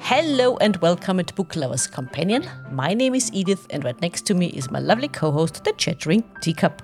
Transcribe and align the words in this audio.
Hello 0.00 0.56
and 0.58 0.76
welcome 0.76 1.22
to 1.22 1.34
Book 1.34 1.56
Lovers 1.56 1.86
Companion. 1.86 2.44
My 2.70 2.94
name 2.94 3.14
is 3.14 3.30
Edith, 3.32 3.66
and 3.70 3.84
right 3.84 4.00
next 4.00 4.26
to 4.26 4.34
me 4.34 4.46
is 4.48 4.70
my 4.70 4.78
lovely 4.78 5.08
co 5.08 5.30
host, 5.32 5.64
the 5.64 5.72
chattering 5.72 6.22
teacup. 6.40 6.82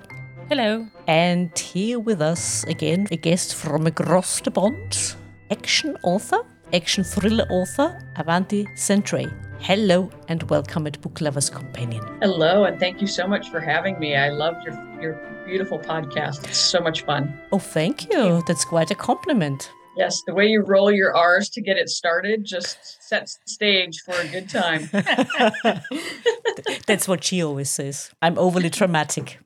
Hello. 0.49 0.85
And 1.07 1.57
here 1.57 1.99
with 1.99 2.21
us 2.21 2.63
again, 2.65 3.07
a 3.11 3.15
guest 3.17 3.55
from 3.55 3.87
across 3.87 4.41
the 4.41 4.51
pond, 4.51 5.15
action 5.51 5.97
author, 6.03 6.39
action 6.73 7.03
thriller 7.03 7.45
author, 7.49 7.97
Avanti 8.17 8.65
Centrae. 8.75 9.31
Hello 9.59 10.09
and 10.27 10.43
welcome 10.49 10.85
at 10.87 10.99
Book 10.99 11.21
Lovers 11.21 11.49
Companion. 11.49 12.03
Hello, 12.21 12.65
and 12.65 12.79
thank 12.79 12.99
you 12.99 13.07
so 13.07 13.25
much 13.27 13.49
for 13.49 13.61
having 13.61 13.97
me. 13.99 14.15
I 14.15 14.29
love 14.29 14.55
your 14.65 14.73
your 15.01 15.13
beautiful 15.45 15.79
podcast. 15.79 16.43
It's 16.45 16.57
so 16.57 16.79
much 16.81 17.03
fun. 17.03 17.39
Oh, 17.51 17.59
thank 17.59 18.11
you. 18.11 18.43
That's 18.47 18.65
quite 18.65 18.91
a 18.91 18.95
compliment. 18.95 19.71
Yes, 19.95 20.23
the 20.25 20.33
way 20.33 20.47
you 20.47 20.61
roll 20.61 20.91
your 20.91 21.15
R's 21.15 21.49
to 21.49 21.61
get 21.61 21.77
it 21.77 21.89
started 21.89 22.45
just 22.45 23.03
sets 23.07 23.37
the 23.37 23.49
stage 23.49 24.01
for 24.01 24.15
a 24.15 24.27
good 24.27 24.49
time. 24.49 24.89
That's 26.87 27.07
what 27.07 27.23
she 27.23 27.43
always 27.43 27.69
says. 27.69 28.11
I'm 28.21 28.37
overly 28.39 28.69
dramatic. 28.69 29.39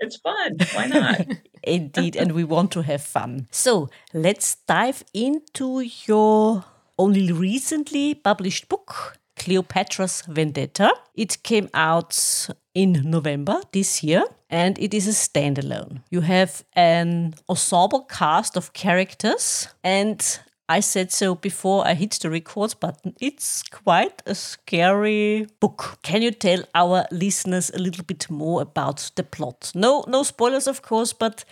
it's 0.00 0.16
fun. 0.16 0.56
Why 0.72 0.86
not? 0.86 1.26
Indeed, 1.62 2.16
and 2.16 2.32
we 2.32 2.44
want 2.44 2.70
to 2.72 2.82
have 2.82 3.02
fun. 3.02 3.46
So 3.50 3.88
let's 4.12 4.56
dive 4.66 5.04
into 5.12 5.80
your 6.06 6.64
only 6.98 7.32
recently 7.32 8.14
published 8.14 8.68
book, 8.68 9.18
Cleopatra's 9.44 10.22
Vendetta. 10.26 10.90
It 11.14 11.42
came 11.42 11.68
out 11.74 12.48
in 12.74 13.02
November 13.04 13.60
this 13.72 14.02
year 14.02 14.24
and 14.48 14.78
it 14.78 14.94
is 14.94 15.06
a 15.06 15.10
standalone. 15.10 16.00
You 16.10 16.22
have 16.22 16.64
an 16.72 17.34
ensemble 17.48 18.04
cast 18.04 18.56
of 18.56 18.72
characters 18.72 19.68
and 19.82 20.40
I 20.66 20.80
said 20.80 21.12
so 21.12 21.34
before 21.34 21.86
I 21.86 21.92
hit 21.92 22.12
the 22.22 22.30
record 22.30 22.74
button. 22.80 23.14
It's 23.20 23.62
quite 23.64 24.22
a 24.24 24.34
scary 24.34 25.46
book. 25.60 25.98
Can 26.02 26.22
you 26.22 26.30
tell 26.30 26.64
our 26.74 27.04
listeners 27.10 27.70
a 27.74 27.78
little 27.78 28.04
bit 28.04 28.30
more 28.30 28.62
about 28.62 29.10
the 29.14 29.24
plot? 29.24 29.72
No 29.74 30.04
no 30.08 30.22
spoilers 30.22 30.66
of 30.66 30.80
course, 30.80 31.12
but 31.12 31.44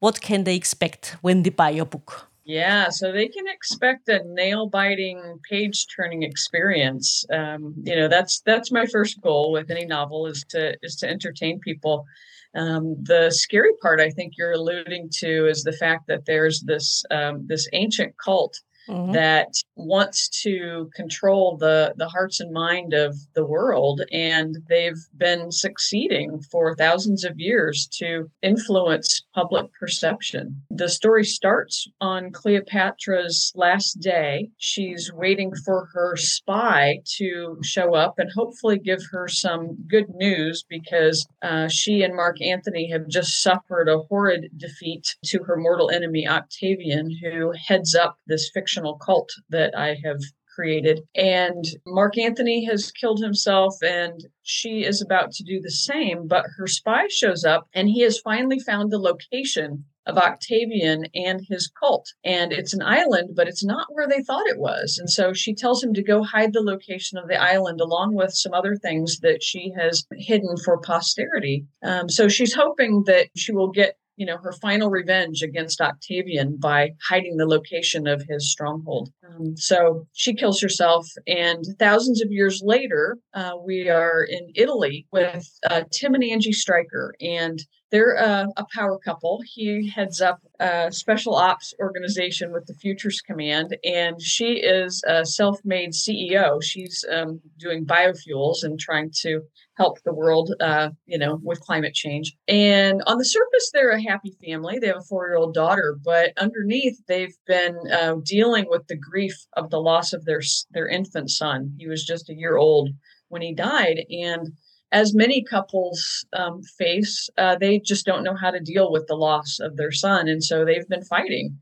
what 0.00 0.20
can 0.20 0.42
they 0.42 0.56
expect 0.56 1.16
when 1.22 1.44
they 1.44 1.50
buy 1.50 1.70
your 1.70 1.86
book? 1.86 2.27
Yeah, 2.48 2.88
so 2.88 3.12
they 3.12 3.28
can 3.28 3.46
expect 3.46 4.08
a 4.08 4.22
nail-biting, 4.24 5.38
page-turning 5.50 6.22
experience. 6.22 7.26
Um, 7.30 7.74
you 7.84 7.94
know, 7.94 8.08
that's 8.08 8.40
that's 8.40 8.72
my 8.72 8.86
first 8.86 9.20
goal 9.20 9.52
with 9.52 9.70
any 9.70 9.84
novel 9.84 10.26
is 10.26 10.46
to 10.48 10.74
is 10.82 10.96
to 10.96 11.08
entertain 11.10 11.60
people. 11.60 12.06
Um, 12.54 12.96
the 13.02 13.30
scary 13.30 13.72
part, 13.82 14.00
I 14.00 14.08
think 14.08 14.38
you're 14.38 14.52
alluding 14.52 15.10
to, 15.18 15.46
is 15.46 15.62
the 15.62 15.74
fact 15.74 16.06
that 16.08 16.24
there's 16.24 16.60
this 16.60 17.04
um, 17.10 17.46
this 17.46 17.68
ancient 17.74 18.14
cult 18.16 18.58
mm-hmm. 18.88 19.12
that 19.12 19.48
wants 19.76 20.28
to 20.42 20.90
control 20.94 21.56
the 21.56 21.94
the 21.96 22.08
hearts 22.08 22.40
and 22.40 22.52
mind 22.52 22.92
of 22.92 23.14
the 23.34 23.44
world 23.44 24.02
and 24.12 24.56
they've 24.68 25.06
been 25.16 25.52
succeeding 25.52 26.40
for 26.50 26.74
thousands 26.74 27.24
of 27.24 27.38
years 27.38 27.86
to 27.86 28.28
influence 28.42 29.22
public 29.34 29.66
perception 29.78 30.60
the 30.70 30.88
story 30.88 31.24
starts 31.24 31.86
on 32.00 32.32
cleopatra's 32.32 33.52
last 33.54 34.00
day 34.00 34.48
she's 34.58 35.12
waiting 35.12 35.52
for 35.64 35.88
her 35.92 36.16
spy 36.16 36.98
to 37.04 37.56
show 37.62 37.94
up 37.94 38.14
and 38.18 38.30
hopefully 38.32 38.78
give 38.78 39.00
her 39.12 39.28
some 39.28 39.76
good 39.88 40.08
news 40.14 40.64
because 40.68 41.26
uh, 41.42 41.68
she 41.68 42.02
and 42.02 42.16
mark 42.16 42.40
antony 42.42 42.90
have 42.90 43.06
just 43.06 43.42
suffered 43.42 43.88
a 43.88 43.98
horrid 44.08 44.50
defeat 44.56 45.16
to 45.24 45.42
her 45.44 45.56
mortal 45.56 45.90
enemy 45.90 46.26
octavian 46.26 47.16
who 47.22 47.52
heads 47.52 47.94
up 47.94 48.18
this 48.26 48.50
fictional 48.52 48.77
cult 49.02 49.30
that 49.50 49.76
I 49.76 49.96
have 50.04 50.20
created. 50.58 51.02
And 51.14 51.64
Mark 51.86 52.18
Antony 52.18 52.64
has 52.64 52.90
killed 52.90 53.20
himself, 53.22 53.76
and 53.82 54.26
she 54.42 54.84
is 54.84 55.00
about 55.00 55.30
to 55.32 55.44
do 55.44 55.60
the 55.60 55.70
same. 55.70 56.26
But 56.26 56.46
her 56.56 56.66
spy 56.66 57.06
shows 57.08 57.44
up, 57.44 57.68
and 57.74 57.88
he 57.88 58.02
has 58.02 58.18
finally 58.18 58.58
found 58.58 58.90
the 58.90 58.98
location 58.98 59.84
of 60.08 60.16
Octavian 60.16 61.04
and 61.14 61.46
his 61.48 61.70
cult. 61.78 62.12
And 62.24 62.52
it's 62.52 62.74
an 62.74 62.82
island, 62.82 63.36
but 63.36 63.46
it's 63.46 63.64
not 63.64 63.86
where 63.90 64.08
they 64.08 64.22
thought 64.22 64.48
it 64.48 64.58
was. 64.58 64.96
And 64.98 65.08
so 65.08 65.32
she 65.32 65.54
tells 65.54 65.84
him 65.84 65.92
to 65.94 66.02
go 66.02 66.24
hide 66.24 66.54
the 66.54 66.62
location 66.62 67.18
of 67.18 67.28
the 67.28 67.40
island 67.40 67.80
along 67.80 68.14
with 68.14 68.32
some 68.32 68.54
other 68.54 68.74
things 68.74 69.18
that 69.20 69.42
she 69.42 69.70
has 69.78 70.06
hidden 70.12 70.56
for 70.64 70.80
posterity. 70.80 71.66
Um, 71.84 72.08
so 72.08 72.26
she's 72.26 72.54
hoping 72.54 73.04
that 73.06 73.28
she 73.36 73.52
will 73.52 73.70
get 73.70 73.96
you 74.18 74.26
know, 74.26 74.36
her 74.38 74.52
final 74.52 74.90
revenge 74.90 75.42
against 75.42 75.80
Octavian 75.80 76.56
by 76.56 76.90
hiding 77.08 77.36
the 77.36 77.46
location 77.46 78.08
of 78.08 78.22
his 78.28 78.50
stronghold. 78.50 79.10
Um, 79.26 79.56
so 79.56 80.06
she 80.12 80.34
kills 80.34 80.60
herself, 80.60 81.06
and 81.28 81.64
thousands 81.78 82.20
of 82.20 82.32
years 82.32 82.60
later, 82.64 83.16
uh, 83.32 83.52
we 83.64 83.88
are 83.88 84.24
in 84.24 84.50
Italy 84.56 85.06
with 85.12 85.48
uh, 85.70 85.82
Tim 85.92 86.14
and 86.14 86.24
Angie 86.24 86.52
Stryker, 86.52 87.14
and 87.20 87.64
they're 87.90 88.14
a, 88.14 88.48
a, 88.56 88.66
power 88.74 88.98
couple. 88.98 89.40
He 89.44 89.88
heads 89.88 90.20
up 90.20 90.40
a 90.60 90.92
special 90.92 91.34
ops 91.34 91.72
organization 91.78 92.52
with 92.52 92.66
the 92.66 92.74
Futures 92.74 93.20
Command, 93.20 93.76
and 93.82 94.20
she 94.20 94.54
is 94.54 95.02
a 95.06 95.24
self 95.24 95.58
made 95.64 95.92
CEO. 95.92 96.62
She's 96.62 97.04
um, 97.10 97.40
doing 97.58 97.86
biofuels 97.86 98.62
and 98.62 98.78
trying 98.78 99.10
to 99.22 99.42
help 99.78 100.02
the 100.02 100.12
world, 100.12 100.52
uh, 100.60 100.90
you 101.06 101.16
know, 101.16 101.38
with 101.42 101.60
climate 101.60 101.94
change. 101.94 102.34
And 102.46 103.02
on 103.06 103.16
the 103.16 103.24
surface, 103.24 103.70
they're 103.72 103.90
a 103.90 104.02
happy 104.02 104.36
family. 104.44 104.78
They 104.78 104.88
have 104.88 104.98
a 104.98 105.02
four 105.02 105.28
year 105.28 105.36
old 105.36 105.54
daughter, 105.54 105.96
but 106.04 106.32
underneath, 106.36 106.98
they've 107.06 107.36
been 107.46 107.76
uh, 107.92 108.16
dealing 108.24 108.66
with 108.68 108.86
the 108.88 108.96
grief 108.96 109.36
of 109.56 109.70
the 109.70 109.80
loss 109.80 110.12
of 110.12 110.24
their 110.24 110.42
their 110.72 110.88
infant 110.88 111.30
son. 111.30 111.74
He 111.78 111.88
was 111.88 112.04
just 112.04 112.28
a 112.28 112.34
year 112.34 112.56
old 112.56 112.90
when 113.28 113.42
he 113.42 113.54
died, 113.54 114.04
and 114.10 114.52
as 114.92 115.14
many 115.14 115.42
couples 115.42 116.24
um, 116.32 116.62
face, 116.62 117.28
uh, 117.36 117.56
they 117.56 117.78
just 117.78 118.06
don't 118.06 118.24
know 118.24 118.36
how 118.36 118.50
to 118.50 118.60
deal 118.60 118.90
with 118.90 119.06
the 119.06 119.14
loss 119.14 119.58
of 119.60 119.76
their 119.76 119.92
son, 119.92 120.28
and 120.28 120.42
so 120.42 120.64
they've 120.64 120.88
been 120.88 121.04
fighting. 121.04 121.58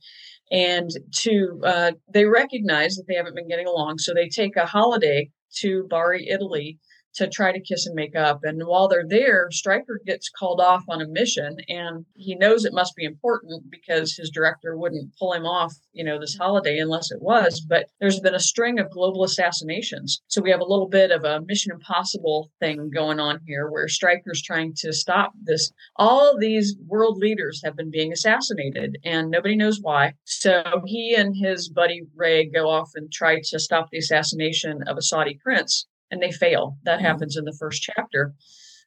And 0.53 0.91
to 1.23 1.61
uh, 1.65 1.93
they 2.13 2.27
recognize 2.27 2.95
that 2.95 3.07
they 3.09 3.15
haven't 3.15 3.35
been 3.35 3.49
getting 3.49 3.67
along, 3.67 3.99
so 3.99 4.15
they 4.15 4.29
take 4.29 4.57
a 4.57 4.67
holiday 4.67 5.29
to 5.57 5.87
Bari, 5.91 6.29
Italy, 6.29 6.79
to 7.17 7.29
try 7.29 7.51
to 7.51 7.61
kiss 7.61 7.87
and 7.87 7.95
make 7.95 8.15
up. 8.15 8.41
And 8.43 8.63
while 8.67 8.89
they're 8.89 9.07
there, 9.07 9.49
Stryker 9.51 10.01
gets 10.05 10.29
called 10.29 10.61
off 10.61 10.85
on 10.89 11.01
a 11.01 11.09
mission 11.09 11.57
and 11.69 12.05
he 12.15 12.35
knows 12.35 12.65
it 12.65 12.75
must 12.75 12.95
be 12.95 13.05
important 13.05 13.71
because 13.71 14.15
his 14.15 14.31
director 14.31 14.77
wouldn't 14.77 15.17
pull 15.19 15.33
him 15.33 15.47
off, 15.47 15.75
you 15.93 16.05
know, 16.05 16.21
this 16.21 16.37
holiday 16.37 16.79
unless 16.79 17.11
it 17.11 17.23
was. 17.23 17.61
But 17.61 17.87
there's 18.01 18.21
been 18.21 18.35
a 18.35 18.41
string 18.41 18.79
of 18.79 18.91
global 18.91 19.25
assassinations. 19.25 20.21
So 20.29 20.43
we 20.43 20.51
have 20.51 20.61
a 20.61 20.67
little 20.67 20.89
bit 20.89 21.11
of 21.11 21.25
a 21.25 21.41
Mission 21.41 21.73
Impossible 21.73 22.51
thing 22.61 22.91
going 22.95 23.19
on 23.19 23.41
here 23.47 23.71
where 23.71 23.89
Stryker's 23.89 24.43
trying 24.43 24.75
to 24.79 24.93
stop 24.93 25.33
this. 25.43 25.73
All 25.97 26.37
these 26.39 26.77
world 26.87 27.17
leaders 27.17 27.63
have 27.65 27.77
been 27.77 27.91
being 27.91 28.13
assassinated 28.13 28.99
and 29.05 29.31
nobody 29.31 29.57
knows 29.57 29.81
why. 29.81 30.13
So 30.25 30.83
he 30.85 31.15
and 31.15 31.35
his 31.35 31.71
buddy 31.71 32.03
Ray 32.15 32.47
go 32.47 32.69
off 32.69 32.91
and 32.95 33.11
try 33.11 33.41
to 33.43 33.59
stop 33.59 33.89
the 33.91 33.99
assassination 33.99 34.83
of 34.87 34.99
a 34.99 35.03
Saudi 35.03 35.39
prince 35.43 35.87
and 36.11 36.23
they 36.23 36.33
fail. 36.33 36.77
That 36.85 36.99
mm-hmm. 36.99 37.07
happens 37.07 37.37
in 37.37 37.45
the 37.45 37.57
first 37.59 37.83
chapter. 37.83 38.35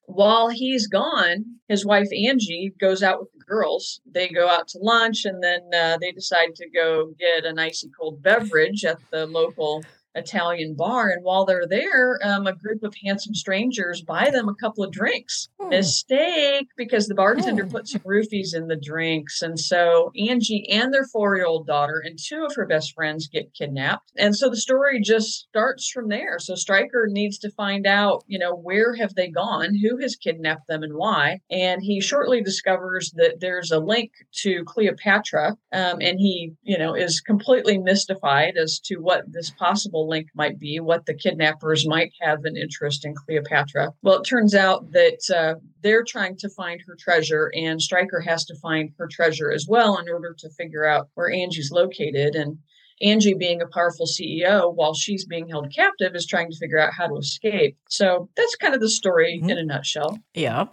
While 0.05 0.49
he's 0.49 0.87
gone, 0.87 1.45
his 1.67 1.85
wife 1.85 2.07
Angie 2.11 2.73
goes 2.79 3.03
out 3.03 3.19
with 3.19 3.29
the 3.31 3.45
girls. 3.45 4.01
They 4.11 4.27
go 4.27 4.49
out 4.49 4.67
to 4.69 4.79
lunch 4.79 5.23
and 5.23 5.43
then 5.43 5.61
uh, 5.71 5.97
they 6.01 6.11
decide 6.11 6.55
to 6.55 6.69
go 6.69 7.13
get 7.19 7.45
an 7.45 7.59
icy 7.59 7.91
cold 7.99 8.23
beverage 8.23 8.83
at 8.83 8.97
the 9.11 9.27
local 9.27 9.83
Italian 10.15 10.75
bar. 10.75 11.09
And 11.09 11.23
while 11.23 11.45
they're 11.45 11.67
there, 11.67 12.19
um, 12.23 12.47
a 12.47 12.55
group 12.55 12.83
of 12.83 12.95
handsome 13.03 13.35
strangers 13.35 14.01
buy 14.01 14.29
them 14.31 14.49
a 14.49 14.55
couple 14.55 14.83
of 14.83 14.91
drinks. 14.91 15.49
Hmm. 15.59 15.69
Mistake 15.69 16.67
because 16.77 17.07
the 17.07 17.15
bartender 17.15 17.65
hmm. 17.65 17.71
put 17.71 17.87
some 17.87 18.01
roofies 18.01 18.55
in 18.55 18.67
the 18.67 18.79
drinks. 18.81 19.41
And 19.41 19.59
so 19.59 20.11
Angie 20.17 20.67
and 20.69 20.93
their 20.93 21.05
four 21.05 21.35
year 21.35 21.45
old 21.45 21.67
daughter 21.67 22.01
and 22.03 22.17
two 22.17 22.45
of 22.45 22.55
her 22.55 22.65
best 22.65 22.93
friends 22.93 23.27
get 23.27 23.53
kidnapped. 23.53 24.11
And 24.17 24.35
so 24.35 24.49
the 24.49 24.57
story 24.57 25.01
just 25.01 25.47
starts 25.49 25.89
from 25.89 26.09
there. 26.09 26.39
So 26.39 26.55
Stryker 26.55 27.07
needs 27.09 27.37
to 27.39 27.51
find 27.51 27.85
out, 27.85 28.23
you 28.27 28.39
know, 28.39 28.55
where 28.55 28.95
have 28.95 29.15
they 29.15 29.29
gone? 29.29 29.75
Who 29.75 29.97
has 30.01 30.15
kidnapped 30.15 30.67
them 30.67 30.83
and 30.83 30.93
why? 30.95 31.39
And 31.49 31.81
he 31.81 32.01
shortly 32.01 32.41
discovers 32.41 33.11
that 33.15 33.39
there's 33.39 33.71
a 33.71 33.79
link 33.79 34.11
to 34.41 34.63
Cleopatra. 34.65 35.55
Um, 35.71 35.99
and 36.01 36.19
he, 36.19 36.53
you 36.63 36.77
know, 36.77 36.95
is 36.95 37.21
completely 37.21 37.77
mystified 37.77 38.57
as 38.57 38.79
to 38.85 38.97
what 38.97 39.23
this 39.31 39.51
possible 39.51 39.98
link 40.07 40.27
might 40.33 40.59
be, 40.59 40.79
what 40.79 41.05
the 41.05 41.13
kidnappers 41.13 41.87
might 41.87 42.13
have 42.21 42.45
an 42.45 42.55
interest 42.55 43.05
in 43.05 43.15
Cleopatra. 43.15 43.93
Well, 44.01 44.19
it 44.19 44.23
turns 44.23 44.55
out 44.55 44.91
that 44.91 45.29
uh, 45.35 45.59
they're 45.81 46.03
trying 46.03 46.37
to 46.37 46.49
find 46.49 46.81
her 46.85 46.95
treasure, 46.99 47.51
and 47.55 47.81
Stryker 47.81 48.21
has 48.21 48.45
to 48.45 48.55
find 48.55 48.91
her 48.97 49.07
treasure 49.07 49.51
as 49.51 49.65
well 49.67 49.97
in 49.97 50.09
order 50.09 50.35
to 50.39 50.49
figure 50.51 50.85
out 50.85 51.09
where 51.15 51.31
Angie's 51.31 51.71
located. 51.71 52.35
And 52.35 52.59
Angie, 53.01 53.33
being 53.33 53.61
a 53.61 53.67
powerful 53.67 54.05
CEO 54.05 54.73
while 54.73 54.93
she's 54.93 55.25
being 55.25 55.47
held 55.47 55.73
captive, 55.73 56.15
is 56.15 56.25
trying 56.25 56.51
to 56.51 56.57
figure 56.57 56.79
out 56.79 56.93
how 56.93 57.07
to 57.07 57.15
escape. 57.15 57.77
So 57.89 58.29
that's 58.35 58.55
kind 58.55 58.73
of 58.73 58.81
the 58.81 58.89
story 58.89 59.39
mm-hmm. 59.39 59.49
in 59.49 59.57
a 59.57 59.63
nutshell. 59.63 60.19
Yeah. 60.33 60.65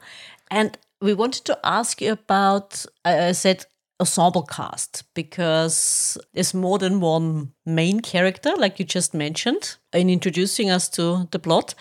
And 0.50 0.76
we 1.00 1.14
wanted 1.14 1.44
to 1.46 1.58
ask 1.64 2.00
you 2.00 2.12
about, 2.12 2.86
I 3.04 3.32
said, 3.32 3.66
ensemble 4.00 4.42
cast 4.42 5.04
because 5.14 6.18
there's 6.34 6.54
more 6.54 6.78
than 6.78 7.00
one 7.00 7.52
main 7.64 8.00
character, 8.00 8.52
like 8.56 8.78
you 8.78 8.84
just 8.84 9.14
mentioned, 9.14 9.76
in 9.92 10.10
introducing 10.10 10.70
us 10.70 10.88
to 10.90 11.28
the 11.30 11.38
plot. 11.38 11.74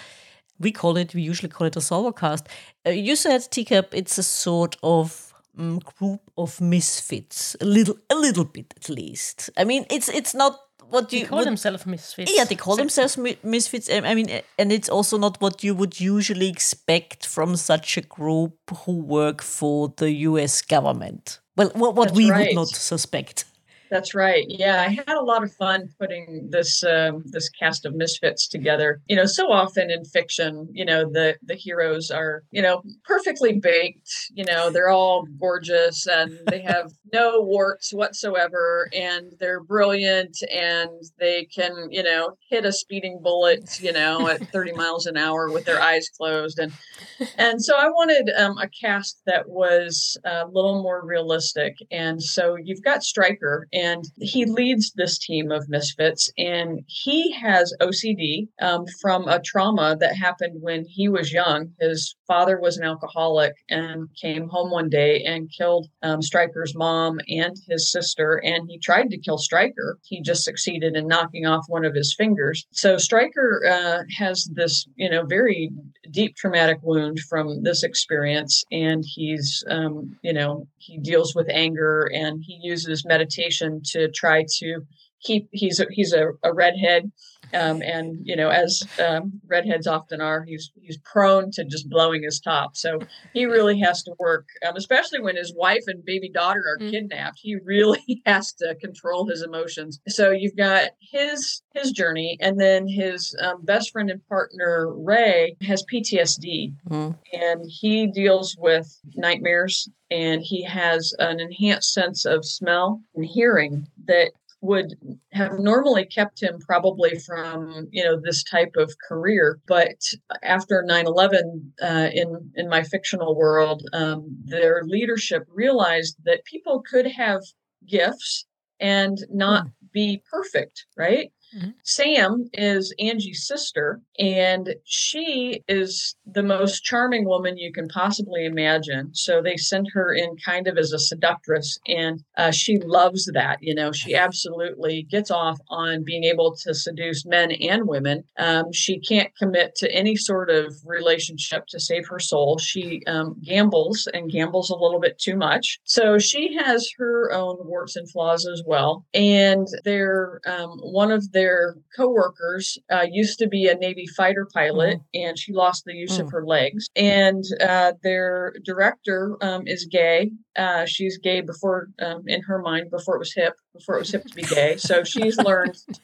We 0.60 0.72
call 0.72 0.96
it, 0.96 1.14
we 1.14 1.22
usually 1.22 1.50
call 1.50 1.68
it 1.68 1.76
a 1.76 1.80
ensemble 1.80 2.14
cast. 2.14 2.48
Uh, 2.86 2.92
you 2.92 3.16
said, 3.16 3.42
Teacup, 3.52 3.94
it's 3.94 4.18
a 4.18 4.24
sort 4.24 4.78
of 4.82 5.34
um, 5.58 5.80
group 5.80 6.22
of 6.38 6.62
misfits, 6.62 7.56
a 7.60 7.66
little, 7.66 7.98
a 8.10 8.16
little 8.16 8.46
bit 8.46 8.74
at 8.78 8.90
least. 8.90 9.50
I 9.58 9.66
mean, 9.66 9.86
it's 9.90 10.08
it's 10.08 10.34
not 10.34 10.60
what 10.90 11.12
you 11.12 11.22
they 11.22 11.26
call 11.26 11.40
would, 11.40 11.48
themselves 11.48 11.86
misfits. 11.86 12.32
Yeah, 12.34 12.46
they 12.46 12.56
call 12.56 12.76
themselves 12.76 13.18
mi- 13.18 13.38
misfits. 13.44 13.90
I 13.90 14.16
mean, 14.16 14.42
and 14.58 14.72
it's 14.72 14.90
also 14.90 15.18
not 15.18 15.42
what 15.42 15.64
you 15.64 15.76
would 15.76 16.00
usually 16.00 16.48
expect 16.48 17.26
from 17.26 17.56
such 17.56 17.98
a 17.98 18.02
group 18.02 18.58
who 18.86 18.98
work 18.98 19.42
for 19.42 19.94
the 19.98 20.12
U.S. 20.12 20.62
government. 20.62 21.40
Well, 21.56 21.72
what, 21.74 21.96
what 21.96 22.12
we 22.12 22.30
right. 22.30 22.48
would 22.48 22.56
not 22.56 22.68
suspect. 22.70 23.46
That's 23.90 24.16
right. 24.16 24.46
Yeah, 24.48 24.82
I 24.82 24.90
had 24.90 25.16
a 25.16 25.24
lot 25.24 25.44
of 25.44 25.54
fun 25.54 25.90
putting 26.00 26.50
this 26.50 26.84
um, 26.84 27.24
this 27.28 27.50
cast 27.50 27.86
of 27.86 27.96
misfits 27.96 28.48
together. 28.48 29.02
You 29.08 29.16
know, 29.16 29.26
so 29.26 29.52
often 29.52 29.92
in 29.92 30.04
fiction, 30.06 30.68
you 30.72 30.86
know, 30.86 31.10
the 31.10 31.36
the 31.44 31.56
heroes 31.56 32.10
are 32.12 32.44
you 32.52 32.62
know 32.62 32.82
perfectly 33.04 33.60
baked. 33.60 34.10
You 34.34 34.46
know, 34.46 34.70
they're 34.70 34.90
all 34.90 35.28
gorgeous 35.40 36.08
and 36.08 36.40
they 36.48 36.62
have 36.74 36.92
no 37.14 37.42
warts 37.42 37.94
whatsoever, 37.94 38.90
and 38.94 39.32
they're 39.40 39.64
brilliant 39.64 40.38
and 40.54 40.90
they 41.20 41.46
can 41.46 41.90
you 41.92 42.04
know 42.04 42.36
hit 42.50 42.66
a 42.66 42.72
speeding 42.72 43.20
bullet 43.22 43.80
you 43.80 43.94
know 43.94 44.28
at 44.28 44.42
30 44.52 44.74
miles 44.74 45.06
an 45.06 45.18
hour 45.18 45.52
with 45.52 45.66
their 45.66 45.82
eyes 45.82 46.10
closed 46.10 46.60
and 46.60 46.72
and 47.38 47.64
so 47.64 47.76
I 47.76 47.90
wanted 47.90 48.30
um, 48.38 48.58
a 48.58 48.68
cast 48.68 49.22
that 49.26 49.48
was 49.50 50.18
a 50.26 50.46
little 50.48 50.82
more 50.82 51.06
realistic. 51.06 51.78
And 51.92 52.22
so 52.22 52.56
you've 52.56 52.84
got 52.84 53.04
Stryker 53.04 53.68
and 53.74 54.04
he 54.20 54.46
leads 54.46 54.92
this 54.94 55.18
team 55.18 55.52
of 55.52 55.70
misfits 55.70 56.32
and 56.38 56.82
he 56.88 57.32
has 57.34 57.74
ocd 57.82 58.48
um, 58.62 58.86
from 59.02 59.28
a 59.28 59.42
trauma 59.42 59.96
that 60.00 60.16
happened 60.16 60.62
when 60.62 60.86
he 60.86 61.10
was 61.10 61.32
young. 61.32 61.72
His 61.80 62.16
father 62.28 62.60
was 62.60 62.78
an 62.78 62.86
alcoholic 62.86 63.54
and 63.70 64.08
came 64.20 64.48
home 64.50 64.72
one 64.72 64.90
day 64.90 65.24
and 65.24 65.52
killed 65.56 65.88
um, 66.04 66.22
stryker's 66.22 66.76
mom 66.76 67.20
and 67.28 67.56
his 67.68 67.92
sister 67.92 68.42
and 68.44 68.70
he 68.70 68.80
tried 68.80 69.10
to 69.12 69.18
kill 69.18 69.38
stryker. 69.38 70.00
He 70.04 70.22
just 70.22 70.44
succeeded 70.44 70.96
in 70.96 71.08
knocking 71.08 71.46
off 71.46 71.66
one 71.68 71.86
of 71.86 71.96
his 71.96 72.14
fingers. 72.18 72.66
So 72.72 72.98
stryker 72.98 73.62
uh, 73.70 74.04
has 74.18 74.50
this 74.54 74.88
you 74.96 75.10
know 75.10 75.26
very 75.26 75.72
deep 76.12 76.36
traumatic 76.36 76.80
wound 76.86 77.20
from 77.20 77.64
this 77.64 77.84
experience 77.84 78.64
and 78.72 79.04
he's 79.06 79.64
um, 79.70 80.16
you 80.22 80.34
know 80.34 80.68
he 80.78 80.98
deals 80.98 81.36
with 81.36 81.50
anger 81.50 82.10
and 82.14 82.44
he 82.46 82.60
uses 82.62 83.06
meditation 83.06 83.82
to 83.84 84.10
try 84.12 84.46
to 84.60 84.82
keep 85.22 85.50
he's 85.52 85.80
a, 85.80 85.86
he's 85.90 86.14
a, 86.14 86.30
a 86.44 86.54
redhead 86.54 87.12
um, 87.56 87.82
and 87.82 88.20
you 88.24 88.36
know 88.36 88.50
as 88.50 88.84
um, 89.06 89.40
redheads 89.48 89.88
often 89.88 90.22
are 90.22 90.44
he's 90.44 90.72
he's 90.82 90.98
prone 90.98 91.52
to 91.52 91.64
just 91.64 91.90
blowing 91.90 92.24
his 92.24 92.40
top 92.40 92.76
so 92.76 93.00
he 93.34 93.46
really 93.46 93.80
has 93.80 94.04
to 94.04 94.14
work 94.20 94.48
um, 94.68 94.76
especially 94.76 95.20
when 95.20 95.36
his 95.36 95.54
wife 95.56 95.84
and 95.88 96.04
baby 96.06 96.30
daughter 96.30 96.64
are 96.68 96.78
mm-hmm. 96.78 96.92
kidnapped 96.92 97.40
he 97.42 97.56
really 97.64 98.22
has 98.26 98.54
to 98.54 98.76
control 98.76 99.28
his 99.28 99.42
emotions 99.42 100.00
so 100.08 100.32
you've 100.32 100.56
got 100.56 100.90
his 101.00 101.62
his 101.74 101.92
journey 101.92 102.38
and 102.42 102.60
then 102.60 102.88
his 102.88 103.36
um, 103.42 103.64
best 103.64 103.92
friend 103.92 104.10
and 104.10 104.26
partner 104.28 104.92
ray 104.94 105.56
has 105.62 105.84
ptsd 105.92 106.74
mm-hmm. 106.90 107.12
and 107.34 107.66
he 107.68 108.08
deals 108.08 108.56
with 108.60 109.00
nightmares 109.16 109.90
and 110.12 110.42
he 110.44 110.64
has 110.64 111.14
an 111.20 111.40
enhanced 111.40 111.94
sense 111.94 112.26
of 112.26 112.46
smell 112.46 113.02
and 113.16 113.26
hearing 113.26 113.88
that 114.08 114.32
would 114.66 114.96
have 115.32 115.60
normally 115.60 116.06
kept 116.06 116.42
him 116.42 116.60
probably 116.60 117.18
from 117.20 117.88
you 117.92 118.04
know 118.04 118.20
this 118.20 118.44
type 118.44 118.74
of 118.78 118.94
career 119.08 119.60
but 119.68 119.98
after 120.44 120.84
9-11 120.88 121.72
uh, 121.82 122.10
in 122.14 122.52
in 122.56 122.68
my 122.68 122.84
fictional 122.84 123.36
world 123.36 123.84
um, 123.94 124.38
their 124.44 124.84
leadership 124.84 125.44
realized 125.50 126.18
that 126.26 126.46
people 126.46 126.84
could 126.90 127.08
have 127.08 127.42
gifts 127.88 128.46
and 128.80 129.20
not 129.32 129.66
mm. 129.66 129.72
be 129.94 130.22
perfect 130.30 130.86
right 130.98 131.32
Mm-hmm. 131.56 131.70
Sam 131.84 132.50
is 132.54 132.94
Angie's 133.00 133.48
sister, 133.48 134.02
and 134.20 134.76
she 134.84 135.64
is 135.68 136.16
the 136.26 136.44
most 136.44 136.84
charming 136.84 137.26
woman 137.26 137.58
you 137.58 137.72
can 137.72 137.88
possibly 137.88 138.46
imagine. 138.46 139.14
So 139.14 139.42
they 139.42 139.56
sent 139.56 139.88
her 139.94 140.14
in 140.14 140.36
kind 140.44 140.68
of 140.68 140.78
as 140.78 140.92
a 140.92 141.00
seductress, 141.00 141.80
and 141.88 142.24
uh, 142.38 142.52
she 142.52 142.78
loves 142.80 143.30
that. 143.34 143.60
You 143.62 143.74
know, 143.74 143.92
she 143.92 144.16
absolutely 144.26 145.04
gets 145.04 145.32
off 145.32 145.58
on 145.70 146.04
being 146.04 146.26
able 146.26 146.56
to 146.64 146.74
seduce 146.74 147.26
men 147.26 147.52
and 147.52 147.88
women. 147.88 148.24
Um, 148.38 148.74
she 148.74 149.00
can't 149.00 149.36
commit 149.38 149.76
to 149.76 149.92
any 149.94 150.16
sort 150.16 150.50
of 150.50 150.74
relationship 150.86 151.68
to 151.68 151.80
save 151.80 152.08
her 152.08 152.20
soul. 152.20 152.58
She 152.58 153.02
um, 153.08 153.40
gambles 153.44 154.08
and 154.14 154.30
gambles 154.30 154.70
a 154.70 154.76
little 154.76 155.00
bit 155.00 155.20
too 155.20 155.38
much. 155.38 155.80
So 155.86 156.18
she 156.18 156.56
has 156.56 156.90
her 156.98 157.32
own 157.32 157.58
warts 157.62 157.96
and 157.96 158.10
flaws 158.10 158.46
as 158.46 158.62
well. 158.66 159.06
And 159.14 159.68
they're 159.84 160.42
um, 160.46 160.80
one 160.82 161.12
of 161.12 161.32
their 161.32 161.45
their 161.46 161.76
coworkers 161.96 162.80
uh, 162.92 163.06
used 163.10 163.38
to 163.38 163.48
be 163.48 163.68
a 163.68 163.76
Navy 163.76 164.08
fighter 164.08 164.48
pilot, 164.52 164.98
mm. 164.98 165.04
and 165.14 165.38
she 165.38 165.54
lost 165.54 165.84
the 165.86 165.94
use 165.94 166.18
mm. 166.18 166.22
of 166.22 166.32
her 166.32 166.44
legs. 166.44 166.90
And 166.96 167.44
uh, 167.62 167.94
their 168.02 168.56
director 168.64 169.38
um, 169.42 169.68
is 169.68 169.86
gay. 169.86 170.32
Uh, 170.56 170.86
she's 170.86 171.20
gay 171.20 171.42
before, 171.42 171.90
um, 172.02 172.24
in 172.26 172.42
her 172.42 172.60
mind, 172.60 172.90
before 172.90 173.16
it 173.16 173.20
was 173.20 173.34
hip, 173.34 173.54
before 173.74 173.96
it 173.96 174.00
was 174.00 174.12
hip 174.12 174.26
to 174.26 174.34
be 174.34 174.42
gay. 174.42 174.78
So 174.78 175.04
she's 175.04 175.38
learned 175.38 175.76
to. 175.76 176.02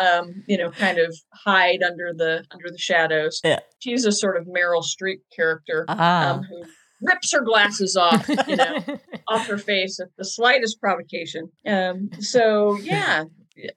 Um, 0.00 0.42
you 0.46 0.56
know, 0.56 0.70
kind 0.70 0.96
of 0.96 1.14
hide 1.34 1.82
under 1.82 2.14
the 2.16 2.46
under 2.50 2.70
the 2.70 2.78
shadows. 2.78 3.42
Yeah. 3.44 3.58
She's 3.80 4.06
a 4.06 4.12
sort 4.12 4.38
of 4.38 4.46
Meryl 4.46 4.82
Streep 4.82 5.20
character 5.36 5.84
ah. 5.86 6.30
um, 6.30 6.44
who 6.44 6.62
rips 7.02 7.30
her 7.32 7.42
glasses 7.42 7.94
off, 7.94 8.26
you 8.48 8.56
know, 8.56 8.78
off 9.28 9.46
her 9.48 9.58
face 9.58 10.00
at 10.00 10.08
the 10.16 10.24
slightest 10.24 10.80
provocation. 10.80 11.50
Um, 11.66 12.08
so 12.20 12.78
yeah, 12.78 13.24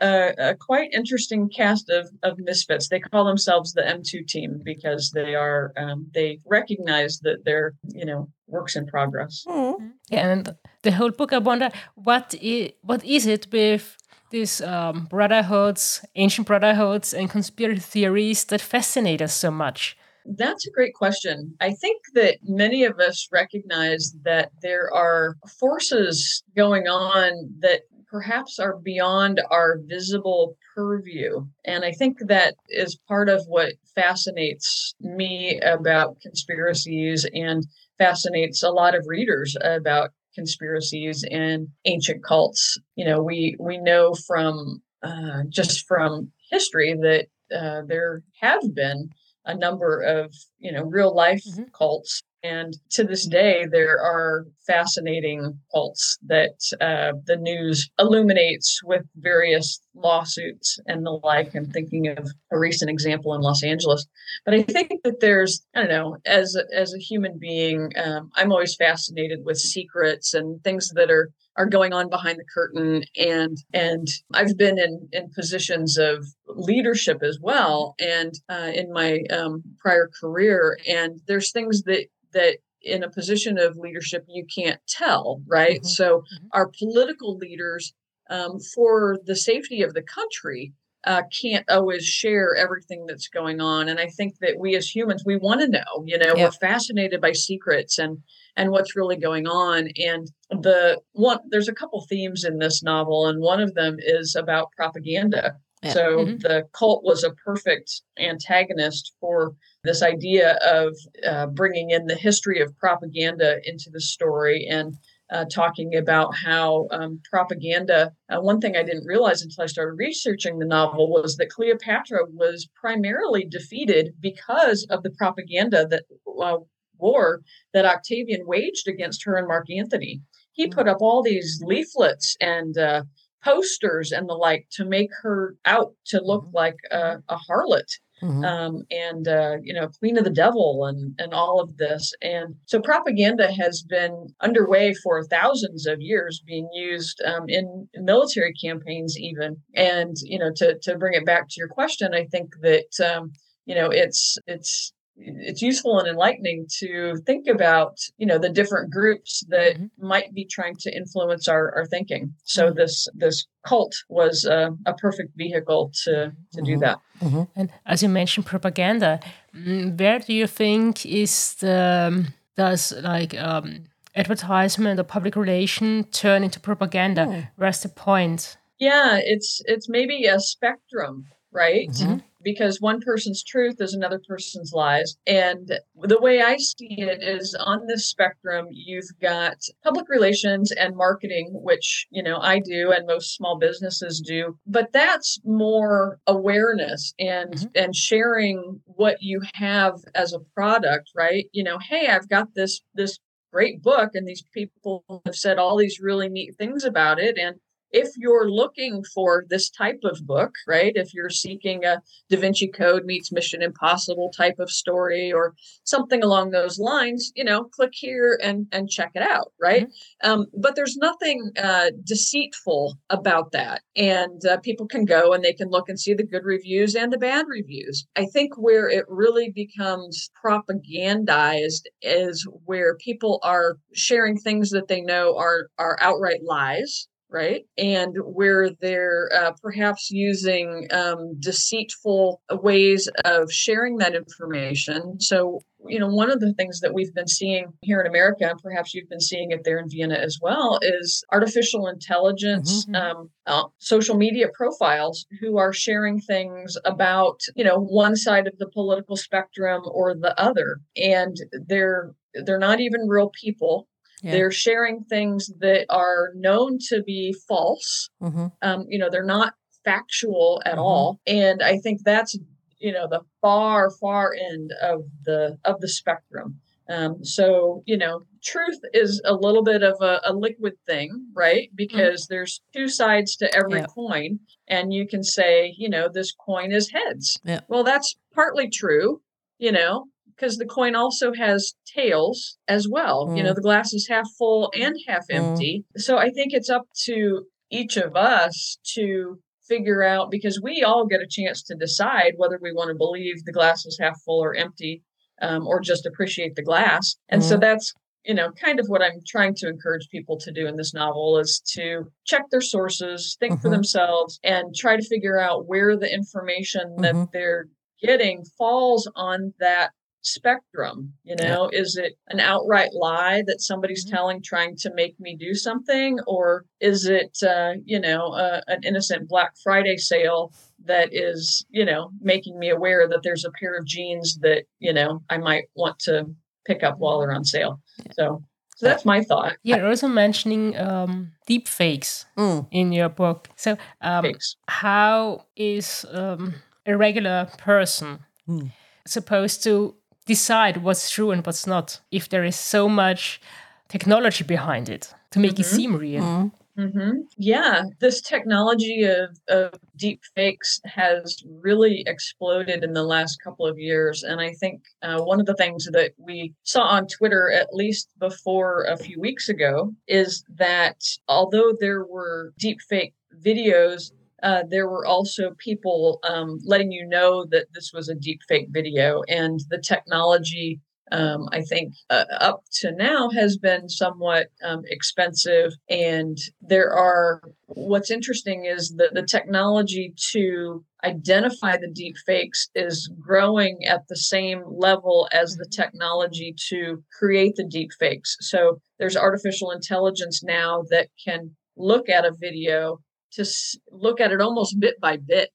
a, 0.01 0.33
a, 0.37 0.55
quite 0.55 0.93
interesting 0.93 1.49
cast 1.49 1.89
of, 1.89 2.09
of 2.23 2.39
misfits. 2.39 2.87
They 2.87 2.99
call 2.99 3.25
themselves 3.25 3.73
the 3.73 3.81
M2 3.81 4.27
team 4.27 4.61
because 4.63 5.11
they 5.11 5.35
are 5.35 5.73
um, 5.77 6.07
they 6.13 6.39
recognize 6.45 7.19
that 7.19 7.43
they're 7.45 7.73
you 7.87 8.05
know 8.05 8.29
works 8.47 8.75
in 8.75 8.85
progress. 8.85 9.43
Mm. 9.47 9.93
Yeah, 10.09 10.27
and 10.27 10.55
the 10.83 10.91
whole 10.91 11.11
book, 11.11 11.33
I 11.33 11.39
wonder 11.39 11.71
what 11.95 12.35
is, 12.41 12.71
what 12.81 13.03
is 13.03 13.25
it 13.25 13.47
with 13.51 13.97
these 14.29 14.61
um, 14.61 15.05
brotherhoods, 15.05 16.05
ancient 16.15 16.47
brotherhoods, 16.47 17.13
and 17.13 17.29
conspiracy 17.29 17.79
theories 17.79 18.45
that 18.45 18.61
fascinate 18.61 19.21
us 19.21 19.33
so 19.33 19.51
much. 19.51 19.97
That's 20.25 20.65
a 20.65 20.71
great 20.71 20.95
question. 20.95 21.55
I 21.61 21.71
think 21.73 22.01
that 22.15 22.37
many 22.43 22.83
of 22.83 22.99
us 22.99 23.27
recognize 23.31 24.13
that 24.23 24.49
there 24.61 24.91
are 24.91 25.37
forces 25.59 26.43
going 26.55 26.87
on 26.87 27.53
that 27.59 27.81
perhaps 28.15 28.59
are 28.59 28.77
beyond 28.77 29.41
our 29.51 29.77
visible 29.87 30.55
purview. 30.73 31.45
And 31.65 31.83
I 31.83 31.91
think 31.91 32.17
that 32.27 32.55
is 32.69 32.97
part 33.09 33.27
of 33.27 33.43
what 33.47 33.73
fascinates 33.93 34.95
me 35.01 35.59
about 35.59 36.21
conspiracies 36.21 37.27
and 37.33 37.65
fascinates 37.97 38.63
a 38.63 38.69
lot 38.69 38.95
of 38.95 39.03
readers 39.05 39.57
about 39.61 40.11
conspiracies 40.33 41.25
and 41.29 41.67
ancient 41.83 42.23
cults. 42.23 42.77
You 42.95 43.03
know, 43.03 43.21
we 43.21 43.57
we 43.59 43.79
know 43.79 44.13
from 44.13 44.81
uh, 45.03 45.43
just 45.49 45.85
from 45.85 46.31
history 46.49 46.93
that 46.93 47.25
uh, 47.53 47.81
there 47.85 48.23
have 48.39 48.73
been 48.73 49.09
a 49.43 49.53
number 49.57 49.99
of 49.99 50.33
you 50.59 50.71
know 50.71 50.83
real 50.83 51.13
life 51.13 51.43
mm-hmm. 51.45 51.63
cults 51.77 52.23
and 52.45 52.77
to 52.91 53.03
this 53.03 53.27
day, 53.27 53.65
there 53.69 53.99
are 53.99 54.45
fascinating 54.67 55.59
cults 55.73 56.17
that 56.27 56.55
uh, 56.79 57.13
the 57.25 57.37
news 57.37 57.89
illuminates 57.97 58.81
with 58.83 59.03
various 59.15 59.79
lawsuits 59.95 60.79
and 60.85 61.05
the 61.05 61.19
like. 61.23 61.55
I'm 61.55 61.71
thinking 61.71 62.07
of 62.07 62.29
a 62.51 62.59
recent 62.59 62.91
example 62.91 63.33
in 63.33 63.41
Los 63.41 63.63
Angeles. 63.63 64.05
But 64.45 64.53
I 64.53 64.61
think 64.63 65.03
that 65.03 65.21
there's, 65.21 65.65
I 65.75 65.81
don't 65.81 65.89
know, 65.89 66.17
as 66.25 66.55
a, 66.55 66.63
as 66.75 66.93
a 66.93 66.99
human 66.99 67.39
being, 67.39 67.91
um, 68.03 68.29
I'm 68.35 68.51
always 68.51 68.75
fascinated 68.75 69.39
with 69.43 69.57
secrets 69.57 70.33
and 70.33 70.63
things 70.63 70.89
that 70.95 71.09
are 71.09 71.31
are 71.57 71.65
going 71.65 71.93
on 71.93 72.09
behind 72.09 72.37
the 72.37 72.45
curtain 72.53 73.03
and 73.17 73.57
and 73.73 74.07
i've 74.33 74.57
been 74.57 74.77
in 74.77 75.07
in 75.13 75.29
positions 75.31 75.97
of 75.97 76.25
leadership 76.47 77.23
as 77.23 77.39
well 77.41 77.95
and 77.99 78.33
uh, 78.49 78.71
in 78.73 78.91
my 78.91 79.21
um, 79.31 79.63
prior 79.79 80.09
career 80.19 80.77
and 80.85 81.21
there's 81.27 81.51
things 81.51 81.83
that 81.83 82.05
that 82.35 82.57
in 82.81 83.03
a 83.03 83.09
position 83.09 83.57
of 83.57 83.77
leadership 83.77 84.23
you 84.27 84.45
can't 84.45 84.79
tell, 84.87 85.41
right? 85.47 85.79
Mm-hmm. 85.79 85.87
So, 85.87 86.19
mm-hmm. 86.19 86.47
our 86.53 86.69
political 86.77 87.35
leaders, 87.35 87.93
um, 88.29 88.59
for 88.73 89.17
the 89.25 89.35
safety 89.35 89.81
of 89.81 89.93
the 89.93 90.03
country, 90.03 90.73
uh, 91.05 91.21
can't 91.41 91.69
always 91.69 92.03
share 92.03 92.55
everything 92.55 93.05
that's 93.05 93.27
going 93.27 93.61
on. 93.61 93.87
And 93.87 93.99
I 93.99 94.07
think 94.07 94.39
that 94.41 94.57
we 94.59 94.75
as 94.75 94.93
humans, 94.93 95.23
we 95.25 95.37
want 95.37 95.61
to 95.61 95.67
know, 95.67 96.03
you 96.05 96.17
know, 96.17 96.33
we're 96.35 96.51
fascinated 96.51 97.21
by 97.21 97.31
secrets 97.31 97.99
and 97.99 98.17
and 98.57 98.71
what's 98.71 98.95
really 98.95 99.17
going 99.17 99.47
on. 99.47 99.89
And 99.97 100.31
the 100.49 100.99
one 101.11 101.39
there's 101.49 101.67
a 101.67 101.73
couple 101.73 102.05
themes 102.09 102.43
in 102.43 102.57
this 102.57 102.81
novel, 102.81 103.27
and 103.27 103.39
one 103.39 103.61
of 103.61 103.75
them 103.75 103.97
is 103.99 104.35
about 104.35 104.71
propaganda. 104.75 105.55
Yeah. 105.83 105.93
So 105.93 106.17
mm-hmm. 106.17 106.37
the 106.37 106.63
cult 106.73 107.03
was 107.03 107.23
a 107.23 107.33
perfect 107.33 108.01
antagonist 108.17 109.13
for 109.19 109.53
this 109.85 110.03
idea 110.03 110.57
of 110.65 110.97
uh, 111.25 111.47
bringing 111.47 111.91
in 111.91 112.07
the 112.07 112.15
history 112.15 112.61
of 112.61 112.77
propaganda 112.77 113.59
into 113.63 113.89
the 113.89 114.01
story 114.01 114.67
and 114.69 114.95
uh, 115.31 115.45
talking 115.45 115.95
about 115.95 116.35
how 116.35 116.87
um, 116.91 117.19
propaganda. 117.29 118.13
Uh, 118.29 118.39
one 118.41 118.59
thing 118.61 118.75
I 118.75 118.83
didn't 118.83 119.05
realize 119.05 119.41
until 119.41 119.63
I 119.63 119.67
started 119.67 119.97
researching 119.97 120.59
the 120.59 120.65
novel 120.65 121.09
was 121.09 121.37
that 121.37 121.49
Cleopatra 121.49 122.25
was 122.31 122.67
primarily 122.79 123.45
defeated 123.45 124.13
because 124.19 124.85
of 124.89 125.03
the 125.03 125.09
propaganda 125.11 125.87
that 125.87 126.03
uh, 126.41 126.57
war 126.97 127.41
that 127.73 127.85
Octavian 127.85 128.45
waged 128.45 128.87
against 128.87 129.23
her 129.23 129.35
and 129.35 129.47
Mark 129.47 129.67
Antony. 129.69 130.21
He 130.53 130.67
mm. 130.67 130.73
put 130.73 130.87
up 130.87 130.97
all 131.01 131.23
these 131.23 131.61
leaflets 131.63 132.37
and 132.39 132.77
uh, 132.77 133.03
posters 133.43 134.11
and 134.11 134.27
the 134.27 134.33
like 134.33 134.67
to 134.71 134.85
make 134.85 135.09
her 135.21 135.55
out 135.65 135.93
to 136.07 136.21
look 136.21 136.45
mm-hmm. 136.45 136.55
like 136.55 136.77
a, 136.91 137.17
a 137.29 137.37
harlot 137.49 137.99
mm-hmm. 138.21 138.43
um, 138.43 138.83
and 138.91 139.27
uh, 139.27 139.55
you 139.61 139.73
know 139.73 139.89
queen 139.99 140.17
of 140.17 140.23
the 140.23 140.29
devil 140.29 140.85
and 140.85 141.15
and 141.19 141.33
all 141.33 141.59
of 141.61 141.77
this 141.77 142.13
and 142.21 142.55
so 142.65 142.79
propaganda 142.79 143.51
has 143.51 143.83
been 143.83 144.27
underway 144.41 144.93
for 144.93 145.23
thousands 145.23 145.85
of 145.85 146.01
years 146.01 146.41
being 146.45 146.69
used 146.73 147.21
um, 147.25 147.45
in 147.47 147.87
military 147.95 148.53
campaigns 148.53 149.17
even 149.17 149.57
and 149.75 150.15
you 150.23 150.39
know 150.39 150.51
to 150.55 150.77
to 150.81 150.97
bring 150.97 151.13
it 151.13 151.25
back 151.25 151.47
to 151.49 151.55
your 151.57 151.69
question 151.69 152.13
i 152.13 152.25
think 152.25 152.49
that 152.61 153.15
um, 153.15 153.31
you 153.65 153.75
know 153.75 153.89
it's 153.89 154.37
it's 154.47 154.93
it's 155.17 155.61
useful 155.61 155.97
and 155.99 156.07
enlightening 156.07 156.67
to 156.79 157.15
think 157.25 157.47
about 157.47 157.97
you 158.17 158.25
know 158.25 158.37
the 158.37 158.49
different 158.49 158.91
groups 158.91 159.43
that 159.49 159.75
mm-hmm. 159.75 160.07
might 160.07 160.33
be 160.33 160.45
trying 160.45 160.75
to 160.75 160.95
influence 160.95 161.47
our, 161.47 161.73
our 161.75 161.85
thinking 161.85 162.33
so 162.43 162.67
mm-hmm. 162.67 162.77
this 162.77 163.07
this 163.13 163.45
cult 163.65 163.95
was 164.09 164.45
a, 164.45 164.75
a, 164.85 164.93
perfect 164.93 165.35
vehicle 165.37 165.91
to 166.03 166.11
to 166.51 166.57
mm-hmm. 166.57 166.65
do 166.65 166.77
that 166.77 166.99
mm-hmm. 167.21 167.43
and 167.55 167.71
as 167.85 168.03
you 168.03 168.09
mentioned 168.09 168.45
propaganda 168.45 169.19
mm, 169.55 169.97
where 169.97 170.19
do 170.19 170.33
you 170.33 170.47
think 170.47 171.05
is 171.05 171.55
the 171.55 172.09
um, 172.11 172.27
does 172.57 172.93
like 173.01 173.33
um, 173.35 173.85
advertisement 174.15 174.99
or 174.99 175.03
public 175.03 175.35
relation 175.35 176.03
turn 176.05 176.43
into 176.43 176.59
propaganda 176.59 177.25
oh. 177.27 177.47
where's 177.55 177.81
the 177.81 177.89
point 177.89 178.57
yeah 178.79 179.17
it's 179.23 179.61
it's 179.65 179.87
maybe 179.87 180.25
a 180.25 180.39
spectrum 180.39 181.25
right 181.51 181.89
mm-hmm 181.89 182.17
because 182.45 182.79
one 182.79 183.01
person's 183.01 183.43
truth 183.43 183.81
is 183.81 183.93
another 183.93 184.21
person's 184.25 184.71
lies. 184.71 185.17
And 185.27 185.79
the 186.01 186.21
way 186.21 186.41
I 186.41 186.55
see 186.57 187.01
it 187.01 187.21
is 187.21 187.57
on 187.59 187.87
this 187.87 188.07
spectrum, 188.07 188.67
you've 188.71 189.09
got 189.19 189.57
public 189.83 190.07
relations 190.07 190.71
and 190.71 190.95
marketing, 190.95 191.49
which, 191.51 192.05
you 192.11 192.23
know, 192.23 192.37
I 192.37 192.59
do 192.59 192.91
and 192.91 193.07
most 193.07 193.35
small 193.35 193.57
businesses 193.57 194.21
do, 194.25 194.57
but 194.67 194.93
that's 194.93 195.39
more 195.43 196.19
awareness 196.27 197.13
and 197.19 197.53
mm-hmm. 197.53 197.67
and 197.75 197.95
sharing 197.95 198.79
what 198.85 199.17
you 199.21 199.41
have 199.55 199.95
as 200.13 200.31
a 200.31 200.39
product, 200.53 201.09
right? 201.15 201.45
You 201.51 201.63
know, 201.63 201.79
hey, 201.79 202.07
I've 202.07 202.29
got 202.29 202.49
this 202.55 202.81
this 202.93 203.17
great 203.51 203.81
book 203.81 204.11
and 204.13 204.27
these 204.27 204.43
people 204.53 205.03
have 205.25 205.35
said 205.35 205.57
all 205.57 205.77
these 205.77 205.99
really 206.01 206.27
neat 206.27 206.53
things 206.57 206.83
about 206.83 207.19
it 207.19 207.37
and 207.37 207.55
if 207.95 208.09
you're 208.17 208.51
looking 208.51 209.05
for 209.05 209.45
this 209.47 209.69
type 209.69 210.01
of 210.03 210.27
book, 210.27 210.53
right? 210.67 210.91
If 210.95 211.13
you're 211.13 211.29
seeking 211.29 211.85
a 211.85 212.01
Da 212.29 212.37
Vinci 212.37 212.67
Code 212.67 213.05
meets 213.05 213.31
Mission 213.31 213.61
Impossible 213.61 214.29
type 214.35 214.59
of 214.59 214.69
story 214.69 215.31
or 215.31 215.55
something 215.85 216.21
along 216.21 216.49
those 216.51 216.77
lines, 216.77 217.31
you 217.35 217.45
know, 217.45 217.63
click 217.63 217.93
here 217.93 218.37
and 218.43 218.67
and 218.73 218.89
check 218.89 219.11
it 219.15 219.21
out, 219.21 219.53
right? 219.61 219.87
Mm-hmm. 219.87 220.29
Um, 220.29 220.45
but 220.57 220.75
there's 220.75 220.97
nothing 220.97 221.51
uh, 221.57 221.91
deceitful 222.03 222.97
about 223.09 223.53
that, 223.53 223.81
and 223.95 224.45
uh, 224.45 224.57
people 224.57 224.87
can 224.87 225.05
go 225.05 225.31
and 225.31 225.41
they 225.41 225.53
can 225.53 225.69
look 225.69 225.87
and 225.87 225.97
see 225.97 226.13
the 226.13 226.23
good 226.23 226.43
reviews 226.43 226.95
and 226.95 227.13
the 227.13 227.17
bad 227.17 227.45
reviews. 227.47 228.05
I 228.17 228.25
think 228.25 228.57
where 228.57 228.89
it 228.89 229.05
really 229.07 229.51
becomes 229.51 230.29
propagandized 230.43 231.85
is 232.01 232.45
where 232.65 232.97
people 232.97 233.39
are 233.41 233.77
sharing 233.93 234.37
things 234.37 234.69
that 234.71 234.89
they 234.89 234.99
know 234.99 235.37
are 235.37 235.69
are 235.77 235.97
outright 236.01 236.43
lies 236.43 237.07
right? 237.29 237.63
And 237.77 238.15
where 238.23 238.69
they're 238.81 239.29
uh, 239.35 239.51
perhaps 239.61 240.09
using 240.11 240.87
um, 240.91 241.39
deceitful 241.39 242.41
ways 242.51 243.09
of 243.25 243.51
sharing 243.51 243.97
that 243.97 244.15
information. 244.15 245.19
So, 245.19 245.59
you 245.87 245.99
know, 245.99 246.07
one 246.07 246.31
of 246.31 246.39
the 246.39 246.53
things 246.53 246.79
that 246.79 246.93
we've 246.93 247.13
been 247.13 247.27
seeing 247.27 247.73
here 247.81 247.99
in 247.99 248.07
America, 248.07 248.47
and 248.49 248.61
perhaps 248.61 248.93
you've 248.93 249.09
been 249.09 249.19
seeing 249.19 249.51
it 249.51 249.61
there 249.63 249.79
in 249.79 249.89
Vienna 249.89 250.15
as 250.15 250.39
well, 250.41 250.79
is 250.81 251.23
artificial 251.31 251.87
intelligence, 251.87 252.85
mm-hmm. 252.85 252.95
um, 252.95 253.29
uh, 253.47 253.63
social 253.79 254.15
media 254.15 254.47
profiles 254.53 255.25
who 255.41 255.57
are 255.57 255.73
sharing 255.73 256.21
things 256.21 256.77
about, 256.85 257.41
you 257.55 257.63
know, 257.63 257.79
one 257.79 258.15
side 258.15 258.47
of 258.47 258.57
the 258.59 258.69
political 258.69 259.15
spectrum 259.17 259.81
or 259.91 260.15
the 260.15 260.39
other. 260.39 260.79
And 260.95 261.35
they're 261.67 262.13
they're 262.43 262.59
not 262.59 262.81
even 262.81 263.07
real 263.07 263.31
people 263.41 263.87
yeah. 264.25 264.31
They're 264.31 264.51
sharing 264.51 265.03
things 265.03 265.51
that 265.59 265.85
are 265.91 266.31
known 266.35 266.79
to 266.89 267.03
be 267.03 267.35
false. 267.47 268.09
Mm-hmm. 268.23 268.47
Um, 268.63 268.85
you 268.89 268.97
know, 268.97 269.07
they're 269.07 269.23
not 269.23 269.53
factual 269.83 270.63
at 270.65 270.73
mm-hmm. 270.73 270.81
all. 270.81 271.19
And 271.27 271.61
I 271.61 271.77
think 271.77 272.01
that's 272.03 272.35
you 272.79 272.91
know 272.91 273.07
the 273.07 273.21
far 273.39 273.91
far 273.91 274.33
end 274.33 274.73
of 274.81 275.03
the 275.23 275.59
of 275.63 275.79
the 275.79 275.87
spectrum. 275.87 276.59
Um, 276.89 277.23
so 277.23 277.83
you 277.85 277.97
know, 277.97 278.23
truth 278.43 278.79
is 278.93 279.21
a 279.25 279.35
little 279.35 279.63
bit 279.63 279.83
of 279.83 280.01
a, 280.01 280.21
a 280.25 280.33
liquid 280.33 280.73
thing, 280.87 281.27
right? 281.35 281.67
Mm-hmm. 281.67 281.75
Because 281.75 282.23
mm-hmm. 282.23 282.33
there's 282.33 282.61
two 282.75 282.87
sides 282.89 283.35
to 283.37 283.55
every 283.55 283.81
yeah. 283.81 283.85
coin, 283.85 284.39
and 284.67 284.91
you 284.91 285.07
can 285.07 285.23
say, 285.23 285.75
you 285.77 285.87
know, 285.87 286.09
this 286.11 286.31
coin 286.31 286.71
is 286.71 286.89
heads. 286.89 287.39
Yeah. 287.43 287.59
Well, 287.67 287.83
that's 287.83 288.15
partly 288.33 288.71
true. 288.71 289.21
You 289.59 289.71
know, 289.71 290.07
because 290.35 290.57
the 290.57 290.65
coin 290.65 290.95
also 290.95 291.33
has 291.33 291.73
tails 291.85 292.57
as 292.67 292.87
well. 292.89 293.27
Mm. 293.27 293.37
You 293.37 293.43
know, 293.43 293.51
mm. 293.51 293.55
the 293.55 293.61
glass 293.61 293.93
is 293.93 294.07
half 294.09 294.27
full 294.37 294.71
and 294.73 294.95
half 295.07 295.27
mm. 295.31 295.35
empty. 295.35 295.85
So 295.97 296.17
I 296.17 296.29
think 296.29 296.53
it's 296.53 296.69
up 296.69 296.87
to 297.05 297.45
each 297.71 297.97
of 297.97 298.15
us 298.15 298.77
to 298.93 299.39
figure 299.67 300.03
out 300.03 300.29
because 300.29 300.61
we 300.61 300.83
all 300.83 301.07
get 301.07 301.21
a 301.21 301.27
chance 301.27 301.63
to 301.63 301.75
decide 301.75 302.33
whether 302.37 302.59
we 302.61 302.71
want 302.71 302.89
to 302.89 302.95
believe 302.95 303.43
the 303.43 303.51
glass 303.51 303.85
is 303.85 303.97
half 303.99 304.21
full 304.23 304.43
or 304.43 304.55
empty 304.55 305.01
um, 305.41 305.65
or 305.65 305.79
just 305.79 306.05
appreciate 306.05 306.55
the 306.55 306.63
glass. 306.63 307.15
And 307.29 307.41
mm. 307.41 307.45
so 307.45 307.57
that's 307.57 307.93
you 308.25 308.33
know 308.33 308.51
kind 308.51 308.79
of 308.79 308.87
what 308.87 309.03
i'm 309.03 309.21
trying 309.27 309.53
to 309.53 309.69
encourage 309.69 310.09
people 310.09 310.37
to 310.37 310.51
do 310.51 310.65
in 310.65 310.75
this 310.75 310.95
novel 310.95 311.37
is 311.37 311.61
to 311.73 312.05
check 312.25 312.41
their 312.49 312.61
sources 312.61 313.37
think 313.39 313.53
mm-hmm. 313.53 313.61
for 313.61 313.69
themselves 313.69 314.39
and 314.43 314.73
try 314.75 314.95
to 314.95 315.07
figure 315.07 315.39
out 315.39 315.67
where 315.67 315.95
the 315.95 316.11
information 316.11 316.95
mm-hmm. 316.97 317.01
that 317.01 317.27
they're 317.31 317.67
getting 318.01 318.43
falls 318.57 319.09
on 319.15 319.53
that 319.59 319.91
spectrum 320.25 321.13
you 321.23 321.35
know 321.35 321.69
yeah. 321.71 321.79
is 321.79 321.97
it 321.97 322.17
an 322.29 322.39
outright 322.39 322.89
lie 322.93 323.43
that 323.45 323.61
somebody's 323.61 324.05
mm-hmm. 324.05 324.15
telling 324.15 324.41
trying 324.41 324.75
to 324.75 324.93
make 324.93 325.19
me 325.19 325.35
do 325.35 325.53
something 325.53 326.19
or 326.27 326.65
is 326.79 327.05
it 327.05 327.37
uh, 327.43 327.73
you 327.85 327.99
know 327.99 328.27
uh, 328.29 328.61
an 328.67 328.79
innocent 328.83 329.27
black 329.29 329.53
friday 329.63 329.97
sale 329.97 330.51
that 330.83 331.09
is 331.11 331.65
you 331.69 331.85
know 331.85 332.09
making 332.21 332.57
me 332.59 332.69
aware 332.69 333.07
that 333.07 333.21
there's 333.23 333.45
a 333.45 333.51
pair 333.59 333.77
of 333.77 333.85
jeans 333.85 334.37
that 334.41 334.63
you 334.79 334.93
know 334.93 335.21
i 335.29 335.37
might 335.37 335.65
want 335.75 335.97
to 335.99 336.25
pick 336.65 336.83
up 336.83 336.97
while 336.97 337.19
they're 337.19 337.31
on 337.31 337.45
sale 337.45 337.79
yeah. 338.05 338.11
so 338.13 338.43
so 338.75 338.87
that's 338.87 339.05
my 339.05 339.21
thought. 339.21 339.55
Yeah, 339.63 339.77
you're 339.77 339.87
also 339.87 340.09
mentioning 340.09 340.77
um, 340.77 341.31
deep 341.47 341.69
fakes 341.69 342.25
mm. 342.37 342.67
in 342.71 342.91
your 342.91 343.07
book. 343.07 343.47
So, 343.55 343.77
um, 344.01 344.33
how 344.67 345.45
is 345.55 346.05
um, 346.11 346.55
a 346.85 346.97
regular 346.97 347.47
person 347.57 348.19
mm. 348.47 348.71
supposed 349.07 349.63
to 349.63 349.95
decide 350.25 350.77
what's 350.77 351.09
true 351.09 351.31
and 351.31 351.45
what's 351.45 351.67
not 351.67 352.01
if 352.11 352.29
there 352.29 352.43
is 352.43 352.55
so 352.55 352.89
much 352.89 353.41
technology 353.87 354.43
behind 354.43 354.89
it 354.89 355.13
to 355.31 355.39
make 355.39 355.53
mm-hmm. 355.53 355.61
it 355.61 355.65
seem 355.65 355.95
real. 355.95 356.23
Mm-hmm. 356.23 356.47
Mm-hmm. 356.77 357.21
Yeah, 357.37 357.83
this 358.01 358.19
technology 358.19 359.03
of, 359.03 359.39
of 359.47 359.79
deep 359.95 360.21
fakes 360.35 360.81
has 360.83 361.41
really 361.61 362.03
exploded 362.05 362.83
in 362.83 362.91
the 362.91 363.03
last 363.03 363.41
couple 363.41 363.65
of 363.65 363.79
years. 363.79 364.23
And 364.23 364.41
I 364.41 364.53
think 364.53 364.81
uh, 365.01 365.21
one 365.21 365.39
of 365.39 365.45
the 365.45 365.53
things 365.53 365.85
that 365.93 366.11
we 366.17 366.53
saw 366.63 366.81
on 366.81 367.07
Twitter, 367.07 367.49
at 367.49 367.73
least 367.73 368.09
before 368.19 368.83
a 368.89 368.97
few 368.97 369.21
weeks 369.21 369.47
ago, 369.47 369.93
is 370.07 370.43
that 370.55 371.01
although 371.29 371.73
there 371.79 372.03
were 372.03 372.51
deep 372.59 372.81
fake 372.89 373.13
videos 373.41 374.11
uh, 374.45 374.61
there 374.69 374.87
were 374.87 375.07
also 375.07 375.55
people 375.57 376.19
um, 376.29 376.59
letting 376.63 376.91
you 376.91 377.05
know 377.07 377.45
that 377.49 377.65
this 377.73 377.91
was 377.91 378.07
a 378.07 378.15
deep 378.15 378.39
fake 378.47 378.67
video, 378.69 379.23
and 379.27 379.59
the 379.71 379.79
technology, 379.79 380.79
um, 381.11 381.49
I 381.51 381.61
think, 381.61 381.93
uh, 382.11 382.25
up 382.39 382.61
to 382.81 382.91
now 382.91 383.31
has 383.31 383.57
been 383.57 383.89
somewhat 383.89 384.49
um, 384.63 384.83
expensive. 384.85 385.71
And 385.89 386.37
there 386.61 386.93
are 386.93 387.41
what's 387.65 388.11
interesting 388.11 388.65
is 388.65 388.93
that 388.97 389.15
the 389.15 389.23
technology 389.23 390.13
to 390.33 390.85
identify 391.03 391.77
the 391.77 391.91
deep 391.91 392.15
fakes 392.27 392.69
is 392.75 393.11
growing 393.19 393.83
at 393.85 394.01
the 394.09 394.15
same 394.15 394.61
level 394.67 395.27
as 395.31 395.55
the 395.55 395.65
mm-hmm. 395.65 395.81
technology 395.81 396.53
to 396.69 397.03
create 397.17 397.55
the 397.55 397.67
deep 397.67 397.89
fakes. 397.99 398.37
So 398.41 398.79
there's 398.99 399.17
artificial 399.17 399.71
intelligence 399.71 400.43
now 400.43 400.83
that 400.91 401.07
can 401.23 401.55
look 401.77 402.09
at 402.09 402.25
a 402.25 402.35
video 402.39 402.99
to 403.35 403.45
look 403.91 404.19
at 404.19 404.31
it 404.31 404.41
almost 404.41 404.79
bit 404.79 404.99
by 404.99 405.17
bit 405.17 405.51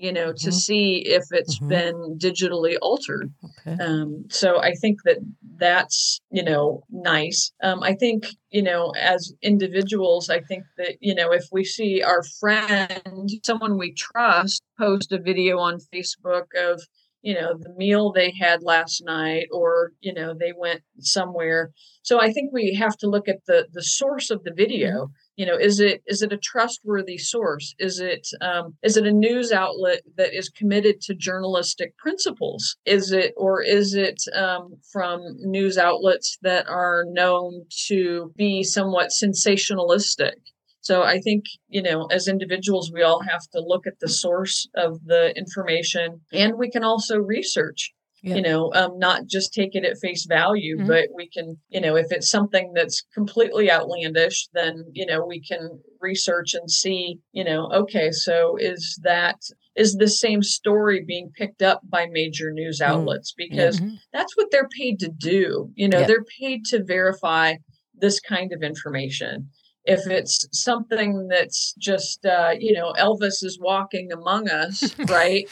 you 0.00 0.12
know, 0.12 0.28
mm-hmm. 0.28 0.48
to 0.48 0.52
see 0.52 1.02
if 1.06 1.24
it's 1.30 1.58
mm-hmm. 1.58 1.68
been 1.68 2.18
digitally 2.18 2.76
altered. 2.80 3.32
Okay. 3.66 3.82
Um, 3.82 4.24
so 4.30 4.58
I 4.60 4.72
think 4.72 5.02
that 5.04 5.18
that's, 5.56 6.20
you 6.30 6.42
know, 6.42 6.84
nice. 6.90 7.52
Um, 7.62 7.82
I 7.82 7.94
think, 7.94 8.26
you 8.50 8.62
know, 8.62 8.94
as 8.98 9.34
individuals, 9.42 10.30
I 10.30 10.40
think 10.40 10.64
that, 10.78 10.96
you 11.00 11.14
know, 11.14 11.32
if 11.32 11.44
we 11.52 11.64
see 11.64 12.02
our 12.02 12.22
friend, 12.40 13.30
someone 13.44 13.76
we 13.76 13.92
trust, 13.92 14.62
post 14.78 15.12
a 15.12 15.18
video 15.18 15.58
on 15.58 15.80
Facebook 15.94 16.46
of, 16.58 16.82
you 17.22 17.34
know, 17.34 17.54
the 17.58 17.74
meal 17.76 18.12
they 18.12 18.32
had 18.38 18.62
last 18.62 19.02
night 19.04 19.46
or, 19.52 19.92
you 20.00 20.12
know, 20.12 20.34
they 20.38 20.52
went 20.56 20.82
somewhere. 20.98 21.70
So 22.02 22.20
I 22.20 22.32
think 22.32 22.52
we 22.52 22.74
have 22.74 22.96
to 22.98 23.08
look 23.08 23.28
at 23.28 23.44
the 23.46 23.66
the 23.72 23.82
source 23.82 24.30
of 24.30 24.42
the 24.44 24.52
video. 24.54 24.90
Mm-hmm 24.90 25.14
you 25.40 25.46
know 25.46 25.56
is 25.56 25.80
it 25.80 26.02
is 26.06 26.20
it 26.20 26.34
a 26.34 26.36
trustworthy 26.36 27.16
source 27.16 27.74
is 27.78 27.98
it 27.98 28.28
um, 28.42 28.74
is 28.82 28.98
it 28.98 29.06
a 29.06 29.12
news 29.12 29.52
outlet 29.52 30.02
that 30.18 30.34
is 30.36 30.50
committed 30.50 31.00
to 31.00 31.14
journalistic 31.14 31.96
principles 31.96 32.76
is 32.84 33.10
it 33.10 33.32
or 33.38 33.62
is 33.62 33.94
it 33.94 34.22
um, 34.36 34.74
from 34.92 35.22
news 35.38 35.78
outlets 35.78 36.36
that 36.42 36.68
are 36.68 37.04
known 37.08 37.64
to 37.88 38.30
be 38.36 38.62
somewhat 38.62 39.08
sensationalistic 39.08 40.34
so 40.80 41.02
I 41.02 41.20
think, 41.20 41.44
you 41.68 41.82
know, 41.82 42.06
as 42.06 42.26
individuals, 42.26 42.90
we 42.92 43.02
all 43.02 43.20
have 43.20 43.42
to 43.52 43.60
look 43.60 43.86
at 43.86 44.00
the 44.00 44.08
source 44.08 44.68
of 44.74 45.04
the 45.04 45.36
information 45.36 46.20
and 46.32 46.54
we 46.54 46.70
can 46.70 46.84
also 46.84 47.18
research 47.18 47.92
yeah. 48.22 48.36
you 48.36 48.42
know 48.42 48.72
um, 48.74 48.98
not 48.98 49.26
just 49.26 49.52
take 49.52 49.74
it 49.74 49.84
at 49.84 49.98
face 49.98 50.26
value 50.26 50.76
mm-hmm. 50.76 50.86
but 50.86 51.08
we 51.14 51.28
can 51.28 51.56
you 51.68 51.80
know 51.80 51.96
if 51.96 52.06
it's 52.10 52.30
something 52.30 52.72
that's 52.74 53.04
completely 53.14 53.70
outlandish 53.70 54.48
then 54.52 54.84
you 54.92 55.06
know 55.06 55.24
we 55.24 55.40
can 55.40 55.78
research 56.00 56.54
and 56.54 56.70
see 56.70 57.18
you 57.32 57.44
know 57.44 57.70
okay 57.72 58.10
so 58.10 58.56
is 58.58 58.98
that 59.02 59.36
is 59.76 59.94
the 59.94 60.08
same 60.08 60.42
story 60.42 61.02
being 61.06 61.30
picked 61.36 61.62
up 61.62 61.80
by 61.88 62.06
major 62.10 62.50
news 62.52 62.80
mm-hmm. 62.80 62.92
outlets 62.92 63.34
because 63.36 63.80
mm-hmm. 63.80 63.94
that's 64.12 64.36
what 64.36 64.48
they're 64.50 64.68
paid 64.68 64.98
to 64.98 65.08
do 65.08 65.70
you 65.74 65.88
know 65.88 66.00
yeah. 66.00 66.06
they're 66.06 66.24
paid 66.38 66.64
to 66.64 66.82
verify 66.84 67.54
this 67.94 68.20
kind 68.20 68.52
of 68.52 68.62
information 68.62 69.48
if 69.84 70.06
it's 70.06 70.46
something 70.52 71.28
that's 71.28 71.72
just 71.74 72.24
uh, 72.26 72.54
you 72.58 72.72
know 72.72 72.92
elvis 72.98 73.42
is 73.42 73.58
walking 73.60 74.12
among 74.12 74.48
us 74.48 74.94
right 75.08 75.48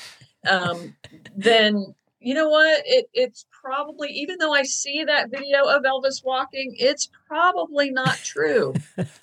um, 0.48 0.94
then 1.36 1.94
you 2.20 2.34
know 2.34 2.48
what? 2.48 2.82
It 2.84 3.06
it's 3.14 3.46
probably 3.50 4.08
even 4.10 4.38
though 4.38 4.52
I 4.52 4.64
see 4.64 5.04
that 5.04 5.30
video 5.30 5.64
of 5.66 5.84
Elvis 5.84 6.24
walking, 6.24 6.74
it's 6.76 7.08
probably 7.26 7.90
not 7.90 8.16
true, 8.16 8.74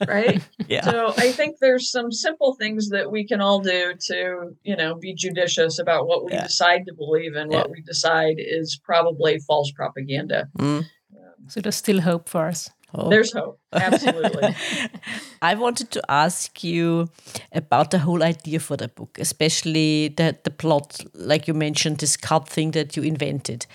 right? 0.07 0.41
yeah. 0.67 0.83
So 0.85 1.13
I 1.17 1.31
think 1.31 1.57
there's 1.59 1.91
some 1.91 2.11
simple 2.11 2.55
things 2.55 2.89
that 2.89 3.11
we 3.11 3.25
can 3.25 3.41
all 3.41 3.59
do 3.59 3.93
to 4.07 4.55
you 4.63 4.75
know 4.75 4.95
be 4.95 5.13
judicious 5.13 5.77
about 5.77 6.07
what 6.07 6.25
we 6.25 6.31
yeah. 6.31 6.43
decide 6.43 6.85
to 6.85 6.93
believe 6.93 7.35
and 7.35 7.51
yeah. 7.51 7.59
what 7.59 7.69
we 7.69 7.81
decide 7.81 8.37
is 8.37 8.79
probably 8.81 9.39
false 9.39 9.71
propaganda. 9.71 10.47
Mm. 10.57 10.85
So 11.47 11.61
there's 11.61 11.75
still 11.75 12.01
hope 12.01 12.27
for 12.27 12.47
us 12.47 12.69
hope. 12.95 13.09
There's 13.09 13.33
hope. 13.33 13.59
Absolutely. 13.73 14.55
I 15.41 15.55
wanted 15.55 15.91
to 15.91 16.01
ask 16.09 16.63
you 16.63 17.09
about 17.51 17.91
the 17.91 17.99
whole 17.99 18.23
idea 18.23 18.59
for 18.59 18.77
the 18.77 18.87
book, 18.87 19.17
especially 19.19 20.09
the, 20.09 20.37
the 20.43 20.51
plot, 20.51 21.03
like 21.13 21.47
you 21.47 21.53
mentioned, 21.53 21.97
this 21.99 22.17
cult 22.17 22.49
thing 22.49 22.71
that 22.71 22.95
you 22.95 23.03
invented. 23.03 23.65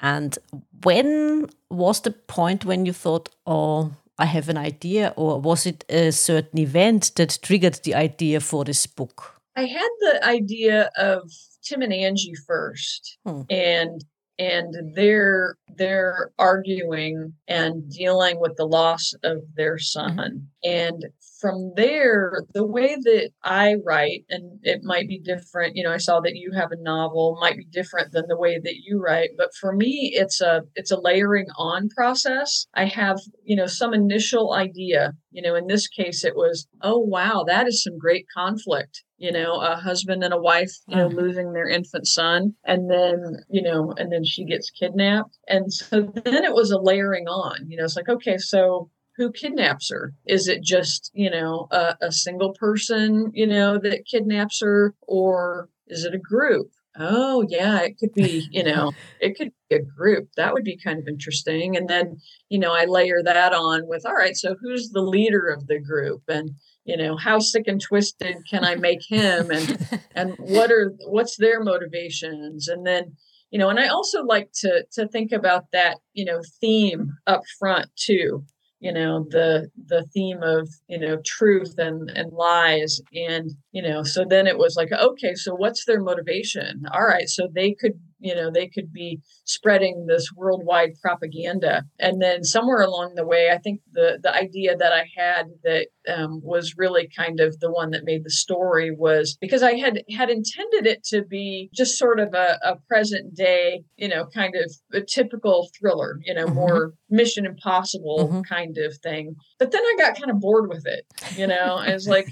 And 0.00 0.38
when 0.84 1.48
was 1.70 2.00
the 2.00 2.10
point 2.10 2.64
when 2.64 2.86
you 2.86 2.92
thought, 2.92 3.28
oh, 3.46 3.92
I 4.18 4.26
have 4.26 4.48
an 4.48 4.56
idea, 4.56 5.12
or 5.16 5.40
was 5.40 5.66
it 5.66 5.84
a 5.88 6.10
certain 6.10 6.58
event 6.58 7.12
that 7.16 7.38
triggered 7.42 7.80
the 7.84 7.94
idea 7.94 8.40
for 8.40 8.64
this 8.64 8.86
book? 8.86 9.40
I 9.56 9.66
had 9.66 9.88
the 10.00 10.24
idea 10.24 10.90
of 10.96 11.30
Tim 11.62 11.82
and 11.82 11.92
Angie 11.92 12.34
first. 12.46 13.18
Hmm. 13.26 13.42
And 13.50 14.04
and 14.38 14.94
they're 14.94 15.56
they're 15.76 16.32
arguing 16.38 17.34
and 17.48 17.90
dealing 17.90 18.40
with 18.40 18.56
the 18.56 18.66
loss 18.66 19.12
of 19.22 19.38
their 19.56 19.78
son. 19.78 20.48
And 20.64 21.04
from 21.40 21.72
there 21.76 22.42
the 22.54 22.66
way 22.66 22.96
that 22.96 23.30
i 23.44 23.74
write 23.84 24.24
and 24.30 24.58
it 24.62 24.80
might 24.82 25.06
be 25.06 25.18
different 25.18 25.76
you 25.76 25.84
know 25.84 25.92
i 25.92 25.98
saw 25.98 26.20
that 26.20 26.34
you 26.34 26.50
have 26.54 26.72
a 26.72 26.82
novel 26.82 27.36
might 27.40 27.56
be 27.56 27.66
different 27.70 28.12
than 28.12 28.24
the 28.26 28.38
way 28.38 28.58
that 28.58 28.76
you 28.84 29.00
write 29.00 29.30
but 29.36 29.50
for 29.60 29.74
me 29.74 30.12
it's 30.14 30.40
a 30.40 30.62
it's 30.74 30.90
a 30.90 30.98
layering 30.98 31.46
on 31.58 31.88
process. 31.90 32.66
I 32.74 32.86
have 32.86 33.20
you 33.44 33.56
know 33.56 33.66
some 33.66 33.92
initial 33.92 34.54
idea 34.54 35.12
you 35.30 35.42
know 35.42 35.54
in 35.54 35.66
this 35.66 35.88
case 35.88 36.24
it 36.24 36.36
was 36.36 36.66
oh 36.82 36.98
wow 36.98 37.44
that 37.46 37.66
is 37.66 37.82
some 37.82 37.98
great 37.98 38.26
conflict 38.34 39.04
you 39.18 39.32
know, 39.32 39.60
a 39.60 39.76
husband 39.76 40.22
and 40.22 40.34
a 40.34 40.40
wife, 40.40 40.72
you 40.86 40.96
know, 40.96 41.08
mm. 41.08 41.14
losing 41.14 41.52
their 41.52 41.68
infant 41.68 42.06
son. 42.06 42.54
And 42.64 42.90
then, 42.90 43.36
you 43.48 43.62
know, 43.62 43.94
and 43.96 44.12
then 44.12 44.24
she 44.24 44.44
gets 44.44 44.70
kidnapped. 44.70 45.38
And 45.48 45.72
so 45.72 46.02
then 46.02 46.44
it 46.44 46.54
was 46.54 46.70
a 46.70 46.78
layering 46.78 47.26
on, 47.26 47.68
you 47.68 47.76
know, 47.76 47.84
it's 47.84 47.96
like, 47.96 48.08
okay, 48.08 48.36
so 48.36 48.90
who 49.16 49.32
kidnaps 49.32 49.90
her? 49.90 50.12
Is 50.26 50.48
it 50.48 50.62
just, 50.62 51.10
you 51.14 51.30
know, 51.30 51.68
a, 51.70 51.96
a 52.02 52.12
single 52.12 52.52
person, 52.52 53.30
you 53.32 53.46
know, 53.46 53.78
that 53.78 54.06
kidnaps 54.06 54.60
her? 54.60 54.94
Or 55.02 55.70
is 55.86 56.04
it 56.04 56.14
a 56.14 56.18
group? 56.18 56.70
Oh, 56.98 57.44
yeah, 57.48 57.80
it 57.80 57.98
could 57.98 58.12
be, 58.14 58.46
you 58.50 58.64
know, 58.64 58.92
it 59.20 59.36
could 59.36 59.52
be 59.70 59.76
a 59.76 59.82
group. 59.82 60.28
That 60.36 60.52
would 60.52 60.64
be 60.64 60.76
kind 60.76 60.98
of 60.98 61.08
interesting. 61.08 61.76
And 61.76 61.88
then, 61.88 62.18
you 62.50 62.58
know, 62.58 62.74
I 62.74 62.84
layer 62.84 63.22
that 63.24 63.54
on 63.54 63.86
with, 63.86 64.04
all 64.04 64.14
right, 64.14 64.36
so 64.36 64.56
who's 64.60 64.90
the 64.90 65.02
leader 65.02 65.46
of 65.46 65.66
the 65.66 65.78
group? 65.78 66.22
And, 66.28 66.50
you 66.86 66.96
know 66.96 67.16
how 67.16 67.38
sick 67.38 67.64
and 67.66 67.80
twisted 67.80 68.36
can 68.48 68.64
i 68.64 68.74
make 68.74 69.04
him? 69.06 69.50
And 69.50 70.00
and 70.14 70.34
what 70.38 70.70
are 70.70 70.94
what's 71.06 71.36
their 71.36 71.62
motivations? 71.62 72.68
And 72.68 72.86
then 72.86 73.16
you 73.50 73.58
know 73.58 73.68
and 73.68 73.78
i 73.78 73.86
also 73.86 74.24
like 74.24 74.50
to 74.52 74.84
to 74.92 75.06
think 75.08 75.30
about 75.32 75.66
that 75.72 75.98
you 76.14 76.24
know 76.24 76.40
theme 76.60 77.12
up 77.26 77.42
front 77.58 77.88
too 77.94 78.44
you 78.80 78.92
know 78.92 79.26
the 79.30 79.70
the 79.86 80.04
theme 80.12 80.42
of 80.42 80.68
you 80.88 80.98
know 80.98 81.16
truth 81.24 81.78
and 81.78 82.10
and 82.10 82.32
lies. 82.32 83.00
And 83.14 83.52
you 83.76 83.82
know 83.82 84.02
so 84.02 84.24
then 84.24 84.46
it 84.46 84.56
was 84.56 84.74
like 84.74 84.90
okay 84.90 85.34
so 85.34 85.54
what's 85.54 85.84
their 85.84 86.00
motivation 86.00 86.84
all 86.94 87.04
right 87.04 87.28
so 87.28 87.46
they 87.54 87.74
could 87.78 88.00
you 88.18 88.34
know 88.34 88.50
they 88.50 88.66
could 88.66 88.90
be 88.90 89.20
spreading 89.44 90.06
this 90.06 90.32
worldwide 90.34 90.92
propaganda 91.02 91.84
and 91.98 92.22
then 92.22 92.42
somewhere 92.42 92.80
along 92.80 93.14
the 93.14 93.26
way 93.26 93.50
i 93.52 93.58
think 93.58 93.82
the 93.92 94.18
the 94.22 94.34
idea 94.34 94.74
that 94.74 94.94
i 94.94 95.04
had 95.14 95.44
that 95.62 95.88
um, 96.08 96.40
was 96.42 96.74
really 96.78 97.06
kind 97.14 97.38
of 97.40 97.58
the 97.60 97.70
one 97.70 97.90
that 97.90 98.04
made 98.04 98.24
the 98.24 98.30
story 98.30 98.90
was 98.90 99.36
because 99.42 99.62
i 99.62 99.74
had 99.74 100.02
had 100.16 100.30
intended 100.30 100.86
it 100.86 101.04
to 101.04 101.22
be 101.22 101.68
just 101.74 101.98
sort 101.98 102.18
of 102.18 102.32
a, 102.32 102.58
a 102.62 102.76
present 102.88 103.34
day 103.34 103.82
you 103.96 104.08
know 104.08 104.24
kind 104.32 104.54
of 104.56 104.72
a 104.94 105.04
typical 105.04 105.68
thriller 105.78 106.18
you 106.24 106.32
know 106.32 106.46
mm-hmm. 106.46 106.54
more 106.54 106.94
mission 107.10 107.44
impossible 107.44 108.30
mm-hmm. 108.30 108.40
kind 108.42 108.78
of 108.78 108.96
thing 109.02 109.36
but 109.58 109.70
then 109.70 109.82
i 109.82 109.94
got 109.98 110.18
kind 110.18 110.30
of 110.30 110.40
bored 110.40 110.70
with 110.70 110.86
it 110.86 111.04
you 111.36 111.46
know 111.46 111.76
i 111.76 111.92
was 111.92 112.08
like 112.08 112.28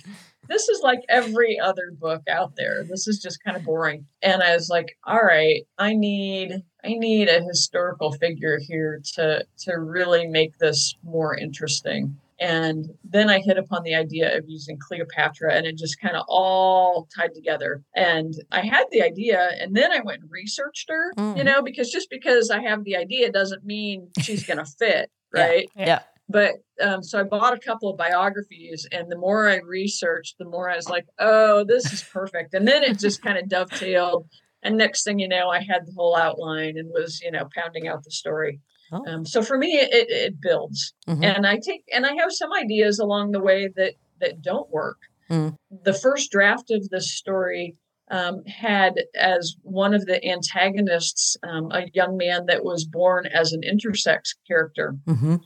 this 0.49 0.69
is 0.69 0.81
like 0.83 1.01
every 1.09 1.59
other 1.59 1.93
book 1.93 2.23
out 2.29 2.57
there. 2.57 2.85
This 2.85 3.07
is 3.07 3.19
just 3.19 3.43
kind 3.43 3.57
of 3.57 3.65
boring. 3.65 4.07
And 4.23 4.43
I 4.43 4.55
was 4.55 4.69
like, 4.69 4.97
all 5.05 5.21
right, 5.21 5.63
I 5.79 5.95
need 5.95 6.63
I 6.85 6.95
need 6.95 7.29
a 7.29 7.43
historical 7.43 8.13
figure 8.13 8.59
here 8.59 9.01
to 9.15 9.45
to 9.61 9.73
really 9.75 10.27
make 10.27 10.59
this 10.59 10.95
more 11.03 11.37
interesting. 11.37 12.17
And 12.41 12.91
then 13.05 13.31
I 13.31 13.39
hit 13.39 13.59
upon 13.59 13.85
the 13.85 13.95
idea 13.95 14.37
of 14.37 14.45
using 14.49 14.77
Cleopatra, 14.77 15.55
and 15.55 15.67
it 15.67 15.79
just 15.79 16.01
kind 16.01 16.17
of 16.17 16.25
all 16.29 17.09
tied 17.17 17.33
together. 17.33 17.83
And 17.95 18.35
I 18.51 18.63
had 18.63 18.85
the 18.91 19.03
idea, 19.03 19.51
and 19.61 19.75
then 19.75 19.93
I 19.93 20.01
went 20.01 20.23
and 20.23 20.31
researched 20.31 20.91
her, 20.91 21.15
mm. 21.15 21.39
you 21.39 21.45
know, 21.45 21.63
because 21.63 21.91
just 21.91 22.11
because 22.11 22.51
I 22.51 22.61
have 22.61 22.83
the 22.83 22.97
idea 22.97 23.31
doesn't 23.31 23.65
mean 23.65 24.11
she's 24.21 24.45
going 24.45 24.59
to 24.59 24.65
fit, 24.65 25.11
right? 25.33 25.69
yeah. 25.77 25.87
yeah. 25.87 26.01
But 26.29 26.55
um, 26.81 27.03
so 27.03 27.21
I 27.21 27.23
bought 27.23 27.55
a 27.55 27.61
couple 27.61 27.91
of 27.91 27.99
biographies, 27.99 28.87
and 28.91 29.11
the 29.11 29.19
more 29.19 29.49
I 29.49 29.59
researched, 29.59 30.37
the 30.39 30.47
more 30.47 30.71
I 30.71 30.77
was 30.77 30.89
like, 30.89 31.07
"Oh, 31.19 31.65
this 31.65 31.93
is 31.93 32.03
perfect." 32.03 32.55
And 32.55 32.67
then 32.67 32.83
it 32.83 32.99
just 32.99 33.23
kind 33.23 33.39
of 33.39 33.49
dovetailed. 33.49 34.27
And 34.63 34.79
next 34.79 35.05
thing 35.05 35.19
you 35.19 35.29
know, 35.29 35.51
I 35.51 35.61
had 35.61 35.87
the 35.87 35.93
whole 35.95 36.17
outline 36.17 36.79
and 36.79 36.89
was, 36.89 37.21
you 37.21 37.31
know, 37.31 37.47
pounding 37.55 37.87
out 37.87 38.03
the 38.03 38.11
story. 38.11 38.61
Oh. 38.91 39.05
Um, 39.07 39.27
so 39.27 39.43
for 39.43 39.59
me, 39.59 39.75
it, 39.75 40.11
it 40.11 40.41
builds, 40.41 40.95
mm-hmm. 41.07 41.23
and 41.23 41.47
I 41.47 41.59
take 41.59 41.85
and 41.93 42.07
I 42.07 42.15
have 42.15 42.33
some 42.33 42.53
ideas 42.53 42.99
along 42.99 43.33
the 43.33 43.41
way 43.41 43.69
that 43.77 43.95
that 44.21 44.41
don't 44.41 44.71
work. 44.71 44.99
Mm. 45.31 45.57
The 45.83 45.93
first 45.93 46.31
draft 46.31 46.71
of 46.71 46.89
the 46.89 47.03
story 47.03 47.77
um, 48.11 48.45
had 48.47 48.95
as 49.15 49.57
one 49.63 49.93
of 49.93 50.07
the 50.07 50.25
antagonists 50.27 51.37
um, 51.47 51.71
a 51.71 51.85
young 51.93 52.17
man 52.17 52.47
that 52.47 52.65
was 52.65 52.85
born 52.85 53.27
as 53.27 53.53
an 53.53 53.61
intersex 53.61 54.35
character. 54.49 54.97
Mm-hmm 55.07 55.37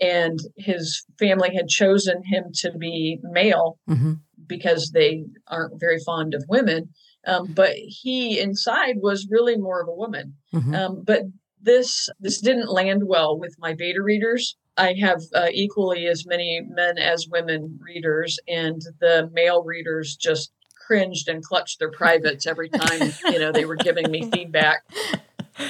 and 0.00 0.38
his 0.56 1.04
family 1.18 1.54
had 1.54 1.68
chosen 1.68 2.22
him 2.24 2.44
to 2.54 2.72
be 2.72 3.18
male 3.22 3.78
mm-hmm. 3.88 4.14
because 4.46 4.90
they 4.92 5.24
aren't 5.48 5.78
very 5.78 5.98
fond 6.04 6.34
of 6.34 6.44
women 6.48 6.88
Um, 7.26 7.52
but 7.52 7.74
he 7.74 8.40
inside 8.40 8.96
was 8.96 9.28
really 9.30 9.56
more 9.56 9.82
of 9.82 9.88
a 9.88 9.94
woman. 9.94 10.34
Mm-hmm. 10.54 10.74
Um, 10.74 11.02
but 11.04 11.22
this 11.60 12.08
this 12.18 12.40
didn't 12.40 12.72
land 12.72 13.02
well 13.04 13.38
with 13.38 13.54
my 13.58 13.74
beta 13.74 14.02
readers. 14.02 14.56
I 14.76 14.94
have 14.94 15.20
uh, 15.34 15.48
equally 15.52 16.06
as 16.06 16.24
many 16.26 16.62
men 16.66 16.96
as 16.96 17.28
women 17.28 17.78
readers, 17.82 18.38
and 18.48 18.80
the 19.00 19.28
male 19.32 19.62
readers 19.62 20.16
just 20.16 20.52
cringed 20.86 21.28
and 21.28 21.44
clutched 21.44 21.78
their 21.78 21.90
privates 21.90 22.46
every 22.46 22.68
time 22.68 23.12
you 23.26 23.38
know 23.38 23.52
they 23.52 23.66
were 23.66 23.76
giving 23.76 24.10
me 24.10 24.30
feedback. 24.32 24.82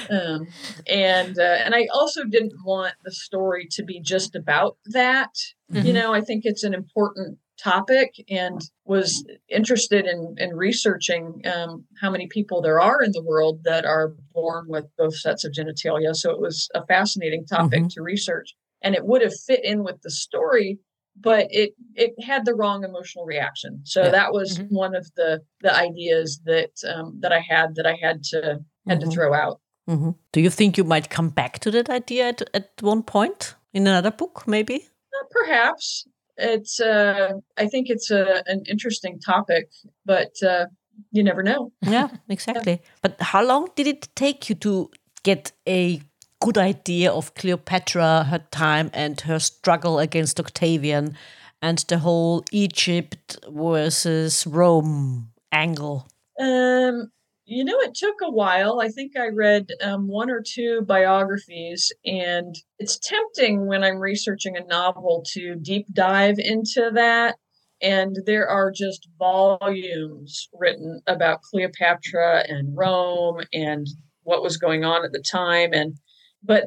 Um, 0.09 0.47
and 0.87 1.37
uh, 1.37 1.57
and 1.63 1.75
I 1.75 1.87
also 1.93 2.23
didn't 2.23 2.53
want 2.63 2.93
the 3.03 3.11
story 3.11 3.67
to 3.71 3.83
be 3.83 3.99
just 4.01 4.35
about 4.35 4.77
that. 4.87 5.33
Mm-hmm. 5.71 5.87
You 5.87 5.93
know, 5.93 6.13
I 6.13 6.21
think 6.21 6.43
it's 6.45 6.63
an 6.63 6.73
important 6.73 7.37
topic 7.61 8.15
and 8.29 8.61
was 8.85 9.25
interested 9.47 10.05
in, 10.05 10.35
in 10.37 10.55
researching 10.55 11.41
um, 11.45 11.85
how 11.99 12.09
many 12.09 12.27
people 12.27 12.61
there 12.61 12.79
are 12.79 13.01
in 13.01 13.11
the 13.11 13.23
world 13.23 13.63
that 13.63 13.85
are 13.85 14.13
born 14.33 14.65
with 14.67 14.85
both 14.97 15.15
sets 15.15 15.43
of 15.43 15.53
genitalia. 15.53 16.15
So 16.15 16.31
it 16.31 16.39
was 16.39 16.69
a 16.73 16.85
fascinating 16.85 17.45
topic 17.45 17.79
mm-hmm. 17.79 17.87
to 17.89 18.01
research. 18.01 18.55
And 18.81 18.95
it 18.95 19.05
would 19.05 19.21
have 19.21 19.33
fit 19.45 19.63
in 19.63 19.83
with 19.83 20.01
the 20.01 20.09
story, 20.09 20.79
but 21.19 21.47
it 21.51 21.73
it 21.93 22.13
had 22.23 22.45
the 22.45 22.55
wrong 22.55 22.83
emotional 22.83 23.25
reaction. 23.25 23.81
So 23.83 24.03
yeah. 24.03 24.09
that 24.09 24.33
was 24.33 24.57
mm-hmm. 24.57 24.73
one 24.75 24.95
of 24.95 25.11
the 25.15 25.41
the 25.61 25.73
ideas 25.73 26.41
that 26.45 26.71
um, 26.87 27.19
that 27.21 27.31
I 27.31 27.41
had 27.47 27.75
that 27.75 27.85
I 27.85 27.95
had 28.01 28.23
to 28.31 28.59
had 28.87 28.99
mm-hmm. 28.99 29.09
to 29.09 29.15
throw 29.15 29.33
out. 29.35 29.61
Mm-hmm. 29.89 30.11
Do 30.31 30.41
you 30.41 30.49
think 30.49 30.77
you 30.77 30.83
might 30.83 31.09
come 31.09 31.29
back 31.29 31.59
to 31.59 31.71
that 31.71 31.89
idea 31.89 32.29
at, 32.29 32.41
at 32.53 32.69
one 32.81 33.03
point 33.03 33.55
in 33.73 33.87
another 33.87 34.11
book, 34.11 34.43
maybe? 34.47 34.75
Uh, 34.75 35.25
perhaps 35.31 36.05
it's 36.37 36.79
uh, 36.79 37.33
I 37.57 37.67
think 37.67 37.89
it's 37.89 38.11
a, 38.11 38.43
an 38.47 38.63
interesting 38.67 39.19
topic, 39.19 39.69
but 40.05 40.31
uh, 40.43 40.65
you 41.11 41.23
never 41.23 41.43
know. 41.43 41.71
yeah, 41.81 42.09
exactly. 42.29 42.73
Yeah. 42.73 42.89
But 43.01 43.21
how 43.21 43.43
long 43.43 43.69
did 43.75 43.87
it 43.87 44.09
take 44.15 44.49
you 44.49 44.55
to 44.55 44.91
get 45.23 45.51
a 45.67 46.01
good 46.39 46.57
idea 46.57 47.11
of 47.11 47.33
Cleopatra, 47.35 48.25
her 48.25 48.43
time, 48.51 48.89
and 48.93 49.19
her 49.21 49.39
struggle 49.39 49.99
against 49.99 50.39
Octavian, 50.39 51.15
and 51.61 51.79
the 51.87 51.99
whole 51.99 52.43
Egypt 52.51 53.37
versus 53.49 54.45
Rome 54.47 55.31
angle? 55.51 56.07
Um, 56.39 57.11
you 57.51 57.65
know, 57.65 57.77
it 57.79 57.93
took 57.93 58.15
a 58.23 58.31
while. 58.31 58.79
I 58.79 58.87
think 58.87 59.17
I 59.17 59.27
read 59.27 59.71
um, 59.83 60.07
one 60.07 60.29
or 60.29 60.41
two 60.41 60.83
biographies, 60.87 61.91
and 62.05 62.55
it's 62.79 62.97
tempting 62.97 63.67
when 63.67 63.83
I'm 63.83 63.97
researching 63.97 64.55
a 64.55 64.63
novel 64.63 65.21
to 65.33 65.55
deep 65.55 65.85
dive 65.91 66.35
into 66.37 66.91
that. 66.93 67.35
And 67.81 68.15
there 68.25 68.47
are 68.47 68.71
just 68.71 69.09
volumes 69.19 70.47
written 70.53 71.01
about 71.07 71.41
Cleopatra 71.41 72.45
and 72.47 72.77
Rome 72.77 73.41
and 73.51 73.85
what 74.23 74.43
was 74.43 74.55
going 74.55 74.85
on 74.85 75.03
at 75.03 75.11
the 75.11 75.23
time. 75.23 75.73
And 75.73 75.97
but 76.41 76.65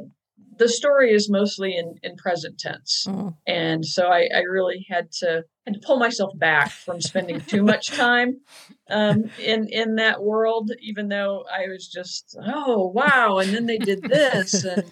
the 0.59 0.69
story 0.69 1.13
is 1.13 1.31
mostly 1.31 1.77
in, 1.77 1.95
in 2.03 2.17
present 2.17 2.59
tense. 2.59 3.07
Mm. 3.09 3.35
And 3.47 3.87
so 3.87 4.09
I, 4.09 4.29
I, 4.35 4.41
really 4.41 4.87
had 4.89 5.11
to 5.21 5.45
had 5.67 5.75
to 5.75 5.81
pull 5.81 5.99
myself 5.99 6.37
back 6.39 6.71
from 6.71 7.01
spending 7.01 7.41
too 7.41 7.63
much 7.63 7.89
time 7.89 8.41
um, 8.91 9.31
in 9.41 9.69
in 9.69 9.97
that 9.97 10.23
world, 10.23 10.71
even 10.81 11.09
though 11.09 11.45
I 11.53 11.69
was 11.69 11.89
just, 11.89 12.37
oh 12.47 12.89
wow, 12.95 13.39
and 13.39 13.53
then 13.53 13.67
they 13.67 13.79
did 13.79 14.03
this 14.03 14.65
and 14.65 14.85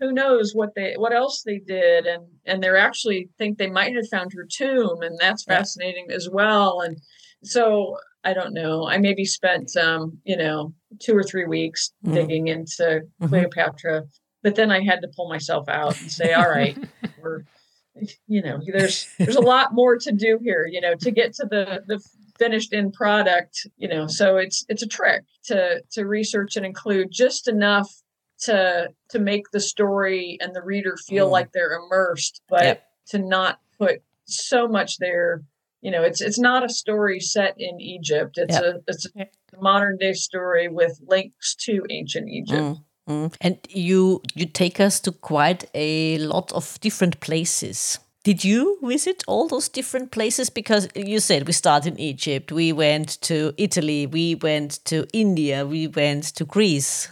who 0.00 0.12
knows 0.12 0.54
what 0.54 0.74
they 0.74 0.94
what 0.96 1.12
else 1.12 1.42
they 1.42 1.58
did 1.58 2.06
and 2.06 2.24
and 2.46 2.62
they're 2.62 2.78
actually 2.78 3.28
think 3.36 3.58
they 3.58 3.68
might 3.68 3.94
have 3.94 4.08
found 4.08 4.32
her 4.32 4.46
tomb 4.50 5.02
and 5.02 5.18
that's 5.18 5.44
fascinating 5.44 6.06
as 6.10 6.26
well 6.30 6.80
and 6.80 6.96
so 7.44 7.96
I 8.24 8.34
don't 8.34 8.52
know. 8.52 8.88
I 8.88 8.98
maybe 8.98 9.24
spent 9.24 9.76
um, 9.76 10.18
you 10.24 10.36
know, 10.36 10.74
two 11.00 11.16
or 11.16 11.22
three 11.22 11.46
weeks 11.46 11.92
mm. 12.04 12.14
digging 12.14 12.48
into 12.48 12.82
mm-hmm. 12.82 13.26
Cleopatra 13.26 14.04
but 14.42 14.54
then 14.54 14.70
I 14.70 14.82
had 14.82 15.02
to 15.02 15.08
pull 15.08 15.28
myself 15.28 15.68
out 15.68 16.00
and 16.00 16.10
say, 16.10 16.32
all 16.32 16.48
right, 16.48 16.76
we're, 17.22 17.44
you 18.26 18.42
know, 18.42 18.60
there's, 18.66 19.06
there's 19.18 19.36
a 19.36 19.40
lot 19.40 19.74
more 19.74 19.96
to 19.98 20.12
do 20.12 20.38
here, 20.42 20.66
you 20.70 20.80
know, 20.80 20.94
to 20.96 21.10
get 21.10 21.34
to 21.34 21.46
the, 21.46 21.82
the 21.86 22.02
finished 22.38 22.72
in 22.72 22.92
product, 22.92 23.66
you 23.76 23.88
know, 23.88 24.06
so 24.06 24.36
it's, 24.36 24.64
it's 24.68 24.82
a 24.82 24.86
trick 24.86 25.24
to, 25.44 25.82
to 25.92 26.06
research 26.06 26.56
and 26.56 26.64
include 26.64 27.08
just 27.10 27.48
enough 27.48 27.90
to, 28.40 28.88
to 29.10 29.18
make 29.18 29.50
the 29.52 29.60
story 29.60 30.38
and 30.40 30.54
the 30.54 30.62
reader 30.62 30.96
feel 30.96 31.28
mm. 31.28 31.32
like 31.32 31.52
they're 31.52 31.78
immersed, 31.78 32.42
but 32.48 32.62
yep. 32.62 32.84
to 33.08 33.18
not 33.18 33.58
put 33.78 34.02
so 34.26 34.68
much 34.68 34.98
there 34.98 35.42
you 35.80 35.90
know 35.90 36.02
it's 36.02 36.20
it's 36.20 36.38
not 36.38 36.64
a 36.64 36.68
story 36.68 37.20
set 37.20 37.54
in 37.58 37.80
egypt 37.80 38.36
it's 38.36 38.54
yep. 38.54 38.64
a 38.64 38.80
it's 38.86 39.06
a 39.16 39.26
modern 39.60 39.96
day 39.96 40.12
story 40.12 40.68
with 40.68 41.00
links 41.06 41.54
to 41.54 41.84
ancient 41.90 42.28
egypt 42.28 42.60
mm. 42.60 42.76
Mm. 43.08 43.34
And 43.40 43.58
you 43.70 44.22
you 44.34 44.46
take 44.46 44.80
us 44.80 45.00
to 45.00 45.12
quite 45.12 45.64
a 45.74 46.18
lot 46.18 46.52
of 46.52 46.78
different 46.80 47.20
places. 47.20 47.98
Did 48.24 48.44
you 48.44 48.78
visit 48.82 49.24
all 49.26 49.48
those 49.48 49.70
different 49.70 50.10
places? 50.10 50.50
Because 50.50 50.88
you 50.94 51.18
said 51.20 51.46
we 51.46 51.52
started 51.52 51.94
in 51.94 52.00
Egypt, 52.00 52.52
we 52.52 52.72
went 52.72 53.20
to 53.22 53.54
Italy, 53.56 54.06
we 54.06 54.34
went 54.34 54.84
to 54.84 55.06
India, 55.12 55.64
we 55.64 55.86
went 55.86 56.24
to 56.34 56.44
Greece. 56.44 57.08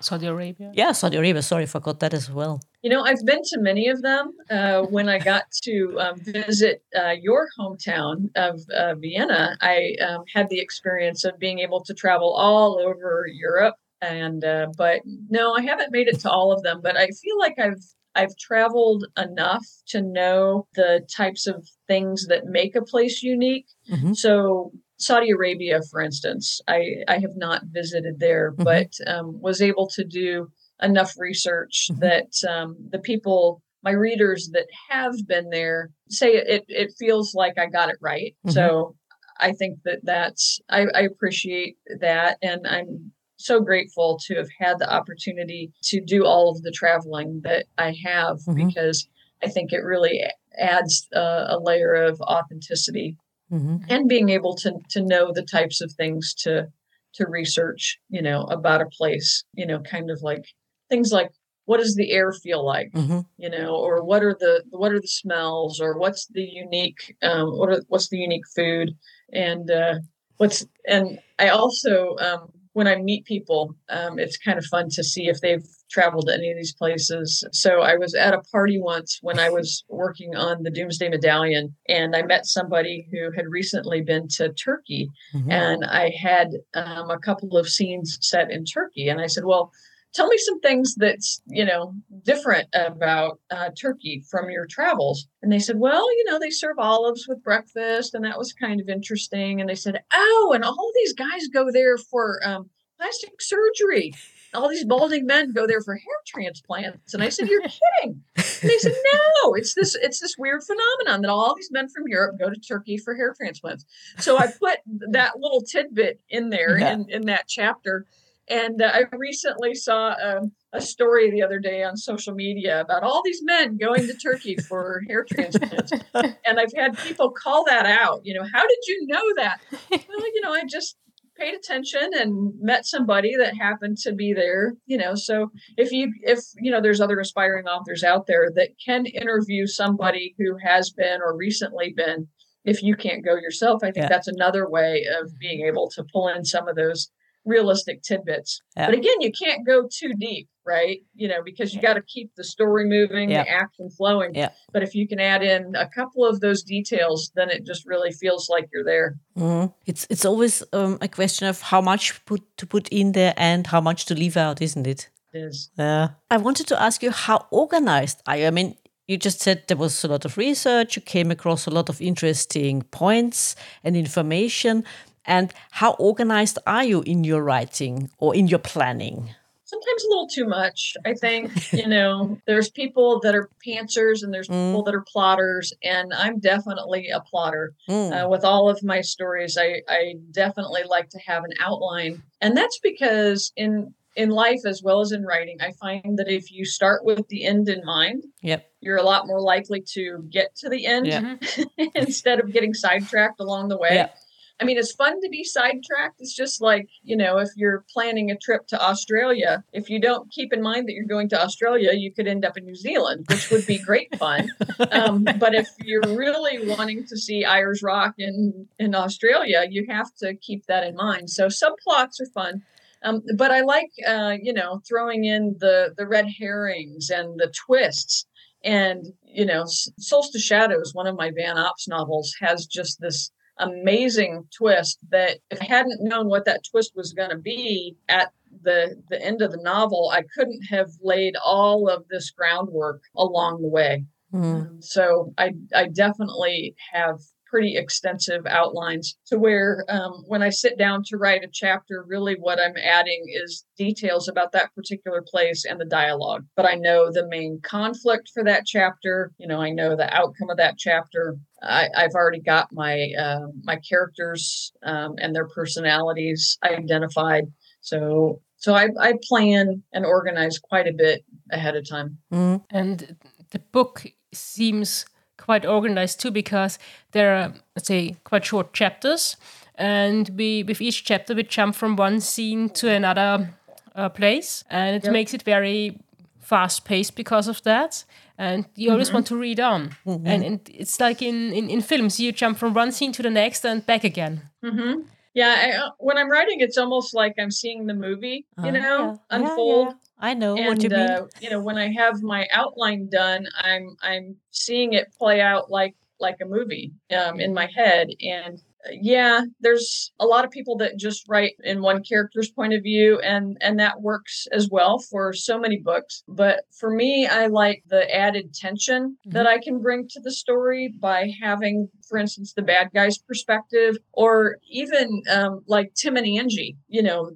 Saudi 0.00 0.26
Arabia? 0.26 0.70
Yeah, 0.74 0.92
Saudi 0.92 1.16
Arabia. 1.16 1.42
Sorry, 1.42 1.66
forgot 1.66 2.00
that 2.00 2.14
as 2.14 2.30
well. 2.30 2.60
You 2.82 2.90
know, 2.90 3.02
I've 3.02 3.24
been 3.24 3.42
to 3.42 3.60
many 3.60 3.88
of 3.88 4.02
them. 4.02 4.32
Uh, 4.50 4.82
when 4.82 5.08
I 5.08 5.18
got 5.18 5.44
to 5.62 5.96
um, 5.98 6.20
visit 6.20 6.82
uh, 6.98 7.14
your 7.20 7.48
hometown 7.58 8.30
of 8.34 8.60
uh, 8.74 8.94
Vienna, 8.94 9.56
I 9.60 9.96
um, 10.06 10.24
had 10.34 10.48
the 10.48 10.58
experience 10.58 11.24
of 11.24 11.38
being 11.38 11.58
able 11.60 11.82
to 11.84 11.94
travel 11.94 12.32
all 12.34 12.78
over 12.78 13.26
Europe 13.30 13.76
and 14.02 14.44
uh, 14.44 14.66
but 14.76 15.00
no 15.28 15.54
i 15.54 15.62
haven't 15.62 15.92
made 15.92 16.08
it 16.08 16.20
to 16.20 16.30
all 16.30 16.52
of 16.52 16.62
them 16.62 16.80
but 16.82 16.96
i 16.96 17.06
feel 17.08 17.38
like 17.38 17.54
i've 17.58 17.84
i've 18.14 18.36
traveled 18.36 19.06
enough 19.16 19.66
to 19.86 20.00
know 20.00 20.66
the 20.74 21.06
types 21.14 21.46
of 21.46 21.66
things 21.86 22.26
that 22.26 22.46
make 22.46 22.74
a 22.74 22.82
place 22.82 23.22
unique 23.22 23.66
mm-hmm. 23.90 24.12
so 24.12 24.72
saudi 24.98 25.30
arabia 25.30 25.80
for 25.90 26.00
instance 26.00 26.60
i 26.68 26.96
i 27.08 27.18
have 27.18 27.36
not 27.36 27.62
visited 27.66 28.18
there 28.18 28.52
mm-hmm. 28.52 28.64
but 28.64 28.92
um, 29.06 29.40
was 29.40 29.62
able 29.62 29.88
to 29.88 30.04
do 30.04 30.48
enough 30.82 31.14
research 31.18 31.88
mm-hmm. 31.90 32.00
that 32.00 32.50
um, 32.50 32.76
the 32.90 32.98
people 32.98 33.62
my 33.82 33.92
readers 33.92 34.50
that 34.52 34.66
have 34.90 35.14
been 35.26 35.50
there 35.50 35.90
say 36.08 36.32
it 36.32 36.64
it 36.68 36.92
feels 36.98 37.34
like 37.34 37.58
i 37.58 37.66
got 37.66 37.88
it 37.88 37.96
right 38.00 38.34
mm-hmm. 38.46 38.50
so 38.50 38.94
i 39.40 39.52
think 39.52 39.78
that 39.84 40.00
that's 40.02 40.60
I, 40.68 40.86
I 40.94 41.00
appreciate 41.02 41.76
that 42.00 42.38
and 42.42 42.66
i'm 42.66 43.12
so 43.40 43.60
grateful 43.60 44.18
to 44.26 44.36
have 44.36 44.48
had 44.58 44.78
the 44.78 44.92
opportunity 44.92 45.72
to 45.82 46.00
do 46.00 46.24
all 46.24 46.50
of 46.50 46.62
the 46.62 46.70
traveling 46.70 47.40
that 47.44 47.66
I 47.78 47.96
have 48.04 48.38
mm-hmm. 48.38 48.66
because 48.66 49.08
I 49.42 49.48
think 49.48 49.72
it 49.72 49.84
really 49.84 50.22
adds 50.58 51.08
uh, 51.14 51.46
a 51.48 51.58
layer 51.58 51.94
of 51.94 52.20
authenticity 52.20 53.16
mm-hmm. 53.52 53.76
and 53.88 54.08
being 54.08 54.28
able 54.28 54.54
to 54.56 54.74
to 54.90 55.02
know 55.02 55.32
the 55.32 55.42
types 55.42 55.80
of 55.80 55.92
things 55.92 56.34
to 56.34 56.68
to 57.14 57.26
research, 57.26 57.98
you 58.08 58.22
know, 58.22 58.42
about 58.44 58.80
a 58.80 58.86
place, 58.86 59.44
you 59.54 59.66
know, 59.66 59.80
kind 59.80 60.10
of 60.10 60.22
like 60.22 60.44
things 60.88 61.10
like 61.10 61.30
what 61.64 61.78
does 61.78 61.94
the 61.94 62.12
air 62.12 62.32
feel 62.32 62.64
like, 62.64 62.90
mm-hmm. 62.92 63.20
you 63.36 63.48
know, 63.48 63.76
or 63.76 64.02
what 64.04 64.22
are 64.22 64.34
the 64.34 64.64
what 64.70 64.92
are 64.92 65.00
the 65.00 65.08
smells, 65.08 65.80
or 65.80 65.98
what's 65.98 66.26
the 66.26 66.42
unique 66.42 67.16
um, 67.22 67.56
what 67.56 67.70
are 67.70 67.82
what's 67.88 68.08
the 68.08 68.18
unique 68.18 68.46
food, 68.54 68.96
and 69.32 69.70
uh, 69.70 69.94
what's 70.36 70.66
and 70.86 71.18
I 71.38 71.48
also 71.48 72.16
um, 72.18 72.52
when 72.72 72.86
I 72.86 72.96
meet 72.96 73.24
people, 73.24 73.74
um, 73.88 74.18
it's 74.18 74.36
kind 74.36 74.58
of 74.58 74.64
fun 74.66 74.88
to 74.90 75.02
see 75.02 75.28
if 75.28 75.40
they've 75.40 75.64
traveled 75.90 76.28
to 76.28 76.34
any 76.34 76.50
of 76.50 76.56
these 76.56 76.74
places. 76.74 77.44
So 77.52 77.80
I 77.80 77.96
was 77.96 78.14
at 78.14 78.32
a 78.32 78.42
party 78.52 78.80
once 78.80 79.18
when 79.22 79.38
I 79.38 79.50
was 79.50 79.84
working 79.88 80.36
on 80.36 80.62
the 80.62 80.70
Doomsday 80.70 81.08
Medallion, 81.08 81.74
and 81.88 82.14
I 82.14 82.22
met 82.22 82.46
somebody 82.46 83.08
who 83.10 83.32
had 83.32 83.46
recently 83.48 84.02
been 84.02 84.28
to 84.36 84.52
Turkey, 84.52 85.10
mm-hmm. 85.34 85.50
and 85.50 85.84
I 85.84 86.10
had 86.10 86.52
um, 86.74 87.10
a 87.10 87.18
couple 87.18 87.56
of 87.56 87.68
scenes 87.68 88.18
set 88.20 88.50
in 88.50 88.64
Turkey, 88.64 89.08
and 89.08 89.20
I 89.20 89.26
said, 89.26 89.44
"Well." 89.44 89.72
Tell 90.12 90.26
me 90.26 90.38
some 90.38 90.60
things 90.60 90.94
that's 90.96 91.40
you 91.46 91.64
know 91.64 91.94
different 92.24 92.68
about 92.74 93.40
uh, 93.50 93.70
Turkey 93.80 94.22
from 94.30 94.50
your 94.50 94.66
travels. 94.66 95.26
And 95.42 95.52
they 95.52 95.58
said, 95.58 95.78
well, 95.78 96.10
you 96.16 96.24
know, 96.26 96.38
they 96.38 96.50
serve 96.50 96.78
olives 96.78 97.26
with 97.28 97.42
breakfast, 97.42 98.14
and 98.14 98.24
that 98.24 98.38
was 98.38 98.52
kind 98.52 98.80
of 98.80 98.88
interesting. 98.88 99.60
And 99.60 99.70
they 99.70 99.74
said, 99.74 100.02
oh, 100.12 100.52
and 100.54 100.64
all 100.64 100.92
these 100.96 101.14
guys 101.14 101.48
go 101.52 101.70
there 101.72 101.96
for 101.96 102.40
um, 102.44 102.68
plastic 103.00 103.40
surgery. 103.40 104.12
All 104.52 104.68
these 104.68 104.84
balding 104.84 105.26
men 105.26 105.52
go 105.52 105.66
there 105.66 105.80
for 105.80 105.94
hair 105.94 106.16
transplants. 106.26 107.14
And 107.14 107.22
I 107.22 107.28
said, 107.28 107.48
You're 107.48 107.60
kidding. 108.02 108.22
And 108.36 108.70
they 108.70 108.78
said, 108.78 108.94
No, 109.12 109.54
it's 109.54 109.74
this 109.74 109.94
it's 109.94 110.18
this 110.18 110.34
weird 110.36 110.62
phenomenon 110.64 111.22
that 111.22 111.30
all 111.30 111.54
these 111.54 111.70
men 111.70 111.88
from 111.88 112.08
Europe 112.08 112.36
go 112.38 112.50
to 112.50 112.58
Turkey 112.58 112.96
for 112.96 113.14
hair 113.14 113.32
transplants. 113.32 113.84
So 114.18 114.38
I 114.38 114.48
put 114.48 114.78
that 115.12 115.38
little 115.38 115.60
tidbit 115.60 116.20
in 116.28 116.50
there 116.50 116.78
yeah. 116.78 116.94
in, 116.94 117.06
in 117.08 117.26
that 117.26 117.46
chapter. 117.46 118.06
And 118.50 118.82
uh, 118.82 118.90
I 118.92 119.04
recently 119.16 119.74
saw 119.74 120.14
um, 120.22 120.50
a 120.72 120.80
story 120.80 121.30
the 121.30 121.42
other 121.42 121.60
day 121.60 121.84
on 121.84 121.96
social 121.96 122.34
media 122.34 122.80
about 122.80 123.04
all 123.04 123.22
these 123.24 123.40
men 123.44 123.78
going 123.78 124.08
to 124.08 124.14
Turkey 124.14 124.56
for 124.56 125.02
hair 125.08 125.24
transplants. 125.32 125.92
and 126.14 126.58
I've 126.58 126.72
had 126.76 126.98
people 126.98 127.30
call 127.30 127.64
that 127.66 127.86
out. 127.86 128.20
You 128.24 128.34
know, 128.34 128.46
how 128.52 128.62
did 128.62 128.78
you 128.88 129.06
know 129.06 129.22
that? 129.36 129.60
Well, 129.90 130.26
you 130.34 130.40
know, 130.42 130.52
I 130.52 130.64
just 130.68 130.96
paid 131.38 131.54
attention 131.54 132.10
and 132.14 132.52
met 132.60 132.84
somebody 132.84 133.34
that 133.36 133.56
happened 133.56 133.96
to 133.96 134.12
be 134.12 134.34
there 134.34 134.74
you 134.84 134.98
know 134.98 135.14
so 135.14 135.50
if 135.78 135.90
you 135.90 136.12
if 136.22 136.40
you 136.58 136.70
know 136.70 136.82
there's 136.82 137.00
other 137.00 137.18
aspiring 137.18 137.66
authors 137.66 138.04
out 138.04 138.26
there 138.26 138.50
that 138.54 138.68
can 138.84 139.06
interview 139.06 139.66
somebody 139.66 140.34
who 140.38 140.56
has 140.62 140.90
been 140.90 141.20
or 141.22 141.34
recently 141.34 141.94
been 141.96 142.28
if 142.66 142.82
you 142.82 142.94
can't 142.94 143.24
go 143.24 143.36
yourself 143.36 143.80
i 143.82 143.86
think 143.86 144.04
yeah. 144.04 144.08
that's 144.08 144.28
another 144.28 144.68
way 144.68 145.06
of 145.18 145.30
being 145.38 145.66
able 145.66 145.88
to 145.88 146.04
pull 146.12 146.28
in 146.28 146.44
some 146.44 146.68
of 146.68 146.76
those 146.76 147.10
realistic 147.44 148.02
tidbits 148.02 148.60
yeah. 148.76 148.86
but 148.86 148.94
again 148.94 149.20
you 149.20 149.32
can't 149.32 149.66
go 149.66 149.88
too 149.90 150.12
deep 150.18 150.48
right? 150.70 150.98
You 151.14 151.28
know, 151.28 151.42
because 151.42 151.74
you 151.74 151.80
got 151.80 151.94
to 151.94 152.02
keep 152.02 152.30
the 152.36 152.44
story 152.44 152.84
moving, 152.84 153.30
yeah. 153.30 153.44
the 153.44 153.50
action 153.50 153.90
flowing. 153.90 154.34
Yeah. 154.34 154.50
But 154.72 154.82
if 154.82 154.94
you 154.94 155.08
can 155.08 155.20
add 155.20 155.42
in 155.42 155.74
a 155.74 155.88
couple 155.88 156.24
of 156.24 156.40
those 156.40 156.62
details, 156.62 157.32
then 157.34 157.50
it 157.50 157.66
just 157.66 157.86
really 157.86 158.12
feels 158.12 158.48
like 158.48 158.68
you're 158.72 158.84
there. 158.84 159.16
Mm-hmm. 159.36 159.72
It's 159.86 160.06
it's 160.10 160.24
always 160.24 160.62
um, 160.72 160.98
a 161.00 161.08
question 161.08 161.48
of 161.48 161.60
how 161.60 161.80
much 161.80 162.24
put 162.24 162.42
to 162.58 162.66
put 162.66 162.88
in 162.88 163.12
there 163.12 163.34
and 163.36 163.66
how 163.66 163.80
much 163.80 164.04
to 164.06 164.14
leave 164.14 164.36
out, 164.36 164.62
isn't 164.62 164.86
it? 164.86 165.10
It 165.32 165.38
is. 165.38 165.70
Yeah. 165.78 166.08
I 166.30 166.36
wanted 166.36 166.66
to 166.68 166.82
ask 166.82 167.02
you 167.02 167.10
how 167.10 167.46
organized 167.50 168.20
are 168.26 168.36
you? 168.36 168.46
I 168.46 168.50
mean, 168.50 168.76
you 169.06 169.16
just 169.16 169.40
said 169.40 169.64
there 169.66 169.76
was 169.76 170.04
a 170.04 170.08
lot 170.08 170.24
of 170.24 170.36
research, 170.36 170.96
you 170.96 171.02
came 171.02 171.32
across 171.32 171.66
a 171.66 171.70
lot 171.70 171.88
of 171.88 172.00
interesting 172.00 172.82
points 172.82 173.56
and 173.82 173.96
information. 173.96 174.84
And 175.24 175.52
how 175.70 175.92
organized 175.92 176.58
are 176.66 176.84
you 176.84 177.02
in 177.02 177.24
your 177.24 177.42
writing 177.42 178.10
or 178.18 178.34
in 178.34 178.48
your 178.48 178.58
planning? 178.58 179.34
sometimes 179.70 180.04
a 180.04 180.08
little 180.08 180.28
too 180.28 180.46
much. 180.46 180.94
I 181.06 181.14
think, 181.14 181.72
you 181.72 181.86
know, 181.86 182.38
there's 182.46 182.70
people 182.70 183.20
that 183.20 183.34
are 183.34 183.48
pantsers 183.66 184.22
and 184.22 184.34
there's 184.34 184.48
mm. 184.48 184.68
people 184.68 184.82
that 184.84 184.94
are 184.94 185.04
plotters, 185.06 185.72
and 185.82 186.12
I'm 186.12 186.40
definitely 186.40 187.08
a 187.08 187.20
plotter. 187.20 187.72
Mm. 187.88 188.24
Uh, 188.24 188.28
with 188.28 188.44
all 188.44 188.68
of 188.68 188.82
my 188.82 189.00
stories, 189.00 189.56
I, 189.56 189.82
I 189.88 190.14
definitely 190.32 190.82
like 190.88 191.08
to 191.10 191.20
have 191.26 191.44
an 191.44 191.52
outline. 191.60 192.22
And 192.40 192.56
that's 192.56 192.78
because 192.82 193.52
in 193.56 193.94
in 194.16 194.28
life 194.28 194.60
as 194.66 194.82
well 194.82 195.00
as 195.00 195.12
in 195.12 195.24
writing, 195.24 195.58
I 195.60 195.70
find 195.80 196.18
that 196.18 196.28
if 196.28 196.50
you 196.50 196.64
start 196.64 197.04
with 197.04 197.28
the 197.28 197.44
end 197.44 197.68
in 197.68 197.84
mind, 197.84 198.24
yep. 198.42 198.68
you're 198.80 198.96
a 198.96 199.04
lot 199.04 199.28
more 199.28 199.40
likely 199.40 199.84
to 199.92 200.26
get 200.28 200.56
to 200.56 200.68
the 200.68 200.84
end 200.84 201.06
yep. 201.06 201.40
instead 201.94 202.40
of 202.40 202.52
getting 202.52 202.74
sidetracked 202.74 203.38
along 203.38 203.68
the 203.68 203.78
way. 203.78 203.94
Yep. 203.94 204.16
I 204.60 204.64
mean, 204.64 204.76
it's 204.76 204.92
fun 204.92 205.20
to 205.22 205.28
be 205.30 205.42
sidetracked. 205.42 206.20
It's 206.20 206.34
just 206.34 206.60
like, 206.60 206.88
you 207.02 207.16
know, 207.16 207.38
if 207.38 207.48
you're 207.56 207.84
planning 207.92 208.30
a 208.30 208.36
trip 208.36 208.66
to 208.68 208.82
Australia, 208.82 209.64
if 209.72 209.88
you 209.88 210.00
don't 210.00 210.30
keep 210.30 210.52
in 210.52 210.60
mind 210.60 210.86
that 210.86 210.92
you're 210.92 211.06
going 211.06 211.30
to 211.30 211.42
Australia, 211.42 211.92
you 211.94 212.12
could 212.12 212.26
end 212.26 212.44
up 212.44 212.58
in 212.58 212.64
New 212.66 212.74
Zealand, 212.74 213.24
which 213.30 213.50
would 213.50 213.66
be 213.66 213.78
great 213.78 214.16
fun. 214.16 214.50
Um, 214.92 215.24
but 215.38 215.54
if 215.54 215.68
you're 215.84 216.16
really 216.16 216.66
wanting 216.66 217.04
to 217.06 217.16
see 217.16 217.44
Ayers 217.44 217.82
Rock 217.82 218.14
in, 218.18 218.66
in 218.78 218.94
Australia, 218.94 219.64
you 219.68 219.86
have 219.88 220.12
to 220.16 220.34
keep 220.34 220.66
that 220.66 220.84
in 220.84 220.96
mind. 220.96 221.30
So 221.30 221.46
subplots 221.46 222.20
are 222.20 222.30
fun. 222.34 222.62
Um, 223.02 223.22
but 223.36 223.50
I 223.50 223.60
like, 223.60 223.90
uh, 224.06 224.36
you 224.40 224.52
know, 224.52 224.80
throwing 224.88 225.24
in 225.24 225.56
the 225.58 225.94
the 225.96 226.06
red 226.06 226.26
herrings 226.38 227.10
and 227.10 227.38
the 227.38 227.52
twists. 227.66 228.26
And 228.64 229.06
you 229.22 229.46
know, 229.46 229.64
solstice 229.66 230.42
Shadows, 230.42 230.94
one 230.94 231.06
of 231.06 231.16
my 231.16 231.30
VanOps 231.30 231.88
novels, 231.88 232.34
has 232.40 232.66
just 232.66 233.00
this 233.00 233.30
amazing 233.60 234.46
twist 234.56 234.98
that 235.10 235.38
if 235.50 235.60
I 235.60 235.64
hadn't 235.64 236.02
known 236.02 236.28
what 236.28 236.44
that 236.46 236.64
twist 236.70 236.92
was 236.96 237.12
going 237.12 237.30
to 237.30 237.38
be 237.38 237.96
at 238.08 238.32
the 238.62 239.00
the 239.08 239.22
end 239.22 239.42
of 239.42 239.52
the 239.52 239.62
novel, 239.62 240.10
I 240.12 240.22
couldn't 240.34 240.62
have 240.64 240.90
laid 241.00 241.34
all 241.44 241.88
of 241.88 242.08
this 242.08 242.30
groundwork 242.30 243.02
along 243.16 243.62
the 243.62 243.68
way. 243.68 244.04
Mm. 244.32 244.82
So 244.82 245.32
I 245.38 245.52
I 245.74 245.88
definitely 245.88 246.74
have 246.92 247.20
pretty 247.50 247.76
extensive 247.76 248.46
outlines 248.46 249.18
to 249.26 249.38
where 249.38 249.84
um, 249.88 250.22
when 250.26 250.42
I 250.42 250.50
sit 250.50 250.78
down 250.78 251.02
to 251.06 251.16
write 251.16 251.42
a 251.42 251.48
chapter, 251.52 252.04
really 252.06 252.34
what 252.34 252.60
I'm 252.60 252.76
adding 252.76 253.24
is 253.28 253.64
details 253.76 254.28
about 254.28 254.52
that 254.52 254.74
particular 254.74 255.22
place 255.26 255.64
and 255.64 255.80
the 255.80 255.84
dialogue. 255.84 256.44
But 256.56 256.66
I 256.66 256.74
know 256.74 257.10
the 257.10 257.26
main 257.26 257.60
conflict 257.62 258.30
for 258.32 258.44
that 258.44 258.64
chapter. 258.66 259.32
You 259.38 259.48
know, 259.48 259.60
I 259.60 259.70
know 259.70 259.96
the 259.96 260.12
outcome 260.14 260.50
of 260.50 260.58
that 260.58 260.78
chapter. 260.78 261.36
I, 261.62 261.88
have 261.94 262.14
already 262.14 262.40
got 262.40 262.68
my 262.72 263.10
uh, 263.18 263.48
my 263.64 263.76
characters 263.76 264.72
um, 264.84 265.16
and 265.18 265.34
their 265.34 265.48
personalities 265.48 266.56
identified. 266.64 267.44
So 267.80 268.40
so 268.56 268.74
I, 268.74 268.88
I 269.00 269.14
plan 269.26 269.82
and 269.92 270.04
organize 270.04 270.58
quite 270.58 270.86
a 270.86 270.92
bit 270.92 271.24
ahead 271.50 271.76
of 271.76 271.88
time. 271.88 272.18
Mm. 272.32 272.62
And 272.70 273.16
the 273.50 273.58
book 273.58 274.06
seems 274.32 275.06
quite 275.50 275.66
organized 275.66 276.20
too 276.20 276.30
because 276.30 276.78
there 277.10 277.34
are 277.36 277.52
let's 277.74 277.88
say 277.88 278.14
quite 278.22 278.44
short 278.44 278.72
chapters 278.72 279.36
and 279.74 280.30
we 280.38 280.62
with 280.62 280.80
each 280.80 281.02
chapter 281.02 281.34
we 281.34 281.42
jump 281.42 281.74
from 281.74 281.96
one 281.96 282.20
scene 282.20 282.68
to 282.68 282.88
another 282.88 283.52
uh, 283.96 284.08
place 284.08 284.62
and 284.70 284.94
it 284.94 285.04
yep. 285.04 285.12
makes 285.12 285.34
it 285.34 285.42
very 285.42 285.98
fast 286.38 286.84
paced 286.84 287.16
because 287.16 287.48
of 287.48 287.60
that 287.64 288.04
and 288.38 288.64
you 288.76 288.86
mm-hmm. 288.86 288.92
always 288.92 289.12
want 289.12 289.26
to 289.26 289.36
read 289.36 289.58
on 289.58 289.80
mm-hmm. 290.06 290.24
and, 290.24 290.44
and, 290.44 290.60
it's 290.72 291.00
like 291.00 291.20
in, 291.20 291.52
in, 291.52 291.68
in 291.68 291.80
films 291.80 292.20
you 292.20 292.30
jump 292.30 292.56
from 292.56 292.72
one 292.72 292.92
scene 292.92 293.10
to 293.10 293.22
the 293.22 293.30
next 293.42 293.64
and 293.64 293.84
back 293.86 294.04
again 294.04 294.42
mm-hmm. 294.62 295.00
yeah 295.34 295.54
I, 295.64 295.68
uh, 295.82 295.90
when 295.98 296.16
i'm 296.16 296.30
writing 296.30 296.60
it's 296.60 296.78
almost 296.78 297.12
like 297.12 297.34
i'm 297.40 297.50
seeing 297.50 297.86
the 297.86 297.94
movie 298.06 298.46
you 298.62 298.68
uh, 298.68 298.70
know 298.70 298.98
yeah. 299.00 299.36
unfold 299.36 299.88
yeah, 299.88 299.94
yeah. 299.94 300.09
I 300.20 300.34
know 300.34 300.56
and, 300.56 300.66
what 300.66 300.82
you 300.82 300.90
mean. 300.90 301.00
Uh, 301.00 301.26
you 301.40 301.50
know, 301.50 301.60
when 301.60 301.78
I 301.78 301.92
have 301.92 302.22
my 302.22 302.46
outline 302.52 303.08
done, 303.10 303.46
I'm 303.56 303.96
I'm 304.02 304.36
seeing 304.50 304.92
it 304.92 305.12
play 305.18 305.40
out 305.40 305.70
like 305.70 305.94
like 306.18 306.36
a 306.42 306.46
movie 306.46 306.92
um, 307.16 307.40
in 307.40 307.54
my 307.54 307.68
head, 307.74 308.08
and 308.20 308.60
yeah 308.92 309.42
there's 309.60 310.12
a 310.20 310.24
lot 310.24 310.44
of 310.44 310.50
people 310.50 310.76
that 310.76 310.98
just 310.98 311.28
write 311.28 311.54
in 311.64 311.82
one 311.82 312.02
character's 312.02 312.50
point 312.50 312.72
of 312.72 312.82
view 312.82 313.18
and 313.20 313.56
and 313.60 313.78
that 313.78 314.00
works 314.00 314.46
as 314.52 314.68
well 314.70 314.98
for 314.98 315.32
so 315.32 315.58
many 315.58 315.78
books 315.78 316.22
but 316.28 316.64
for 316.78 316.90
me 316.90 317.26
i 317.26 317.46
like 317.46 317.82
the 317.88 318.12
added 318.14 318.54
tension 318.54 319.16
mm-hmm. 319.26 319.30
that 319.30 319.46
i 319.46 319.58
can 319.58 319.80
bring 319.80 320.06
to 320.08 320.20
the 320.20 320.32
story 320.32 320.92
by 321.00 321.30
having 321.42 321.88
for 322.08 322.18
instance 322.18 322.52
the 322.54 322.62
bad 322.62 322.88
guy's 322.94 323.18
perspective 323.18 323.96
or 324.12 324.56
even 324.70 325.22
um, 325.30 325.62
like 325.66 325.92
tim 325.94 326.16
and 326.16 326.26
angie 326.26 326.76
you 326.88 327.02
know 327.02 327.30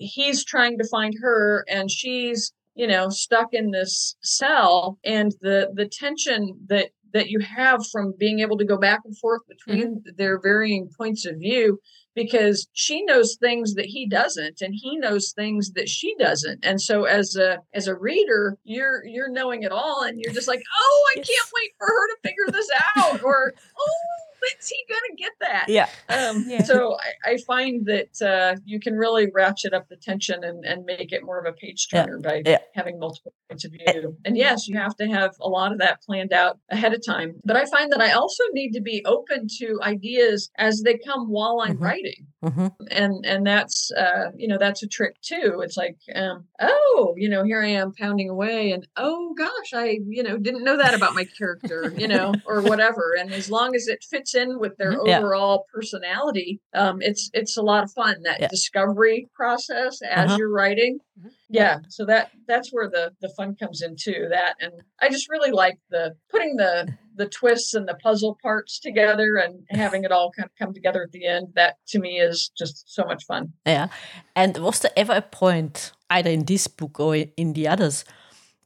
he's 0.00 0.44
trying 0.44 0.78
to 0.78 0.88
find 0.88 1.14
her 1.20 1.64
and 1.68 1.90
she's 1.90 2.52
you 2.74 2.86
know 2.86 3.08
stuck 3.08 3.52
in 3.52 3.70
this 3.70 4.16
cell. 4.22 4.98
And 5.04 5.32
the 5.40 5.70
the 5.74 5.86
tension 5.86 6.58
that 6.66 6.90
that 7.12 7.28
you 7.28 7.40
have 7.40 7.84
from 7.90 8.14
being 8.18 8.38
able 8.38 8.56
to 8.56 8.64
go 8.64 8.78
back 8.78 9.00
and 9.04 9.16
forth 9.18 9.42
between 9.48 9.96
mm-hmm. 9.96 10.10
their 10.16 10.40
varying 10.40 10.88
points 10.96 11.26
of 11.26 11.36
view 11.38 11.80
because 12.14 12.68
she 12.72 13.02
knows 13.04 13.36
things 13.36 13.74
that 13.74 13.86
he 13.86 14.06
doesn't 14.08 14.60
and 14.60 14.74
he 14.76 14.96
knows 14.96 15.32
things 15.32 15.72
that 15.72 15.88
she 15.88 16.14
doesn't. 16.18 16.64
And 16.64 16.80
so 16.80 17.04
as 17.04 17.36
a 17.36 17.58
as 17.74 17.88
a 17.88 17.94
reader 17.94 18.56
you're 18.64 19.04
you're 19.04 19.30
knowing 19.30 19.62
it 19.62 19.72
all 19.72 20.02
and 20.02 20.18
you're 20.20 20.34
just 20.34 20.48
like 20.48 20.62
oh 20.78 21.08
i 21.12 21.14
can't 21.16 21.50
wait 21.54 21.72
for 21.78 21.86
her 21.86 22.08
to 22.08 22.16
figure 22.22 22.52
this 22.52 22.70
out 22.96 23.22
or 23.22 23.52
oh 23.78 24.29
when's 24.54 24.68
he 24.68 24.84
gonna 24.88 25.16
get 25.16 25.32
that? 25.40 25.66
Yeah. 25.68 25.88
Um, 26.08 26.44
yeah. 26.46 26.62
So 26.62 26.96
I, 27.24 27.32
I, 27.32 27.36
find 27.46 27.86
that 27.86 28.22
uh, 28.22 28.60
you 28.64 28.80
can 28.80 28.94
really 28.94 29.28
ratchet 29.32 29.72
up 29.72 29.88
the 29.88 29.96
tension 29.96 30.44
and, 30.44 30.64
and 30.64 30.84
make 30.84 31.12
it 31.12 31.24
more 31.24 31.38
of 31.38 31.46
a 31.46 31.52
page 31.52 31.88
turner 31.88 32.20
yeah. 32.22 32.28
by 32.28 32.42
yeah. 32.44 32.58
having 32.74 32.98
multiple 32.98 33.32
points 33.48 33.64
of 33.64 33.72
view. 33.72 34.16
And 34.24 34.36
yes, 34.36 34.68
you 34.68 34.78
have 34.78 34.96
to 34.96 35.06
have 35.06 35.34
a 35.40 35.48
lot 35.48 35.72
of 35.72 35.78
that 35.78 36.02
planned 36.02 36.32
out 36.32 36.58
ahead 36.70 36.94
of 36.94 37.04
time. 37.04 37.40
But 37.44 37.56
I 37.56 37.64
find 37.66 37.92
that 37.92 38.00
I 38.00 38.12
also 38.12 38.44
need 38.52 38.72
to 38.72 38.80
be 38.80 39.04
open 39.04 39.46
to 39.58 39.80
ideas 39.82 40.50
as 40.58 40.82
they 40.82 40.98
come 40.98 41.28
while 41.28 41.60
I'm 41.60 41.74
mm-hmm. 41.74 41.84
writing. 41.84 42.26
Mm-hmm. 42.44 42.68
And 42.90 43.26
and 43.26 43.46
that's 43.46 43.90
uh, 43.92 44.30
you 44.34 44.48
know 44.48 44.56
that's 44.58 44.82
a 44.82 44.86
trick 44.86 45.20
too. 45.20 45.60
It's 45.62 45.76
like 45.76 45.98
um, 46.14 46.44
oh 46.58 47.14
you 47.18 47.28
know 47.28 47.44
here 47.44 47.62
I 47.62 47.68
am 47.68 47.92
pounding 47.92 48.30
away 48.30 48.72
and 48.72 48.86
oh 48.96 49.34
gosh 49.36 49.74
I 49.74 49.98
you 50.06 50.22
know 50.22 50.38
didn't 50.38 50.64
know 50.64 50.78
that 50.78 50.94
about 50.94 51.14
my 51.14 51.24
character 51.24 51.92
you 51.94 52.08
know 52.08 52.32
or 52.46 52.62
whatever. 52.62 53.14
And 53.18 53.30
as 53.30 53.50
long 53.50 53.74
as 53.74 53.88
it 53.88 54.02
fits 54.08 54.29
in 54.34 54.58
with 54.58 54.76
their 54.76 54.92
mm-hmm. 54.92 55.08
overall 55.08 55.64
yeah. 55.66 55.72
personality, 55.74 56.60
um, 56.74 56.98
it's 57.00 57.30
it's 57.32 57.56
a 57.56 57.62
lot 57.62 57.84
of 57.84 57.92
fun. 57.92 58.22
That 58.24 58.40
yeah. 58.40 58.48
discovery 58.48 59.28
process 59.34 60.00
as 60.02 60.26
uh-huh. 60.26 60.36
you're 60.38 60.52
writing. 60.52 60.98
Mm-hmm. 61.18 61.28
Yeah, 61.48 61.78
so 61.88 62.04
that 62.06 62.30
that's 62.46 62.70
where 62.72 62.88
the 62.88 63.12
the 63.20 63.30
fun 63.36 63.56
comes 63.56 63.82
into 63.82 64.28
that, 64.30 64.54
and 64.60 64.72
I 65.00 65.08
just 65.08 65.28
really 65.28 65.50
like 65.50 65.78
the 65.90 66.14
putting 66.30 66.56
the 66.56 66.92
the 67.16 67.28
twists 67.28 67.74
and 67.74 67.86
the 67.88 67.94
puzzle 67.94 68.38
parts 68.42 68.78
together 68.80 69.36
and 69.36 69.66
having 69.70 70.04
it 70.04 70.12
all 70.12 70.30
kind 70.30 70.46
of 70.46 70.52
come 70.58 70.72
together 70.72 71.02
at 71.02 71.12
the 71.12 71.26
end. 71.26 71.48
That 71.54 71.76
to 71.88 71.98
me 71.98 72.20
is 72.20 72.50
just 72.56 72.92
so 72.92 73.04
much 73.04 73.24
fun. 73.24 73.52
Yeah, 73.66 73.88
and 74.34 74.56
was 74.58 74.80
there 74.80 74.92
ever 74.96 75.14
a 75.14 75.22
point 75.22 75.92
either 76.08 76.30
in 76.30 76.44
this 76.44 76.66
book 76.66 77.00
or 77.00 77.14
in 77.14 77.52
the 77.52 77.68
others? 77.68 78.04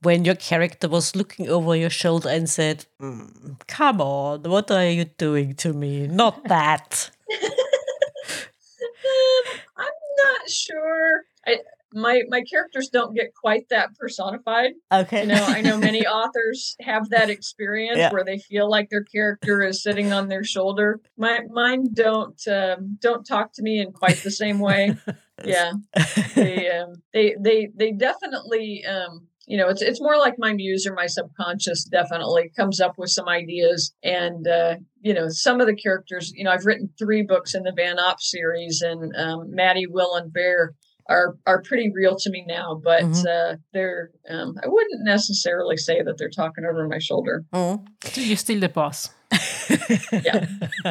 When 0.05 0.25
your 0.25 0.35
character 0.35 0.89
was 0.89 1.17
looking 1.17 1.49
over 1.49 1.75
your 1.75 1.91
shoulder 1.91 2.29
and 2.29 2.49
said, 2.49 2.87
mm, 3.01 3.59
Come 3.67 4.01
on, 4.01 4.43
what 4.43 4.71
are 4.71 4.89
you 4.89 5.05
doing 5.05 5.55
to 5.57 5.73
me? 5.73 6.07
Not 6.07 6.45
that. 6.49 7.11
I'm 9.77 9.87
not 10.25 10.49
sure. 10.49 11.25
I, 11.47 11.59
my 11.95 12.23
my 12.29 12.43
characters 12.43 12.89
don't 12.89 13.15
get 13.15 13.35
quite 13.35 13.69
that 13.71 13.97
personified. 13.97 14.73
Okay. 14.93 15.23
You 15.23 15.29
know, 15.29 15.45
I 15.47 15.61
know 15.61 15.79
many 15.79 16.07
authors 16.07 16.77
have 16.81 17.11
that 17.11 17.31
experience 17.31 17.99
yeah. 17.99 18.13
where 18.13 18.25
they 18.25 18.39
feel 18.39 18.69
like 18.69 18.91
their 18.91 19.05
character 19.05 19.63
is 19.63 19.83
sitting 19.83 20.13
on 20.13 20.29
their 20.29 20.45
shoulder. 20.45 21.01
My 21.17 21.41
mine 21.51 21.93
don't 21.93 22.41
um, 22.49 22.99
don't 23.01 23.25
talk 23.25 23.53
to 23.55 23.63
me 23.63 23.81
in 23.81 23.93
quite 23.93 24.19
the 24.19 24.31
same 24.31 24.59
way. 24.59 24.97
yeah, 25.45 25.73
they 26.35 26.71
um, 26.71 27.03
they 27.13 27.37
they 27.39 27.71
they 27.75 27.93
definitely 27.93 28.85
um, 28.85 29.29
you 29.47 29.59
know, 29.59 29.69
it's 29.69 29.83
it's 29.83 30.01
more 30.01 30.17
like 30.17 30.35
my 30.39 30.53
muse 30.53 30.87
or 30.87 30.95
my 30.95 31.07
subconscious 31.07 31.85
definitely 31.85 32.51
comes 32.57 32.81
up 32.81 32.95
with 32.97 33.11
some 33.11 33.29
ideas. 33.29 33.93
And 34.03 34.47
uh, 34.47 34.77
you 35.01 35.13
know, 35.13 35.29
some 35.29 35.61
of 35.61 35.67
the 35.67 35.75
characters, 35.75 36.33
you 36.35 36.45
know, 36.45 36.51
I've 36.51 36.65
written 36.65 36.91
three 36.99 37.23
books 37.23 37.55
in 37.55 37.63
the 37.63 37.73
Van 37.75 37.99
Op 37.99 38.21
series, 38.21 38.81
and 38.83 39.15
um, 39.17 39.55
Maddie, 39.55 39.87
Will, 39.87 40.15
and 40.17 40.33
Bear 40.33 40.75
are 41.09 41.37
are 41.47 41.63
pretty 41.63 41.91
real 41.95 42.17
to 42.17 42.31
me 42.31 42.45
now. 42.47 42.81
But 42.83 43.03
mm-hmm. 43.03 43.27
uh, 43.27 43.57
they're 43.73 44.11
um, 44.29 44.57
I 44.63 44.69
wouldn't 44.69 45.05
necessarily 45.05 45.77
say 45.77 46.03
that 46.03 46.17
they're 46.19 46.31
talking 46.31 46.65
over 46.65 46.89
my 46.89 46.99
shoulder. 46.99 47.45
Mm. 47.53 47.87
So 48.05 48.21
you're 48.21 48.37
still 48.37 48.61
the 48.61 48.69
boss. 48.69 49.11
yeah, 50.13 50.47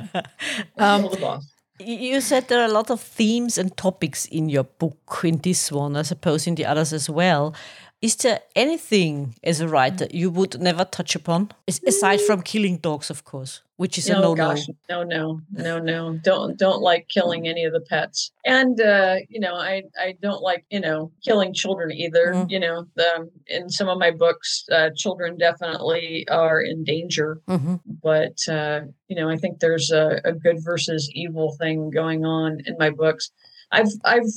um, 0.77 1.03
the 1.03 1.17
boss. 1.19 1.49
You 1.79 2.21
said 2.21 2.47
there 2.47 2.61
are 2.61 2.69
a 2.69 2.71
lot 2.71 2.91
of 2.91 3.01
themes 3.01 3.57
and 3.57 3.75
topics 3.75 4.25
in 4.25 4.47
your 4.47 4.63
book, 4.63 5.21
in 5.23 5.39
this 5.39 5.71
one, 5.71 5.97
I 5.97 6.03
suppose 6.03 6.45
in 6.45 6.55
the 6.55 6.65
others 6.65 6.93
as 6.93 7.09
well. 7.09 7.55
Is 8.03 8.17
there 8.17 8.41
anything 8.53 9.35
as 9.45 9.61
a 9.61 9.67
writer 9.69 10.07
you 10.11 10.29
would 10.29 10.59
never 10.59 10.83
touch 10.83 11.15
upon, 11.15 11.51
aside 11.87 12.19
from 12.19 12.41
killing 12.41 12.75
dogs, 12.75 13.09
of 13.09 13.23
course, 13.23 13.61
which 13.77 13.97
is 13.97 14.09
no, 14.09 14.17
a 14.17 14.21
no 14.21 14.35
gosh, 14.35 14.67
no, 14.89 15.03
no, 15.03 15.39
no, 15.53 15.79
no. 15.79 16.19
Don't 16.21 16.59
don't 16.59 16.81
like 16.81 17.07
killing 17.07 17.47
any 17.47 17.63
of 17.63 17.71
the 17.71 17.79
pets, 17.79 18.33
and 18.43 18.81
uh, 18.81 19.15
you 19.29 19.39
know, 19.39 19.55
I 19.55 19.83
I 19.97 20.15
don't 20.21 20.41
like 20.41 20.65
you 20.69 20.81
know 20.81 21.13
killing 21.23 21.53
children 21.53 21.93
either. 21.93 22.33
Mm-hmm. 22.33 22.49
You 22.49 22.59
know, 22.59 22.85
the, 22.95 23.29
in 23.47 23.69
some 23.69 23.87
of 23.87 23.97
my 23.97 24.11
books, 24.11 24.65
uh, 24.69 24.89
children 24.97 25.37
definitely 25.37 26.27
are 26.27 26.59
in 26.59 26.83
danger, 26.83 27.39
mm-hmm. 27.47 27.75
but 28.03 28.37
uh, 28.49 28.81
you 29.07 29.15
know, 29.15 29.29
I 29.29 29.37
think 29.37 29.61
there's 29.61 29.91
a, 29.91 30.19
a 30.25 30.33
good 30.33 30.57
versus 30.61 31.09
evil 31.13 31.55
thing 31.57 31.89
going 31.89 32.25
on 32.25 32.59
in 32.65 32.75
my 32.77 32.89
books. 32.89 33.31
I've 33.71 33.93
I've 34.03 34.27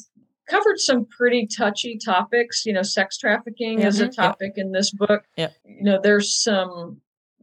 covered 0.48 0.78
some 0.78 1.06
pretty 1.06 1.46
touchy 1.46 1.98
topics. 1.98 2.64
You 2.66 2.72
know, 2.72 2.82
sex 2.82 3.18
trafficking 3.18 3.78
mm-hmm. 3.78 3.88
is 3.88 4.00
a 4.00 4.09
topic 4.09 4.52
in 4.56 4.72
this 4.72 4.90
book. 4.90 5.24
Yeah. 5.37 5.50
You 5.64 5.85
know, 5.85 6.00
there's 6.02 6.35
some, 6.35 7.00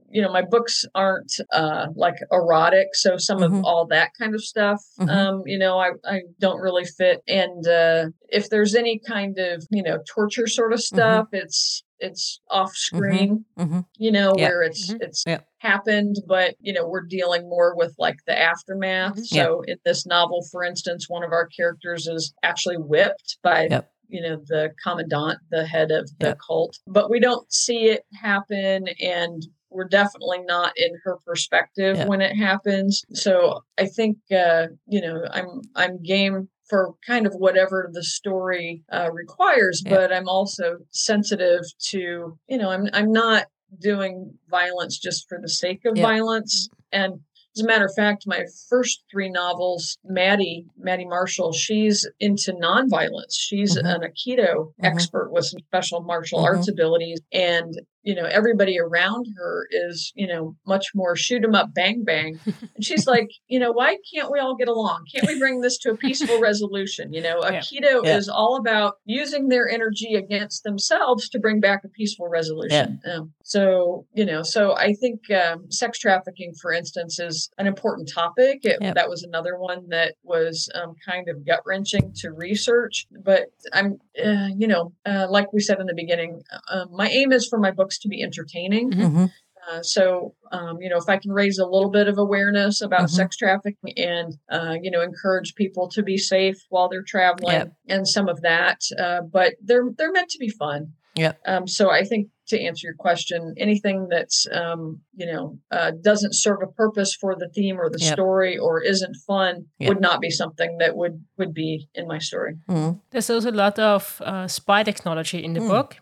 you 0.10 0.22
know, 0.22 0.32
my 0.32 0.44
books 0.44 0.86
aren't 0.94 1.34
uh, 1.52 1.88
like 1.96 2.16
erotic. 2.32 2.90
So 2.94 3.18
some 3.18 3.40
mm-hmm. 3.40 3.56
of 3.56 3.66
all 3.66 3.86
that 3.88 4.12
kind 4.20 4.36
of 4.36 4.44
stuff, 4.44 4.82
mm-hmm. 5.00 5.10
um, 5.10 5.44
you 5.46 5.58
know, 5.58 5.80
I, 5.80 5.92
I 6.06 6.22
don't 6.40 6.60
really 6.60 6.86
fit. 6.86 7.24
And 7.28 7.68
uh, 7.68 8.10
if 8.30 8.50
there's 8.50 8.76
any 8.76 9.00
kind 9.00 9.40
of, 9.40 9.66
you 9.72 9.84
know, 9.84 10.00
torture 10.08 10.48
sort 10.48 10.74
of 10.74 10.80
mm-hmm. 10.80 10.96
stuff, 10.96 11.28
it's, 11.32 11.84
it's 12.04 12.42
off 12.50 12.70
mm-hmm. 12.70 12.98
screen, 12.98 13.46
mm-hmm. 13.58 13.80
you 13.98 14.12
know, 14.12 14.34
yeah. 14.38 14.50
where 14.50 14.64
it's, 14.64 14.94
it's, 15.00 15.24
yeah 15.26 15.40
happened, 15.64 16.18
but 16.28 16.56
you 16.60 16.74
know, 16.74 16.86
we're 16.86 17.06
dealing 17.06 17.50
more 17.50 17.76
with 17.76 17.96
like 17.98 18.18
the 18.28 18.38
aftermath. 18.38 19.14
Mm-hmm. 19.14 19.24
So 19.24 19.64
in 19.66 19.78
this 19.86 20.06
novel, 20.06 20.46
for 20.52 20.64
instance, 20.64 21.10
one 21.10 21.24
of 21.24 21.32
our 21.32 21.48
characters 21.48 22.06
is 22.06 22.34
actually 22.44 22.78
whipped 22.78 23.38
by 23.42 23.68
yep. 23.72 23.90
you 24.10 24.22
know 24.22 24.38
the 24.48 24.72
commandant, 24.84 25.40
the 25.50 25.66
head 25.66 25.90
of 25.90 26.10
the 26.20 26.28
yep. 26.28 26.38
cult. 26.46 26.78
But 26.86 27.10
we 27.10 27.20
don't 27.20 27.52
see 27.52 27.86
it 27.86 28.04
happen 28.22 28.88
and 29.02 29.42
we're 29.70 29.88
definitely 29.88 30.42
not 30.46 30.72
in 30.78 30.92
her 31.04 31.18
perspective 31.26 31.98
yep. 31.98 32.08
when 32.08 32.22
it 32.22 32.36
happens. 32.36 33.04
So 33.14 33.62
I 33.80 33.88
think 33.88 34.18
uh, 34.36 34.68
you 34.88 35.02
know, 35.02 35.24
I'm 35.32 35.62
I'm 35.76 36.04
game 36.04 36.50
for 36.70 36.94
kind 37.06 37.26
of 37.28 37.34
whatever 37.34 37.90
the 37.94 38.04
story 38.04 38.84
uh, 38.92 39.10
requires, 39.12 39.84
but 39.88 40.14
I'm 40.14 40.30
also 40.30 40.78
sensitive 40.92 41.62
to, 41.90 42.38
you 42.48 42.58
know, 42.58 42.70
I'm 42.70 42.88
I'm 42.94 43.12
not 43.12 43.48
doing 43.80 44.34
violence 44.50 44.98
just 45.00 45.28
for 45.28 45.40
the 45.42 45.50
sake 45.50 45.82
of 45.86 45.98
yeah. 45.98 46.04
violence. 46.04 46.70
And 46.92 47.20
as 47.56 47.64
a 47.64 47.68
matter 47.68 47.86
of 47.86 47.94
fact, 47.96 48.24
my 48.26 48.46
first 48.70 49.04
three 49.12 49.30
novels, 49.30 49.98
Maddie, 50.04 50.66
Maddie 50.78 51.06
Marshall, 51.06 51.54
she's 51.54 52.08
into 52.20 52.52
nonviolence. 52.54 53.36
She's 53.38 53.78
mm-hmm. 53.78 53.88
an 53.88 54.02
Aikido 54.02 54.56
mm-hmm. 54.56 54.86
expert 54.86 55.32
with 55.32 55.46
some 55.46 55.60
special 55.68 56.02
martial 56.02 56.40
mm-hmm. 56.40 56.56
arts 56.56 56.68
abilities. 56.68 57.22
And 57.32 57.80
you 58.04 58.16
know, 58.16 58.26
everybody 58.26 58.80
around 58.80 59.28
her 59.38 59.68
is, 59.72 60.12
you 60.16 60.28
know, 60.28 60.56
much 60.68 60.88
more 60.94 61.16
shoot 61.16 61.44
'em 61.44 61.56
up, 61.56 61.74
bang 61.74 62.04
bang. 62.04 62.40
And 62.76 62.84
she's 62.84 63.06
like, 63.06 63.30
you 63.48 63.60
know, 63.60 63.72
why 63.72 63.98
can't 64.14 64.32
we 64.32 64.40
all 64.40 64.56
get 64.56 64.68
along? 64.68 65.06
Can't 65.14 65.28
we 65.28 65.38
bring 65.38 65.62
this 65.62 65.78
to 65.80 65.92
a 65.92 65.98
peaceful 65.98 66.40
resolution? 66.40 67.14
You 67.14 67.22
know, 67.22 67.40
yeah. 67.44 67.60
Aikido 67.60 68.04
yeah. 68.04 68.18
is 68.18 68.30
all 68.30 68.56
about 68.58 68.96
using 69.06 69.50
their 69.50 69.70
energy 69.70 70.16
against 70.16 70.64
themselves 70.64 71.30
to 71.30 71.40
bring 71.40 71.60
back 71.60 71.84
a 71.84 71.90
peaceful 71.90 72.28
resolution. 72.28 73.00
Yeah. 73.06 73.14
Um, 73.14 73.34
so, 73.44 74.06
you 74.14 74.26
know, 74.26 74.44
so 74.44 74.76
I 74.76 74.94
think 74.94 75.30
um, 75.32 75.72
sex 75.72 76.00
trafficking, 76.00 76.54
for 76.62 76.72
instance, 76.72 77.20
is 77.20 77.50
an 77.58 77.68
important 77.68 78.10
topic. 78.14 78.62
It, 78.64 78.78
That 78.94 79.10
was 79.10 79.24
another 79.24 79.58
one 79.58 79.88
that 79.90 80.16
was 80.24 80.70
um, 80.76 80.96
kind 81.06 81.30
of 81.30 81.46
gut 81.46 81.62
wrenching 81.66 82.14
to 82.18 82.32
research. 82.32 83.06
But 83.24 83.48
I'm, 83.72 84.00
uh, 84.24 84.48
you 84.58 84.68
know, 84.68 84.94
uh, 85.06 85.28
like 85.30 85.54
we 85.54 85.60
said 85.60 85.80
in 85.80 85.88
the 85.88 85.94
beginning, 85.94 86.42
uh, 86.72 86.86
my 86.92 87.10
aim 87.10 87.32
is 87.32 87.48
for 87.48 87.60
my 87.60 87.72
books 87.72 87.93
books 87.94 88.00
to 88.00 88.08
be 88.08 88.24
entertaining. 88.24 88.92
Mm-hmm. 88.92 89.02
mm-hmm. 89.02 89.26
Uh, 89.72 89.82
so, 89.82 90.36
um, 90.52 90.76
you 90.82 90.90
know, 90.90 90.98
if 90.98 91.08
I 91.08 91.18
can 91.18 91.32
raise 91.32 91.58
a 91.58 91.66
little 91.66 91.90
bit 91.90 92.10
of 92.10 92.18
awareness 92.18 92.82
about 92.82 93.04
mm-hmm. 93.04 93.16
sex 93.16 93.38
trafficking 93.38 93.94
and, 93.96 94.34
uh, 94.52 94.76
you 94.82 94.92
know, 94.92 95.00
encourage 95.00 95.56
people 95.56 95.88
to 95.92 96.04
be 96.04 96.18
safe 96.18 96.58
while 96.68 96.90
they're 96.90 97.02
traveling 97.08 97.54
yep. 97.54 97.74
and 97.88 98.06
some 98.06 98.28
of 98.28 98.42
that, 98.42 98.82
uh, 99.00 99.22
but 99.22 99.54
they're 99.64 99.86
they're 99.98 100.12
meant 100.12 100.28
to 100.32 100.38
be 100.38 100.50
fun. 100.50 100.92
Yeah. 101.16 101.34
Um, 101.46 101.66
so 101.66 101.90
I 101.90 102.04
think 102.04 102.28
to 102.48 102.60
answer 102.60 102.88
your 102.88 102.96
question, 102.96 103.56
anything 103.58 104.08
that's 104.10 104.46
um, 104.52 105.00
you 105.16 105.28
know 105.32 105.58
uh, 105.72 105.92
doesn't 106.04 106.34
serve 106.34 106.60
a 106.62 106.68
purpose 106.68 107.16
for 107.16 107.34
the 107.34 107.48
theme 107.56 107.80
or 107.80 107.90
the 107.90 108.04
yep. 108.04 108.14
story 108.14 108.58
or 108.58 108.82
isn't 108.82 109.16
fun 109.26 109.68
yep. 109.80 109.88
would 109.88 110.02
not 110.02 110.20
be 110.20 110.30
something 110.30 110.78
that 110.80 110.98
would 110.98 111.24
would 111.38 111.54
be 111.54 111.88
in 111.96 112.06
my 112.06 112.20
story. 112.20 112.56
Mm. 112.68 113.00
There's 113.12 113.30
also 113.30 113.50
a 113.50 113.60
lot 113.66 113.80
of 113.80 114.22
uh, 114.26 114.48
spy 114.48 114.84
technology 114.84 115.42
in 115.42 115.54
the 115.54 115.62
mm. 115.62 115.70
book, 115.70 115.96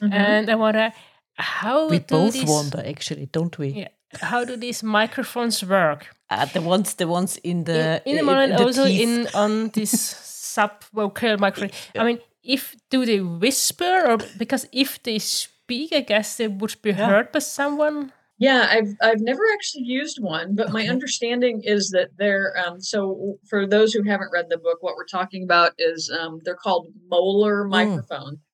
mm-hmm. 0.00 0.12
and 0.12 0.50
I 0.50 0.56
wonder 0.56 0.92
how 1.34 1.88
we 1.88 1.98
both 1.98 2.32
these, 2.32 2.48
wonder 2.48 2.82
actually 2.84 3.26
don't 3.26 3.56
we? 3.58 3.68
Yeah. 3.68 3.88
How 4.20 4.44
do 4.44 4.56
these 4.56 4.82
microphones 4.82 5.64
work? 5.64 6.06
Uh, 6.28 6.44
the 6.46 6.60
ones 6.60 6.94
the 6.94 7.06
ones 7.06 7.36
in 7.38 7.64
the 7.64 8.02
in, 8.04 8.12
in 8.12 8.16
the 8.16 8.22
moment 8.22 8.60
also 8.60 8.84
teeth. 8.84 9.00
in 9.00 9.28
on 9.34 9.68
this 9.74 9.90
sub 9.90 10.84
vocal 10.92 11.38
microphone. 11.38 11.70
I 11.96 12.04
mean 12.04 12.18
if 12.42 12.74
do 12.90 13.04
they 13.04 13.20
whisper 13.20 14.06
or 14.06 14.18
because 14.38 14.66
if 14.72 15.02
they 15.02 15.18
speak 15.18 15.92
i 15.92 16.00
guess 16.00 16.36
they 16.36 16.48
would 16.48 16.74
be 16.82 16.90
yeah. 16.90 17.06
heard 17.06 17.32
by 17.32 17.38
someone. 17.38 18.12
Yeah, 18.40 18.68
I've 18.70 18.96
I've 19.02 19.20
never 19.20 19.42
actually 19.52 19.84
used 19.84 20.18
one, 20.18 20.54
but 20.54 20.72
my 20.72 20.88
understanding 20.88 21.60
is 21.62 21.90
that 21.90 22.16
they're 22.16 22.54
um, 22.56 22.80
so 22.80 23.38
for 23.46 23.66
those 23.66 23.92
who 23.92 24.02
haven't 24.02 24.32
read 24.32 24.46
the 24.48 24.56
book, 24.56 24.78
what 24.80 24.96
we're 24.96 25.04
talking 25.04 25.42
about 25.44 25.72
is 25.76 26.10
um, 26.10 26.40
they're 26.42 26.54
called 26.54 26.86
molar 27.10 27.66
mm. 27.66 27.70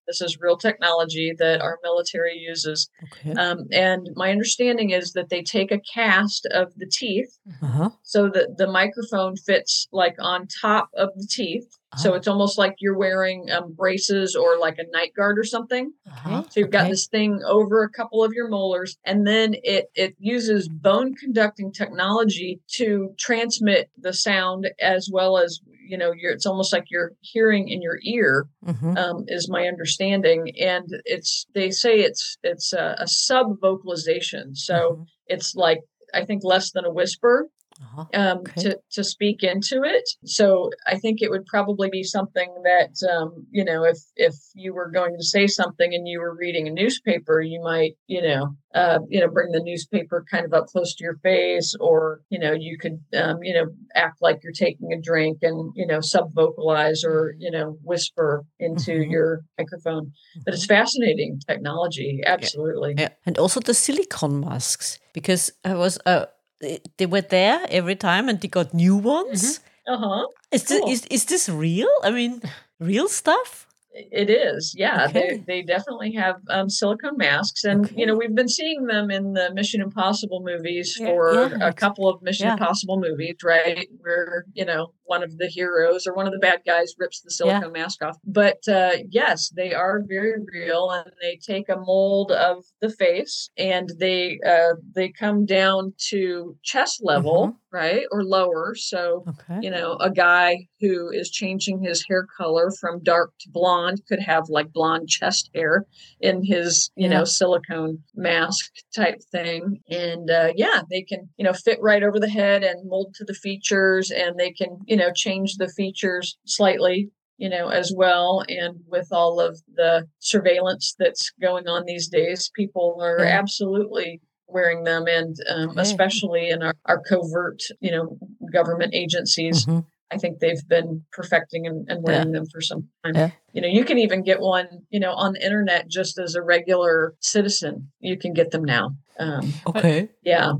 Microphones. 0.06 0.20
This 0.20 0.20
is 0.20 0.40
real 0.40 0.56
technology 0.56 1.34
that 1.38 1.60
our 1.60 1.78
military 1.82 2.38
uses. 2.38 2.90
Okay. 3.04 3.32
Um, 3.32 3.66
and 3.72 4.08
my 4.14 4.30
understanding 4.30 4.90
is 4.90 5.12
that 5.12 5.28
they 5.28 5.42
take 5.42 5.72
a 5.72 5.80
cast 5.80 6.46
of 6.46 6.72
the 6.76 6.86
teeth 6.86 7.38
uh-huh. 7.62 7.90
so 8.02 8.28
that 8.30 8.56
the 8.58 8.70
microphone 8.70 9.36
fits 9.36 9.88
like 9.92 10.16
on 10.18 10.46
top 10.46 10.90
of 10.96 11.10
the 11.16 11.26
teeth. 11.28 11.66
So 11.98 12.10
uh-huh. 12.10 12.18
it's 12.18 12.28
almost 12.28 12.58
like 12.58 12.74
you're 12.80 12.98
wearing 12.98 13.48
um, 13.50 13.72
braces 13.72 14.34
or 14.34 14.58
like 14.58 14.78
a 14.78 14.90
night 14.92 15.12
guard 15.16 15.38
or 15.38 15.44
something. 15.44 15.92
Uh-huh. 16.06 16.42
So 16.50 16.60
you've 16.60 16.70
got 16.70 16.82
okay. 16.82 16.90
this 16.90 17.06
thing 17.06 17.40
over 17.46 17.84
a 17.84 17.90
couple 17.90 18.22
of 18.22 18.32
your 18.34 18.48
molars, 18.48 18.98
and 19.04 19.26
then 19.26 19.54
it 19.62 19.86
it 19.94 20.14
uses 20.18 20.68
bone 20.68 21.14
conducting 21.14 21.72
technology 21.72 22.60
to 22.72 23.14
transmit 23.18 23.88
the 23.96 24.12
sound 24.12 24.68
as 24.80 25.08
well 25.10 25.38
as 25.38 25.60
you 25.86 25.96
know 25.96 26.12
you're 26.16 26.32
it's 26.32 26.46
almost 26.46 26.72
like 26.72 26.84
you're 26.90 27.12
hearing 27.20 27.68
in 27.68 27.80
your 27.80 27.98
ear 28.02 28.46
mm-hmm. 28.64 28.96
um, 28.96 29.24
is 29.28 29.48
my 29.50 29.66
understanding 29.66 30.50
and 30.60 30.86
it's 31.04 31.46
they 31.54 31.70
say 31.70 32.00
it's 32.00 32.36
it's 32.42 32.72
a, 32.72 32.96
a 32.98 33.06
sub 33.06 33.60
vocalization 33.60 34.54
so 34.54 34.74
mm-hmm. 34.74 35.02
it's 35.26 35.54
like 35.54 35.80
i 36.14 36.24
think 36.24 36.42
less 36.44 36.72
than 36.72 36.84
a 36.84 36.92
whisper 36.92 37.48
uh-huh. 37.80 38.04
um, 38.14 38.38
okay. 38.38 38.60
to 38.62 38.78
to 38.92 39.04
speak 39.04 39.42
into 39.42 39.82
it. 39.84 40.08
So 40.24 40.70
I 40.86 40.98
think 40.98 41.20
it 41.20 41.30
would 41.30 41.46
probably 41.46 41.88
be 41.90 42.02
something 42.02 42.52
that 42.64 42.94
um, 43.10 43.46
you 43.50 43.64
know, 43.64 43.84
if 43.84 43.98
if 44.16 44.34
you 44.54 44.74
were 44.74 44.90
going 44.90 45.16
to 45.16 45.24
say 45.24 45.46
something 45.46 45.94
and 45.94 46.08
you 46.08 46.20
were 46.20 46.34
reading 46.34 46.68
a 46.68 46.70
newspaper, 46.70 47.40
you 47.40 47.60
might 47.62 47.96
you 48.06 48.22
know 48.22 48.56
uh, 48.74 49.00
you 49.08 49.20
know 49.20 49.28
bring 49.28 49.52
the 49.52 49.62
newspaper 49.62 50.24
kind 50.30 50.44
of 50.44 50.52
up 50.52 50.66
close 50.66 50.94
to 50.94 51.04
your 51.04 51.16
face, 51.16 51.74
or 51.80 52.20
you 52.30 52.38
know 52.38 52.52
you 52.52 52.78
could 52.78 53.00
um, 53.16 53.42
you 53.42 53.54
know 53.54 53.66
act 53.94 54.18
like 54.20 54.40
you're 54.42 54.52
taking 54.52 54.92
a 54.92 55.00
drink 55.00 55.38
and 55.42 55.72
you 55.74 55.86
know 55.86 56.00
sub 56.00 56.34
vocalize 56.34 57.04
or 57.04 57.34
you 57.38 57.50
know 57.50 57.78
whisper 57.82 58.44
into 58.58 58.92
mm-hmm. 58.92 59.10
your 59.10 59.40
microphone. 59.58 60.12
But 60.44 60.54
it's 60.54 60.66
mm-hmm. 60.66 60.74
fascinating 60.74 61.40
technology, 61.46 62.20
absolutely. 62.26 62.94
Yeah. 62.96 63.02
yeah. 63.02 63.08
and 63.26 63.38
also 63.38 63.60
the 63.60 63.74
silicon 63.74 64.40
masks 64.40 64.98
because 65.12 65.50
I 65.64 65.74
was. 65.74 65.98
Uh, 66.06 66.26
they 66.60 67.06
were 67.06 67.20
there 67.22 67.60
every 67.68 67.96
time 67.96 68.28
and 68.28 68.40
they 68.40 68.48
got 68.48 68.74
new 68.74 68.96
ones. 68.96 69.60
Mm-hmm. 69.88 70.04
Uh-huh. 70.04 70.26
Is, 70.50 70.64
cool. 70.66 70.86
this, 70.86 71.02
is, 71.02 71.06
is 71.06 71.24
this 71.26 71.48
real? 71.48 71.88
I 72.02 72.10
mean, 72.10 72.42
real 72.80 73.08
stuff? 73.08 73.65
It 73.98 74.28
is, 74.28 74.74
yeah. 74.76 75.06
Okay. 75.08 75.42
They 75.46 75.60
they 75.60 75.62
definitely 75.62 76.12
have 76.12 76.36
um, 76.50 76.68
silicone 76.68 77.16
masks, 77.16 77.64
and 77.64 77.86
okay. 77.86 77.94
you 77.96 78.06
know 78.06 78.14
we've 78.14 78.34
been 78.34 78.48
seeing 78.48 78.84
them 78.84 79.10
in 79.10 79.32
the 79.32 79.50
Mission 79.54 79.80
Impossible 79.80 80.42
movies 80.44 80.98
yeah, 81.00 81.06
for 81.06 81.32
yeah. 81.32 81.68
a 81.68 81.72
couple 81.72 82.06
of 82.08 82.20
Mission 82.20 82.46
yeah. 82.46 82.52
Impossible 82.52 83.00
movies, 83.00 83.36
right? 83.42 83.88
Where 84.00 84.44
you 84.52 84.66
know 84.66 84.92
one 85.04 85.22
of 85.22 85.38
the 85.38 85.46
heroes 85.46 86.06
or 86.06 86.14
one 86.14 86.26
of 86.26 86.32
the 86.32 86.38
bad 86.38 86.60
guys 86.66 86.94
rips 86.98 87.20
the 87.22 87.30
silicone 87.30 87.72
mask 87.72 88.02
off. 88.02 88.18
But 88.24 88.58
uh, 88.68 88.98
yes, 89.10 89.50
they 89.56 89.72
are 89.72 90.02
very 90.06 90.34
real, 90.52 90.90
and 90.90 91.10
they 91.22 91.36
take 91.36 91.68
a 91.70 91.76
mold 91.76 92.32
of 92.32 92.64
the 92.82 92.90
face, 92.90 93.48
and 93.56 93.88
they 93.98 94.38
uh, 94.46 94.74
they 94.94 95.10
come 95.10 95.46
down 95.46 95.94
to 96.10 96.56
chest 96.62 97.00
level, 97.02 97.48
mm-hmm. 97.48 97.76
right, 97.76 98.02
or 98.12 98.24
lower. 98.24 98.74
So 98.76 99.24
okay. 99.26 99.60
you 99.62 99.70
know, 99.70 99.96
a 100.00 100.10
guy 100.10 100.66
who 100.80 101.10
is 101.10 101.30
changing 101.30 101.82
his 101.82 102.04
hair 102.08 102.26
color 102.36 102.70
from 102.70 103.02
dark 103.02 103.32
to 103.40 103.48
blonde 103.50 104.00
could 104.08 104.20
have 104.20 104.44
like 104.48 104.72
blonde 104.72 105.08
chest 105.08 105.50
hair 105.54 105.84
in 106.20 106.44
his 106.44 106.90
you 106.96 107.08
yeah. 107.08 107.18
know 107.18 107.24
silicone 107.24 107.98
mask 108.14 108.72
type 108.94 109.20
thing 109.32 109.80
and 109.90 110.30
uh, 110.30 110.52
yeah 110.54 110.82
they 110.90 111.02
can 111.02 111.28
you 111.36 111.44
know 111.44 111.52
fit 111.52 111.78
right 111.80 112.02
over 112.02 112.18
the 112.18 112.28
head 112.28 112.62
and 112.62 112.88
mold 112.88 113.14
to 113.14 113.24
the 113.24 113.34
features 113.34 114.10
and 114.10 114.38
they 114.38 114.50
can 114.50 114.78
you 114.86 114.96
know 114.96 115.10
change 115.14 115.56
the 115.56 115.68
features 115.68 116.36
slightly 116.44 117.10
you 117.38 117.48
know 117.48 117.68
as 117.68 117.92
well 117.94 118.42
and 118.48 118.80
with 118.86 119.08
all 119.10 119.40
of 119.40 119.60
the 119.74 120.06
surveillance 120.18 120.94
that's 120.98 121.32
going 121.40 121.68
on 121.68 121.84
these 121.86 122.08
days 122.08 122.50
people 122.54 122.98
are 123.00 123.24
yeah. 123.24 123.38
absolutely 123.38 124.20
wearing 124.48 124.84
them 124.84 125.06
and 125.06 125.36
um, 125.50 125.76
especially 125.76 126.48
in 126.48 126.62
our, 126.62 126.74
our 126.86 127.00
covert 127.00 127.60
you 127.80 127.90
know 127.90 128.18
government 128.52 128.94
agencies 128.94 129.66
mm-hmm. 129.66 129.80
I 130.10 130.18
think 130.18 130.38
they've 130.38 130.66
been 130.68 131.04
perfecting 131.12 131.66
and, 131.66 131.88
and 131.88 132.02
wearing 132.02 132.28
yeah. 132.28 132.38
them 132.40 132.46
for 132.46 132.60
some 132.60 132.88
time. 133.04 133.14
Yeah. 133.14 133.30
You 133.52 133.62
know, 133.62 133.68
you 133.68 133.84
can 133.84 133.98
even 133.98 134.22
get 134.22 134.40
one, 134.40 134.68
you 134.90 135.00
know, 135.00 135.12
on 135.12 135.32
the 135.32 135.44
internet 135.44 135.88
just 135.88 136.18
as 136.18 136.34
a 136.34 136.42
regular 136.42 137.14
citizen. 137.20 137.90
You 138.00 138.16
can 138.16 138.32
get 138.32 138.50
them 138.50 138.64
now. 138.64 138.96
Um, 139.18 139.52
okay. 139.66 140.02
But, 140.02 140.10
yeah. 140.22 140.52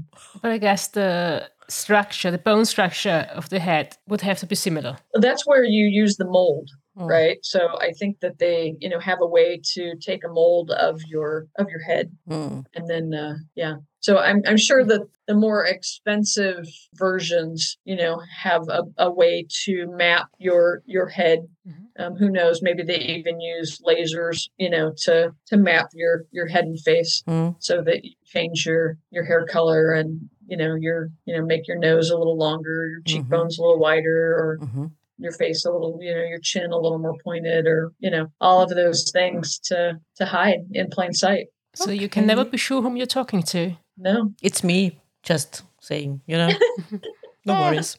But 0.42 0.50
I 0.50 0.58
guess 0.58 0.88
the 0.88 1.48
structure, 1.68 2.30
the 2.30 2.38
bone 2.38 2.64
structure 2.64 3.28
of 3.34 3.48
the 3.48 3.58
head 3.58 3.96
would 4.08 4.20
have 4.22 4.38
to 4.38 4.46
be 4.46 4.54
similar. 4.54 4.96
That's 5.14 5.46
where 5.46 5.64
you 5.64 5.86
use 5.86 6.16
the 6.16 6.26
mold. 6.26 6.70
Mm. 6.98 7.08
Right. 7.08 7.38
So 7.42 7.78
I 7.78 7.92
think 7.92 8.20
that 8.20 8.38
they, 8.38 8.74
you 8.80 8.88
know, 8.88 8.98
have 8.98 9.18
a 9.20 9.26
way 9.26 9.60
to 9.74 9.96
take 10.00 10.24
a 10.24 10.28
mold 10.28 10.70
of 10.70 11.02
your 11.06 11.46
of 11.58 11.68
your 11.68 11.80
head. 11.80 12.10
Mm. 12.28 12.64
And 12.74 12.88
then 12.88 13.12
uh 13.12 13.34
yeah. 13.54 13.76
So 14.06 14.18
I'm 14.18 14.40
I'm 14.46 14.56
sure 14.56 14.84
that 14.84 15.00
the 15.26 15.34
more 15.34 15.66
expensive 15.66 16.64
versions, 16.94 17.76
you 17.84 17.96
know, 17.96 18.22
have 18.40 18.68
a, 18.68 18.84
a 18.98 19.10
way 19.10 19.48
to 19.64 19.88
map 19.88 20.28
your 20.38 20.84
your 20.86 21.08
head. 21.08 21.48
Mm-hmm. 21.66 22.00
Um, 22.00 22.14
who 22.14 22.30
knows? 22.30 22.62
Maybe 22.62 22.84
they 22.84 23.00
even 23.00 23.40
use 23.40 23.80
lasers, 23.84 24.48
you 24.58 24.70
know, 24.70 24.92
to 25.06 25.34
to 25.46 25.56
map 25.56 25.88
your 25.92 26.24
your 26.30 26.46
head 26.46 26.66
and 26.66 26.80
face 26.80 27.24
mm. 27.26 27.56
so 27.58 27.82
that 27.82 28.04
you 28.04 28.12
change 28.24 28.64
your 28.64 28.96
your 29.10 29.24
hair 29.24 29.44
color 29.44 29.90
and 29.90 30.30
you 30.46 30.56
know 30.56 30.76
your 30.76 31.08
you 31.24 31.36
know 31.36 31.44
make 31.44 31.66
your 31.66 31.80
nose 31.80 32.08
a 32.08 32.16
little 32.16 32.38
longer, 32.38 32.88
your 32.88 33.00
mm-hmm. 33.00 33.12
cheekbones 33.12 33.56
mm-hmm. 33.56 33.64
a 33.64 33.66
little 33.66 33.80
wider, 33.80 34.36
or 34.38 34.58
mm-hmm 34.62 34.86
your 35.18 35.32
face 35.32 35.64
a 35.64 35.72
little, 35.72 35.98
you 35.98 36.14
know, 36.14 36.24
your 36.24 36.38
chin 36.40 36.70
a 36.70 36.76
little 36.76 36.98
more 36.98 37.16
pointed, 37.24 37.66
or 37.66 37.90
you 38.00 38.10
know, 38.10 38.26
all 38.38 38.60
of 38.60 38.68
those 38.68 39.10
things 39.10 39.58
to 39.60 39.98
to 40.16 40.26
hide 40.26 40.60
in 40.72 40.88
plain 40.90 41.14
sight. 41.14 41.46
So 41.74 41.84
okay. 41.84 41.94
you 41.94 42.10
can 42.10 42.26
never 42.26 42.44
be 42.44 42.58
sure 42.58 42.82
whom 42.82 42.98
you're 42.98 43.06
talking 43.06 43.42
to. 43.44 43.76
No, 43.96 44.32
it's 44.42 44.62
me. 44.62 45.00
Just 45.22 45.62
saying, 45.80 46.20
you 46.26 46.36
know. 46.36 46.50
no 47.44 47.54
worries. 47.54 47.98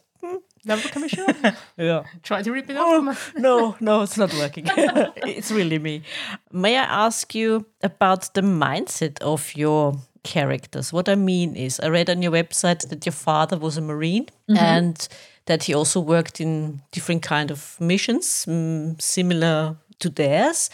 Never 0.66 0.90
can 0.90 1.02
be 1.02 1.08
sure. 1.08 1.28
yeah. 1.78 2.04
Try 2.24 2.42
to 2.42 2.52
rip 2.52 2.70
it 2.70 2.78
off. 2.78 3.34
Oh, 3.36 3.40
no, 3.40 3.76
no, 3.80 4.02
it's 4.02 4.18
not 4.18 4.34
working. 4.34 4.66
it's 4.68 5.50
really 5.50 5.80
me. 5.80 6.04
May 6.52 6.78
I 6.78 6.84
ask 6.84 7.34
you 7.34 7.66
about 7.82 8.34
the 8.34 8.42
mindset 8.42 9.22
of 9.22 9.56
your 9.56 9.98
characters? 10.24 10.92
What 10.92 11.08
I 11.08 11.16
mean 11.16 11.56
is, 11.56 11.80
I 11.80 11.88
read 11.88 12.10
on 12.10 12.22
your 12.22 12.34
website 12.34 12.90
that 12.90 13.06
your 13.06 13.14
father 13.14 13.58
was 13.58 13.78
a 13.78 13.82
Marine 13.82 14.26
mm-hmm. 14.50 14.58
and 14.58 15.08
that 15.46 15.64
he 15.64 15.74
also 15.74 16.02
worked 16.02 16.42
in 16.42 16.82
different 16.92 17.22
kind 17.24 17.50
of 17.50 17.78
missions 17.80 18.46
mm, 18.46 19.02
similar 19.02 19.78
to 20.00 20.10
theirs. 20.10 20.70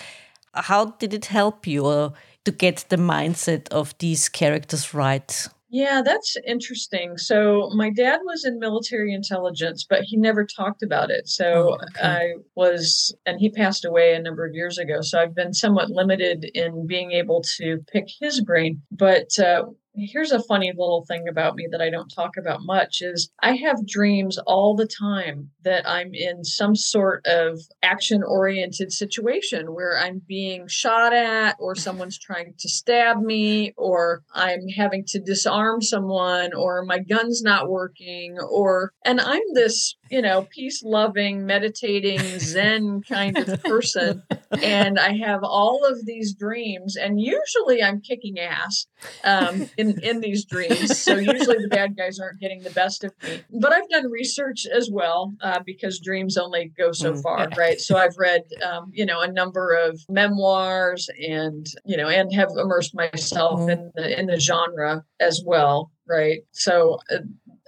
How 0.55 0.85
did 0.85 1.13
it 1.13 1.25
help 1.25 1.67
you 1.67 2.13
to 2.45 2.51
get 2.51 2.85
the 2.89 2.97
mindset 2.97 3.69
of 3.69 3.97
these 3.99 4.29
characters 4.29 4.93
right? 4.93 5.47
Yeah, 5.69 6.03
that's 6.05 6.37
interesting. 6.45 7.17
So, 7.17 7.71
my 7.73 7.89
dad 7.89 8.19
was 8.23 8.45
in 8.45 8.59
military 8.59 9.11
intelligence, 9.11 9.83
but 9.89 10.03
he 10.03 10.17
never 10.17 10.45
talked 10.45 10.83
about 10.83 11.09
it. 11.09 11.27
So, 11.27 11.45
oh, 11.71 11.77
okay. 11.97 12.07
I 12.07 12.33
was, 12.55 13.11
and 13.25 13.39
he 13.39 13.49
passed 13.49 13.83
away 13.83 14.13
a 14.13 14.21
number 14.21 14.45
of 14.45 14.53
years 14.53 14.77
ago. 14.77 15.01
So, 15.01 15.19
I've 15.19 15.33
been 15.33 15.51
somewhat 15.51 15.89
limited 15.89 16.45
in 16.53 16.85
being 16.85 17.11
able 17.13 17.41
to 17.57 17.83
pick 17.91 18.05
his 18.21 18.39
brain. 18.41 18.83
But 18.91 19.39
uh, 19.39 19.63
here's 19.95 20.31
a 20.31 20.41
funny 20.43 20.71
little 20.71 21.05
thing 21.07 21.27
about 21.27 21.55
me 21.55 21.67
that 21.71 21.81
I 21.81 21.89
don't 21.89 22.09
talk 22.09 22.37
about 22.37 22.61
much 22.63 23.01
is 23.01 23.29
I 23.41 23.55
have 23.57 23.87
dreams 23.87 24.37
all 24.47 24.75
the 24.75 24.87
time 24.87 25.49
that 25.63 25.87
I'm 25.87 26.13
in 26.13 26.43
some 26.43 26.75
sort 26.75 27.25
of 27.25 27.59
action 27.83 28.23
oriented 28.23 28.91
situation 28.91 29.73
where 29.73 29.97
I'm 29.97 30.21
being 30.27 30.67
shot 30.67 31.13
at 31.13 31.55
or 31.59 31.75
someone's 31.75 32.17
trying 32.17 32.53
to 32.57 32.69
stab 32.69 33.21
me 33.21 33.73
or 33.77 34.23
I'm 34.33 34.67
having 34.75 35.05
to 35.09 35.19
disarm 35.19 35.81
someone 35.81 36.53
or 36.53 36.83
my 36.83 36.99
gun's 36.99 37.41
not 37.41 37.69
working 37.69 38.37
or 38.39 38.91
and 39.05 39.21
I'm 39.21 39.41
this 39.53 39.95
you 40.13 40.21
know, 40.21 40.43
peace 40.51 40.83
loving, 40.83 41.43
meditating, 41.43 42.19
Zen 42.37 43.01
kind 43.01 43.35
of 43.35 43.63
person. 43.63 44.21
and 44.61 44.99
I 44.99 45.17
have 45.17 45.43
all 45.43 45.83
of 45.85 46.05
these 46.05 46.35
dreams, 46.35 46.95
and 46.95 47.19
usually 47.19 47.81
I'm 47.81 47.99
kicking 47.99 48.37
ass 48.37 48.85
um, 49.23 49.67
in, 49.75 49.99
in 50.03 50.21
these 50.21 50.45
dreams. 50.45 50.99
So 50.99 51.15
usually 51.15 51.57
the 51.57 51.67
bad 51.67 51.97
guys 51.97 52.19
aren't 52.19 52.39
getting 52.39 52.61
the 52.61 52.69
best 52.69 53.03
of 53.03 53.11
me. 53.23 53.41
But 53.59 53.73
I've 53.73 53.89
done 53.89 54.11
research 54.11 54.67
as 54.67 54.87
well 54.91 55.33
uh, 55.41 55.61
because 55.65 55.99
dreams 55.99 56.37
only 56.37 56.71
go 56.77 56.91
so 56.91 57.13
mm, 57.13 57.23
far, 57.23 57.49
right? 57.57 57.79
So 57.79 57.97
I've 57.97 58.15
read, 58.15 58.43
um, 58.63 58.91
you 58.93 59.07
know, 59.07 59.21
a 59.21 59.31
number 59.31 59.73
of 59.73 59.99
memoirs 60.09 61.09
and, 61.27 61.65
you 61.85 61.97
know, 61.97 62.07
and 62.07 62.31
have 62.35 62.49
immersed 62.55 62.93
myself 62.93 63.61
mm. 63.61 63.71
in 63.71 63.91
the, 63.95 64.19
in 64.19 64.27
the 64.27 64.39
genre 64.39 65.03
as 65.19 65.41
well 65.43 65.91
right? 66.07 66.41
So 66.51 66.99
uh, 67.11 67.19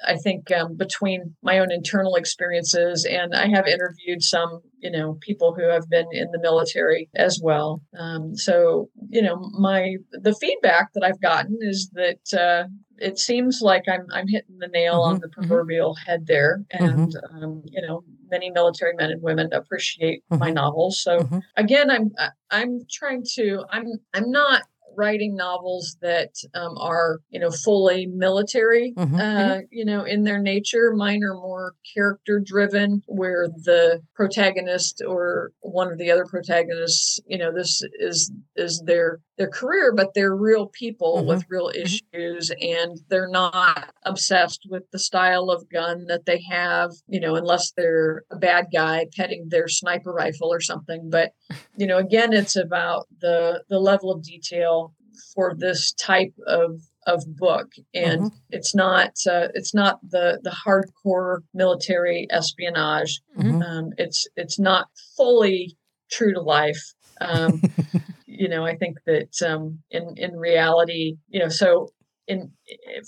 I 0.05 0.17
think 0.17 0.51
um, 0.51 0.75
between 0.75 1.35
my 1.41 1.59
own 1.59 1.71
internal 1.71 2.15
experiences 2.15 3.05
and 3.05 3.33
I 3.33 3.47
have 3.47 3.67
interviewed 3.67 4.23
some, 4.23 4.61
you 4.79 4.91
know, 4.91 5.17
people 5.21 5.55
who 5.55 5.69
have 5.69 5.89
been 5.89 6.07
in 6.11 6.31
the 6.31 6.39
military 6.39 7.09
as 7.15 7.39
well. 7.41 7.81
Um, 7.97 8.35
so, 8.35 8.89
you 9.09 9.21
know, 9.21 9.37
my 9.57 9.95
the 10.11 10.35
feedback 10.35 10.93
that 10.93 11.03
I've 11.03 11.21
gotten 11.21 11.57
is 11.61 11.89
that 11.93 12.33
uh, 12.37 12.67
it 12.97 13.19
seems 13.19 13.59
like 13.61 13.83
I'm 13.87 14.05
I'm 14.13 14.27
hitting 14.27 14.57
the 14.59 14.67
nail 14.67 14.99
mm-hmm, 14.99 15.15
on 15.15 15.19
the 15.19 15.27
mm-hmm. 15.27 15.41
proverbial 15.41 15.95
mm-hmm. 15.95 16.11
head 16.11 16.27
there, 16.27 16.63
and 16.71 17.13
mm-hmm. 17.13 17.43
um, 17.43 17.63
you 17.65 17.81
know, 17.81 18.03
many 18.29 18.51
military 18.51 18.93
men 18.95 19.11
and 19.11 19.21
women 19.21 19.49
appreciate 19.53 20.23
my 20.29 20.37
mm-hmm. 20.37 20.55
novels. 20.55 21.01
So 21.01 21.19
mm-hmm. 21.19 21.39
again, 21.57 21.89
I'm 21.89 22.11
I'm 22.51 22.81
trying 22.91 23.23
to 23.35 23.63
I'm 23.69 23.85
I'm 24.13 24.31
not 24.31 24.63
writing 24.97 25.35
novels 25.35 25.97
that 26.01 26.29
um, 26.53 26.77
are 26.77 27.19
you 27.29 27.39
know 27.39 27.51
fully 27.51 28.05
military 28.07 28.93
mm-hmm, 28.97 29.15
uh, 29.15 29.19
mm-hmm. 29.19 29.59
you 29.71 29.85
know 29.85 30.03
in 30.03 30.23
their 30.23 30.39
nature 30.39 30.93
mine 30.95 31.23
are 31.23 31.35
more 31.35 31.73
character 31.93 32.41
driven 32.43 33.01
where 33.07 33.47
the 33.63 34.01
protagonist 34.15 35.01
or 35.07 35.51
one 35.61 35.91
of 35.91 35.97
the 35.97 36.11
other 36.11 36.25
protagonists 36.25 37.19
you 37.27 37.37
know 37.37 37.51
this 37.53 37.81
is 37.99 38.31
is 38.55 38.81
their 38.85 39.19
their 39.37 39.49
career 39.49 39.93
but 39.95 40.13
they're 40.13 40.35
real 40.35 40.67
people 40.67 41.17
mm-hmm, 41.17 41.29
with 41.29 41.45
real 41.49 41.69
mm-hmm. 41.69 41.81
issues 41.81 42.51
and 42.61 42.99
they're 43.09 43.29
not 43.29 43.91
obsessed 44.03 44.65
with 44.69 44.83
the 44.91 44.99
style 44.99 45.49
of 45.49 45.69
gun 45.69 46.05
that 46.07 46.25
they 46.25 46.41
have 46.49 46.91
you 47.07 47.19
know 47.19 47.35
unless 47.35 47.71
they're 47.75 48.23
a 48.31 48.37
bad 48.37 48.67
guy 48.73 49.05
petting 49.15 49.47
their 49.49 49.67
sniper 49.67 50.11
rifle 50.11 50.51
or 50.51 50.61
something 50.61 51.09
but 51.09 51.31
you 51.77 51.85
know 51.87 51.97
again 51.97 52.33
it's 52.33 52.55
about 52.55 53.07
the 53.21 53.63
the 53.69 53.79
level 53.79 54.11
of 54.11 54.23
detail 54.23 54.84
for 55.33 55.53
this 55.55 55.93
type 55.93 56.33
of 56.47 56.81
of 57.07 57.23
book 57.37 57.71
and 57.93 58.21
mm-hmm. 58.21 58.37
it's 58.49 58.73
not 58.73 59.11
uh, 59.29 59.47
it's 59.53 59.73
not 59.73 59.99
the 60.09 60.39
the 60.43 60.49
hardcore 60.49 61.39
military 61.53 62.27
espionage 62.31 63.21
mm-hmm. 63.37 63.61
um, 63.61 63.89
it's 63.97 64.27
it's 64.35 64.57
not 64.57 64.87
fully 65.15 65.77
true 66.11 66.33
to 66.33 66.41
life 66.41 66.93
um, 67.21 67.61
you 68.25 68.49
know 68.49 68.65
i 68.65 68.75
think 68.75 68.97
that 69.05 69.29
um, 69.47 69.79
in 69.91 70.15
in 70.17 70.35
reality 70.35 71.15
you 71.29 71.39
know 71.39 71.49
so 71.49 71.89
in 72.27 72.51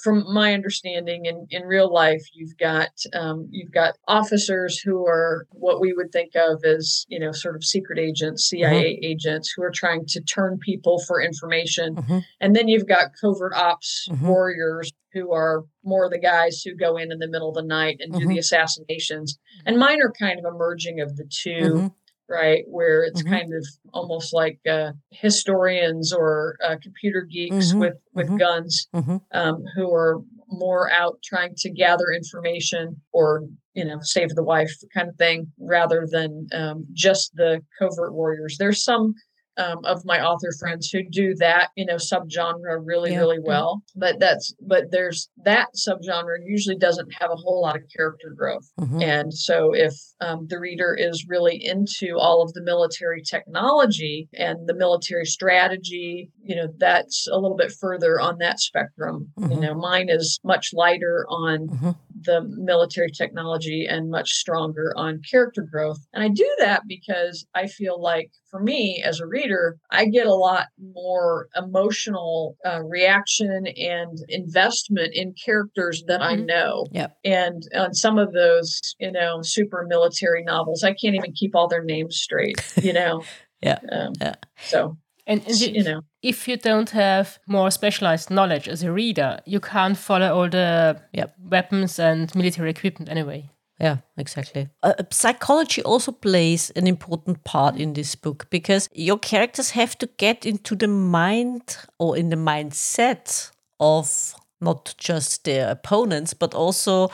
from 0.04 0.24
my 0.32 0.54
understanding 0.54 1.26
in, 1.26 1.48
in 1.50 1.64
real 1.64 1.92
life 1.92 2.22
you've 2.34 2.58
got 2.58 2.90
um, 3.14 3.48
you've 3.52 3.72
got 3.72 3.96
officers 4.08 4.80
who 4.80 5.06
are 5.08 5.48
what 5.52 5.82
we 5.82 5.94
would 5.94 6.12
think 6.12 6.34
of 6.36 6.64
as 6.64 7.06
you 7.10 7.20
know 7.20 7.32
sort 7.32 7.56
of 7.56 7.64
secret 7.64 7.98
agents 7.98 8.48
cia 8.48 8.62
mm-hmm. 8.62 9.06
agents 9.06 9.52
who 9.56 9.64
are 9.64 9.72
trying 9.72 10.06
to 10.06 10.22
turn 10.22 10.58
people 10.60 11.00
for 11.08 11.22
information 11.22 11.96
mm-hmm. 11.96 12.20
and 12.42 12.56
then 12.56 12.68
you've 12.68 12.88
got 12.88 13.12
covert 13.20 13.54
ops 13.56 14.08
mm-hmm. 14.12 14.28
warriors 14.28 14.92
who 15.14 15.34
are 15.34 15.64
more 15.84 16.10
the 16.10 16.20
guys 16.20 16.62
who 16.62 16.76
go 16.76 16.98
in 16.98 17.12
in 17.12 17.20
the 17.20 17.30
middle 17.30 17.50
of 17.50 17.56
the 17.56 17.64
night 17.64 17.98
and 18.00 18.14
do 18.14 18.20
the 18.20 18.26
mm-hmm. 18.26 18.38
assassinations 18.40 19.40
and 19.66 19.80
mine 19.80 20.00
are 20.02 20.12
kind 20.12 20.38
of 20.38 20.46
a 20.46 20.56
merging 20.56 21.00
of 21.00 21.16
the 21.18 21.26
2 21.44 21.50
mm-hmm. 21.50 21.88
Right? 22.30 22.64
Where 22.68 23.04
it's 23.04 23.22
mm-hmm. 23.22 23.34
kind 23.34 23.54
of 23.54 23.66
almost 23.94 24.34
like 24.34 24.60
uh, 24.70 24.92
historians 25.12 26.14
or 26.14 26.58
uh, 26.64 26.76
computer 26.82 27.22
geeks 27.22 27.68
mm-hmm. 27.68 27.80
with 27.80 27.96
with 28.14 28.28
mm-hmm. 28.28 28.38
guns 28.38 28.88
mm-hmm. 28.94 29.18
um, 29.32 29.64
who 29.76 29.94
are 29.94 30.22
more 30.50 30.92
out 30.92 31.20
trying 31.24 31.54
to 31.58 31.70
gather 31.70 32.12
information 32.16 33.02
or 33.12 33.44
you 33.74 33.84
know 33.84 34.00
save 34.02 34.30
the 34.30 34.44
wife 34.44 34.72
kind 34.94 35.10
of 35.10 35.16
thing 35.18 35.52
rather 35.60 36.08
than 36.10 36.48
um, 36.54 36.86
just 36.94 37.32
the 37.36 37.62
covert 37.78 38.14
warriors 38.14 38.56
there's 38.58 38.84
some 38.84 39.14
um, 39.58 39.84
of 39.86 40.06
my 40.06 40.24
author 40.24 40.52
friends 40.60 40.90
who 40.90 41.04
do 41.04 41.36
that, 41.36 41.70
you 41.76 41.86
know, 41.86 41.96
subgenre 41.96 42.82
really, 42.84 43.12
yeah. 43.12 43.20
really 43.20 43.40
well. 43.40 43.84
But 43.96 44.20
that's 44.20 44.54
but 44.62 44.92
there's 44.92 45.30
that 45.44 45.70
subgenre 45.76 46.38
usually 46.46 46.78
doesn't 46.78 47.12
have 47.20 47.32
a 47.32 47.36
whole 47.36 47.62
lot 47.62 47.76
of 47.76 47.84
character 47.96 48.34
growth. 48.36 48.70
Mm-hmm. 48.80 49.02
And 49.02 49.34
so 49.34 49.74
if 49.74 49.94
um, 50.22 50.48
the 50.48 50.60
reader 50.60 50.96
is 50.96 51.26
really 51.28 51.60
into 51.64 52.18
all 52.18 52.42
of 52.42 52.54
the 52.54 52.62
military 52.62 53.22
technology 53.22 54.30
and 54.34 54.68
the 54.68 54.76
military 54.76 55.26
strategy, 55.26 56.32
you 56.44 56.56
know, 56.56 56.68
that's 56.78 57.28
a 57.32 57.38
little 57.38 57.58
bit 57.58 57.72
further 57.72 58.20
on 58.20 58.38
that 58.40 58.60
spectrum. 58.60 59.32
Mm-hmm. 59.40 59.52
You 59.52 59.60
know, 59.60 59.74
mine 59.76 60.10
is 60.10 60.40
much 60.44 60.70
lighter 60.74 61.26
on 61.30 61.68
mm-hmm 61.68 61.92
the 62.24 62.42
military 62.58 63.12
technology 63.12 63.86
and 63.90 64.10
much 64.10 64.32
stronger 64.32 64.94
on 64.96 65.22
character 65.30 65.68
growth. 65.70 66.00
And 66.14 66.24
I 66.24 66.30
do 66.30 66.50
that 66.60 66.84
because 66.88 67.46
I 67.56 67.68
feel 67.68 68.02
like 68.02 68.32
for 68.50 68.62
me 68.62 69.04
as 69.06 69.20
a 69.20 69.28
reader, 69.28 69.78
I 69.92 70.06
get 70.06 70.28
a 70.28 70.34
lot 70.34 70.68
more 70.96 71.48
emotional 71.56 72.58
uh, 72.66 72.82
reaction 72.84 73.68
and 73.68 74.18
investment 74.30 75.14
in 75.14 75.34
characters 75.44 76.04
that 76.08 76.22
mm-hmm. 76.22 76.42
I 76.42 76.46
know. 76.46 76.86
Yep. 76.92 77.18
And 77.24 77.64
on 77.76 77.94
some 77.94 78.18
of 78.18 78.34
those, 78.34 78.96
you 79.00 79.12
know, 79.12 79.42
super 79.42 79.86
military 79.88 80.44
novels, 80.44 80.84
I 80.84 80.94
can't 80.94 81.16
even 81.16 81.34
keep 81.34 81.56
all 81.56 81.68
their 81.68 81.84
names 81.84 82.18
straight, 82.18 82.64
you 82.82 82.94
know. 82.94 83.24
yeah. 83.62 83.80
Um, 83.92 84.14
yeah. 84.20 84.36
So 84.62 84.98
and, 85.28 85.46
and 85.46 85.60
you, 85.60 85.68
you, 85.68 85.84
know, 85.84 86.02
if 86.22 86.48
you 86.48 86.58
don't 86.58 86.90
have 86.92 87.38
more 87.48 87.70
specialized 87.70 88.32
knowledge 88.32 88.68
as 88.68 88.82
a 88.82 88.92
reader, 88.92 89.40
you 89.46 89.60
can't 89.60 89.98
follow 89.98 90.34
all 90.34 90.50
the 90.50 91.02
yep. 91.14 91.36
weapons 91.38 92.00
and 92.00 92.34
military 92.34 92.70
equipment 92.70 93.10
anyway. 93.10 93.50
Yeah, 93.80 93.98
exactly. 94.18 94.70
Uh, 94.82 94.94
uh, 94.98 95.04
psychology 95.12 95.84
also 95.84 96.12
plays 96.12 96.72
an 96.72 96.88
important 96.88 97.44
part 97.44 97.76
in 97.76 97.94
this 97.94 98.16
book 98.16 98.48
because 98.50 98.90
your 98.94 99.20
characters 99.20 99.72
have 99.72 99.98
to 100.00 100.10
get 100.18 100.46
into 100.46 100.76
the 100.76 100.88
mind 100.88 101.78
or 102.00 102.18
in 102.18 102.30
the 102.30 102.38
mindset 102.38 103.52
of 103.80 104.34
not 104.60 104.96
just 104.98 105.44
their 105.44 105.70
opponents, 105.70 106.34
but 106.34 106.56
also 106.56 107.10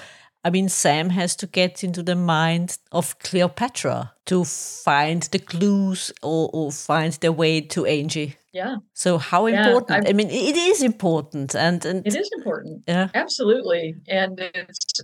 I 0.46 0.50
mean, 0.50 0.68
Sam 0.68 1.10
has 1.10 1.36
to 1.38 1.48
get 1.48 1.84
into 1.84 2.04
the 2.04 2.16
mind 2.16 2.78
of 2.92 3.18
Cleopatra 3.20 4.14
to 4.26 4.44
find 4.44 5.24
the 5.24 5.40
clues 5.40 6.12
or, 6.22 6.50
or 6.54 6.72
find 6.72 7.14
their 7.14 7.32
way 7.32 7.62
to 7.62 7.86
Angie. 7.86 8.36
Yeah. 8.52 8.78
So 8.94 9.18
how 9.18 9.48
important? 9.48 10.04
Yeah, 10.04 10.10
I 10.10 10.14
mean, 10.14 10.30
it 10.30 10.56
is 10.56 10.84
important, 10.84 11.56
and, 11.56 11.84
and 11.86 12.06
it 12.06 12.16
is 12.16 12.30
important. 12.38 12.84
Yeah, 12.88 13.10
absolutely. 13.16 13.96
And 14.08 14.40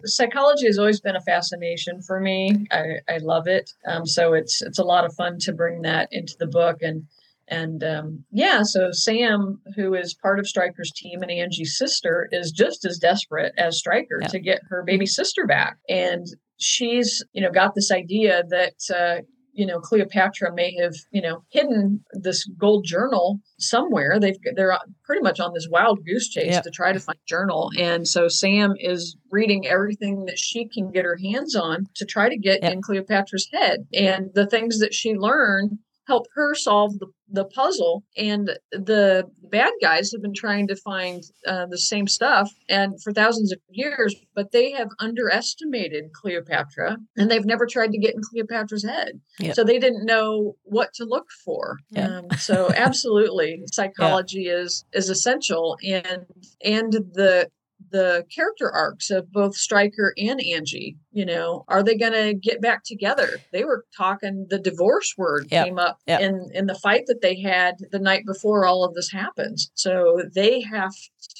psychology 0.05 0.67
has 0.67 0.77
always 0.77 1.01
been 1.01 1.15
a 1.15 1.21
fascination 1.21 2.01
for 2.03 2.19
me. 2.19 2.67
I, 2.71 2.99
I 3.09 3.17
love 3.17 3.47
it. 3.47 3.71
Um, 3.87 4.05
so 4.05 4.33
it's 4.33 4.61
it's 4.61 4.77
a 4.77 4.83
lot 4.83 5.03
of 5.03 5.15
fun 5.15 5.39
to 5.39 5.51
bring 5.53 5.81
that 5.81 6.09
into 6.11 6.35
the 6.37 6.45
book 6.45 6.81
and 6.81 7.07
and 7.49 7.83
um, 7.83 8.23
yeah, 8.31 8.61
so 8.63 8.91
Sam, 8.91 9.59
who 9.75 9.93
is 9.95 10.13
part 10.13 10.39
of 10.39 10.47
Stryker's 10.47 10.91
team 10.95 11.21
and 11.21 11.31
Angie's 11.31 11.77
sister, 11.77 12.27
is 12.31 12.51
just 12.51 12.85
as 12.85 12.97
desperate 12.97 13.53
as 13.57 13.77
Stryker 13.77 14.19
yeah. 14.21 14.27
to 14.27 14.39
get 14.39 14.61
her 14.69 14.83
baby 14.85 15.05
sister 15.05 15.45
back. 15.45 15.77
And 15.87 16.25
she's, 16.57 17.23
you 17.33 17.41
know, 17.41 17.51
got 17.51 17.73
this 17.75 17.91
idea 17.91 18.43
that, 18.49 18.73
uh, 18.95 19.21
you 19.51 19.65
know, 19.65 19.79
Cleopatra 19.79 20.53
may 20.53 20.73
have, 20.81 20.93
you 21.11 21.21
know, 21.21 21.43
hidden 21.49 22.01
this 22.13 22.47
gold 22.57 22.85
journal 22.85 23.39
somewhere. 23.57 24.19
They've 24.19 24.37
they're 24.55 24.77
pretty 25.03 25.21
much 25.21 25.39
on 25.39 25.53
this 25.53 25.67
wild 25.69 26.05
goose 26.05 26.29
chase 26.29 26.53
yeah. 26.53 26.61
to 26.61 26.69
try 26.69 26.93
to 26.93 26.99
find 26.99 27.17
journal. 27.27 27.71
And 27.77 28.07
so 28.07 28.27
Sam 28.27 28.75
is 28.79 29.17
reading 29.31 29.67
everything 29.67 30.25
that 30.25 30.39
she 30.39 30.67
can 30.67 30.91
get 30.91 31.03
her 31.03 31.17
hands 31.17 31.55
on 31.55 31.87
to 31.95 32.05
try 32.05 32.29
to 32.29 32.37
get 32.37 32.59
yeah. 32.61 32.69
in 32.69 32.81
Cleopatra's 32.81 33.49
head. 33.51 33.87
And 33.93 34.29
the 34.33 34.47
things 34.47 34.79
that 34.79 34.93
she 34.93 35.15
learned 35.15 35.79
help 36.09 36.25
her 36.33 36.55
solve 36.55 36.97
the, 36.97 37.05
the 37.31 37.45
puzzle. 37.45 38.03
And 38.17 38.57
the 38.71 39.29
bad 39.43 39.71
guys 39.79 40.11
have 40.11 40.23
been 40.23 40.33
trying 40.33 40.67
to 40.67 40.75
find 40.75 41.23
uh, 41.45 41.67
the 41.67 41.77
same 41.77 42.07
stuff 42.07 42.51
and 42.67 43.01
for 43.03 43.13
thousands 43.13 43.51
of 43.51 43.59
years, 43.69 44.15
but 44.33 44.51
they 44.51 44.71
have 44.71 44.89
underestimated 44.99 46.11
Cleopatra 46.13 46.97
and 47.15 47.29
they've 47.29 47.45
never 47.45 47.67
tried 47.67 47.91
to 47.91 47.99
get 47.99 48.15
in 48.15 48.21
Cleopatra's 48.23 48.83
head. 48.83 49.21
Yep. 49.39 49.55
So 49.55 49.63
they 49.63 49.77
didn't 49.77 50.05
know 50.05 50.55
what 50.63 50.93
to 50.95 51.05
look 51.05 51.27
for. 51.45 51.77
Um, 51.95 52.25
so 52.37 52.71
absolutely, 52.75 53.61
psychology 53.71 54.43
yeah. 54.43 54.53
is 54.53 54.85
is 54.93 55.09
essential, 55.09 55.77
and 55.83 56.25
and 56.65 56.91
the 56.91 57.49
the 57.91 58.25
character 58.33 58.71
arcs 58.71 59.09
of 59.09 59.31
both 59.31 59.55
Stryker 59.55 60.13
and 60.17 60.41
Angie. 60.41 60.97
You 61.11 61.25
know, 61.25 61.65
are 61.67 61.83
they 61.83 61.97
going 61.97 62.13
to 62.13 62.33
get 62.33 62.61
back 62.61 62.83
together? 62.83 63.39
They 63.51 63.63
were 63.63 63.85
talking. 63.95 64.47
The 64.49 64.59
divorce 64.59 65.15
word 65.17 65.47
yep. 65.49 65.65
came 65.65 65.79
up 65.79 65.99
yep. 66.07 66.21
in 66.21 66.49
in 66.53 66.67
the 66.67 66.75
fight 66.75 67.03
that 67.07 67.21
they 67.21 67.39
had 67.39 67.75
the 67.91 67.99
night 67.99 68.25
before 68.25 68.65
all 68.65 68.83
of 68.83 68.93
this 68.93 69.11
happens. 69.11 69.71
So 69.73 70.23
they 70.33 70.61
have 70.61 70.93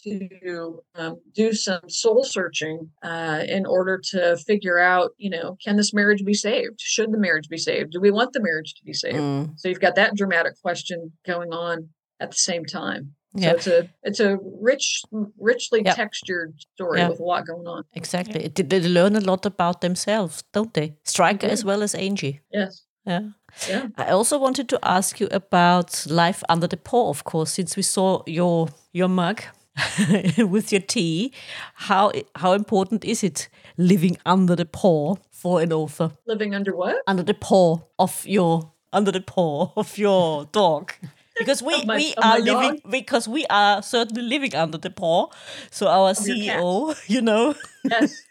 to 0.04 0.80
um, 0.96 1.20
do 1.34 1.54
some 1.54 1.88
soul 1.88 2.24
searching 2.24 2.90
uh, 3.04 3.44
in 3.48 3.66
order 3.66 4.00
to 4.12 4.38
figure 4.38 4.80
out. 4.80 5.12
You 5.18 5.30
know, 5.30 5.58
can 5.64 5.78
this 5.78 5.94
marriage 5.94 6.24
be 6.26 6.34
saved? 6.34 6.80
Should 6.80 7.12
the 7.12 7.20
marriage 7.20 7.50
be 7.50 7.58
saved? 7.58 7.92
Do 7.92 8.02
we 8.02 8.12
want 8.12 8.34
the 8.34 8.42
marriage 8.42 8.74
to 8.76 8.84
be 8.84 8.94
saved? 8.94 9.18
Mm. 9.18 9.54
So 9.58 9.70
you've 9.70 9.80
got 9.80 9.96
that 9.96 10.16
dramatic 10.16 10.60
question 10.62 11.12
going 11.26 11.54
on 11.54 11.90
at 12.20 12.32
the 12.32 12.38
same 12.38 12.66
time. 12.66 13.16
So 13.38 13.50
it's 13.50 13.68
a 13.68 13.90
it's 14.02 14.20
a 14.20 14.38
rich, 14.60 15.04
richly 15.38 15.84
yep. 15.86 15.96
textured 15.96 16.56
story 16.74 17.00
yep. 17.00 17.12
with 17.12 17.20
a 17.20 17.24
lot 17.24 17.46
going 17.46 17.68
on. 17.68 17.84
Exactly. 17.94 18.42
Yep. 18.42 18.70
They 18.70 18.80
learn 18.82 19.16
a 19.16 19.20
lot 19.20 19.46
about 19.46 19.82
themselves, 19.82 20.44
don't 20.52 20.74
they? 20.74 20.96
Stryker 21.04 21.46
as 21.46 21.64
well 21.64 21.84
as 21.84 21.94
Angie. 21.94 22.42
Yes. 22.52 22.86
Yeah. 23.06 23.30
Yeah. 23.68 23.88
I 23.98 24.10
also 24.10 24.40
wanted 24.40 24.68
to 24.70 24.80
ask 24.82 25.20
you 25.20 25.28
about 25.32 26.06
life 26.10 26.44
under 26.50 26.68
the 26.68 26.78
paw, 26.78 27.10
of 27.10 27.24
course, 27.24 27.54
since 27.54 27.78
we 27.78 27.84
saw 27.84 28.24
your 28.26 28.70
your 28.94 29.10
mug 29.10 29.44
with 30.38 30.72
your 30.72 30.82
tea. 30.82 31.32
How 31.74 32.12
how 32.36 32.54
important 32.54 33.06
is 33.06 33.24
it 33.24 33.50
living 33.78 34.18
under 34.26 34.56
the 34.56 34.66
paw 34.66 35.16
for 35.32 35.62
an 35.62 35.72
author? 35.72 36.12
Living 36.26 36.56
under 36.56 36.76
what? 36.76 36.98
Under 37.06 37.24
the 37.24 37.36
paw 37.36 37.78
of 37.98 38.26
your 38.26 38.72
under 38.92 39.12
the 39.12 39.22
paw 39.22 39.72
of 39.76 39.98
your 39.98 40.46
dog 40.46 40.94
because 41.40 41.64
we 41.64 41.84
my, 41.86 41.96
we 41.96 42.14
are 42.22 42.40
living 42.40 42.80
dog? 42.82 42.92
because 42.92 43.28
we 43.28 43.46
are 43.50 43.82
certainly 43.82 44.22
living 44.22 44.54
under 44.56 44.78
the 44.78 44.90
paw. 44.90 45.28
So 45.72 45.88
our 45.88 46.14
CEO, 46.14 46.96
you 47.08 47.22
know. 47.22 47.56
Yes, 47.84 48.22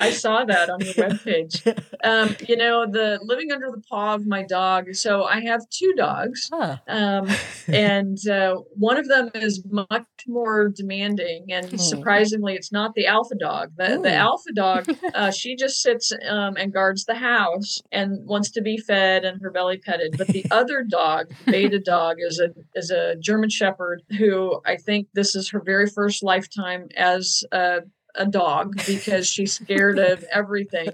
I 0.00 0.10
saw 0.10 0.44
that 0.44 0.70
on 0.70 0.80
your 0.80 0.94
webpage. 0.94 1.66
Um, 2.04 2.36
you 2.48 2.56
know, 2.56 2.86
the 2.90 3.18
living 3.22 3.52
under 3.52 3.70
the 3.70 3.82
paw 3.88 4.14
of 4.14 4.26
my 4.26 4.42
dog. 4.42 4.94
So 4.94 5.24
I 5.24 5.40
have 5.40 5.68
two 5.70 5.92
dogs, 5.96 6.48
huh. 6.52 6.78
um, 6.88 7.28
and 7.68 8.18
uh, 8.28 8.56
one 8.74 8.98
of 8.98 9.08
them 9.08 9.30
is 9.34 9.62
much 9.70 10.06
more 10.26 10.68
demanding, 10.68 11.46
and 11.50 11.68
hmm. 11.68 11.76
surprisingly, 11.76 12.54
it's 12.54 12.72
not 12.72 12.94
the 12.94 13.06
alpha 13.06 13.34
dog. 13.34 13.70
The, 13.76 14.00
the 14.02 14.14
alpha 14.14 14.52
dog, 14.54 14.86
uh, 15.14 15.30
she 15.30 15.56
just 15.56 15.82
sits 15.82 16.12
um, 16.28 16.56
and 16.56 16.72
guards 16.72 17.04
the 17.04 17.14
house 17.14 17.80
and 17.90 18.26
wants 18.26 18.50
to 18.52 18.62
be 18.62 18.78
fed 18.78 19.24
and 19.24 19.40
her 19.40 19.50
belly 19.50 19.78
petted. 19.78 20.16
But 20.18 20.28
the 20.28 20.44
other 20.50 20.82
dog, 20.82 21.32
beta 21.46 21.78
dog, 21.78 22.16
is 22.18 22.40
a 22.40 22.50
is 22.74 22.90
a 22.90 23.16
German 23.16 23.50
Shepherd 23.50 24.02
who 24.18 24.60
I 24.66 24.76
think 24.76 25.08
this 25.14 25.34
is 25.34 25.50
her 25.50 25.62
very 25.64 25.88
first 25.88 26.22
lifetime 26.22 26.88
as 26.96 27.42
a 27.52 27.80
a 28.14 28.26
dog 28.26 28.76
because 28.86 29.26
she's 29.26 29.54
scared 29.54 29.98
of 29.98 30.24
everything. 30.32 30.88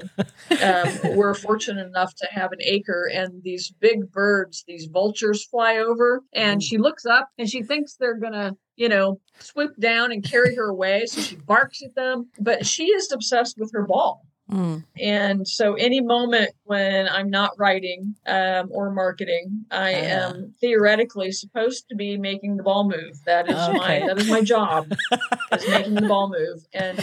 Um, 0.63 0.89
we're 1.17 1.35
fortunate 1.35 1.87
enough 1.87 2.15
to 2.17 2.27
have 2.31 2.53
an 2.53 2.59
acre, 2.63 3.11
and 3.13 3.43
these 3.43 3.73
big 3.81 4.11
birds, 4.11 4.65
these 4.67 4.87
vultures, 4.87 5.45
fly 5.45 5.79
over, 5.79 6.23
and 6.33 6.63
she 6.63 6.79
looks 6.79 7.07
up 7.07 7.29
and 7.39 7.49
she 7.49 7.63
thinks 7.63 7.95
they're 7.95 8.19
gonna, 8.19 8.57
you 8.77 8.89
know, 8.89 9.21
swoop 9.39 9.77
down 9.79 10.13
and 10.13 10.25
carry 10.25 10.55
her 10.55 10.69
away. 10.69 11.07
So 11.07 11.21
she 11.21 11.37
barks 11.37 11.83
at 11.83 11.95
them, 11.95 12.31
but 12.41 12.67
she 12.67 12.87
is 12.87 13.11
obsessed 13.13 13.59
with 13.59 13.73
her 13.73 13.87
ball. 13.87 14.25
Mm. 14.51 14.85
And 14.99 15.47
so, 15.47 15.75
any 15.75 16.01
moment 16.01 16.53
when 16.65 17.07
I'm 17.09 17.29
not 17.29 17.53
writing 17.59 18.15
um, 18.27 18.69
or 18.71 18.91
marketing, 18.91 19.67
I 19.71 19.95
uh. 19.95 19.97
am 19.99 20.55
theoretically 20.61 21.33
supposed 21.33 21.89
to 21.91 21.95
be 21.95 22.17
making 22.17 22.57
the 22.57 22.63
ball 22.63 22.89
move. 22.89 23.23
That 23.27 23.49
is 23.49 23.57
okay. 23.57 23.79
my 23.79 24.07
that 24.07 24.19
is 24.19 24.31
my 24.31 24.41
job, 24.41 24.91
is 25.53 25.69
making 25.69 25.95
the 25.95 26.09
ball 26.09 26.31
move. 26.31 26.65
And 26.73 26.99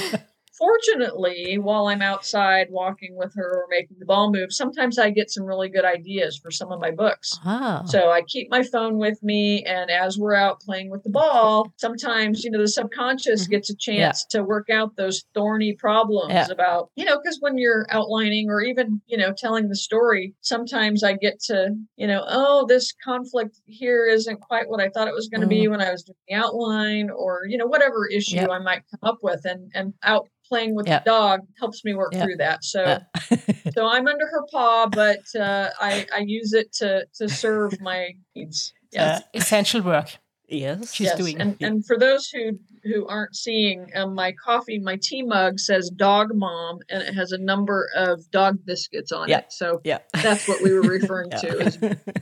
fortunately, 0.57 1.57
while 1.57 1.87
I'm 1.87 2.01
outside 2.01 2.67
walking 2.69 3.15
with 3.15 3.33
her 3.35 3.63
or 3.63 3.67
making 3.69 3.97
the 3.99 4.05
ball 4.05 4.31
move, 4.31 4.51
sometimes 4.51 4.97
I 4.97 5.09
get 5.09 5.29
some 5.29 5.43
really 5.43 5.69
good 5.69 5.85
ideas 5.85 6.37
for 6.37 6.51
some 6.51 6.71
of 6.71 6.79
my 6.79 6.91
books. 6.91 7.39
Ah. 7.43 7.83
So 7.85 8.11
I 8.11 8.21
keep 8.21 8.49
my 8.49 8.63
phone 8.63 8.97
with 8.97 9.21
me, 9.23 9.63
and 9.63 9.89
as 9.89 10.17
we're 10.17 10.35
out 10.35 10.61
playing 10.61 10.89
with 10.89 11.03
the 11.03 11.09
ball, 11.09 11.71
sometimes 11.77 12.43
you 12.43 12.51
know 12.51 12.61
the 12.61 12.67
subconscious 12.67 13.43
mm-hmm. 13.43 13.51
gets 13.51 13.69
a 13.69 13.75
chance 13.75 14.25
yeah. 14.31 14.39
to 14.39 14.45
work 14.45 14.69
out 14.69 14.95
those 14.95 15.25
thorny 15.33 15.73
problems 15.73 16.31
yeah. 16.31 16.47
about 16.49 16.89
you 16.95 17.05
know 17.05 17.19
because 17.21 17.37
when 17.41 17.57
you're 17.57 17.85
outlining 17.89 18.49
or 18.49 18.61
even 18.61 19.01
you 19.07 19.17
know 19.17 19.33
telling 19.37 19.69
the 19.69 19.75
story, 19.75 20.33
sometimes 20.41 21.03
I 21.03 21.13
get 21.13 21.39
to 21.45 21.75
you 21.97 22.07
know 22.07 22.23
oh 22.27 22.65
this 22.67 22.93
conflict 23.03 23.59
here 23.65 24.05
isn't 24.07 24.41
quite 24.41 24.69
what 24.69 24.81
I 24.81 24.89
thought 24.89 25.07
it 25.07 25.13
was 25.13 25.27
going 25.27 25.41
to 25.41 25.47
mm-hmm. 25.47 25.61
be 25.61 25.67
when 25.67 25.81
I 25.81 25.91
was 25.91 26.03
doing 26.03 26.15
the 26.27 26.35
outline, 26.35 27.09
or 27.09 27.41
you 27.47 27.57
know 27.57 27.67
whatever 27.67 28.07
issue 28.07 28.49
I 28.49 28.59
might 28.59 28.83
come 28.91 29.09
up 29.09 29.19
with, 29.21 29.45
and 29.45 29.71
and 29.73 29.93
out 30.03 30.27
playing 30.47 30.75
with 30.75 30.87
yeah. 30.87 30.99
the 30.99 31.05
dog 31.05 31.41
helps 31.59 31.83
me 31.83 31.93
work 31.93 32.13
yeah. 32.13 32.23
through 32.23 32.37
that. 32.37 32.63
So, 32.63 32.81
yeah. 32.83 33.37
so 33.75 33.87
I'm 33.87 34.07
under 34.07 34.25
her 34.25 34.43
paw, 34.51 34.87
but 34.87 35.23
uh, 35.39 35.69
I 35.79 36.05
I 36.15 36.19
use 36.19 36.53
it 36.53 36.73
to 36.73 37.05
to 37.15 37.29
serve 37.29 37.79
my 37.81 38.11
needs. 38.35 38.73
Yeah, 38.91 39.19
essential 39.33 39.81
work. 39.81 40.17
Yes, 40.47 40.93
she's 40.93 41.07
yes. 41.07 41.17
doing. 41.17 41.41
And, 41.41 41.57
and 41.61 41.85
for 41.85 41.97
those 41.97 42.29
who 42.29 42.59
who 42.83 43.07
aren't 43.07 43.35
seeing, 43.35 43.89
um, 43.95 44.13
my 44.13 44.31
coffee, 44.31 44.77
my 44.77 44.97
tea 45.01 45.23
mug 45.23 45.59
says 45.59 45.89
"Dog 45.89 46.29
Mom" 46.35 46.79
and 46.89 47.01
it 47.01 47.15
has 47.15 47.31
a 47.31 47.37
number 47.37 47.89
of 47.95 48.29
dog 48.31 48.59
biscuits 48.65 49.11
on 49.11 49.27
yeah. 49.27 49.39
it. 49.39 49.45
So 49.51 49.81
yeah. 49.83 49.99
that's 50.21 50.47
what 50.47 50.61
we 50.61 50.71
were 50.73 50.81
referring 50.81 51.31
yeah. 51.31 51.37
to 51.39 51.59
as 51.61 51.75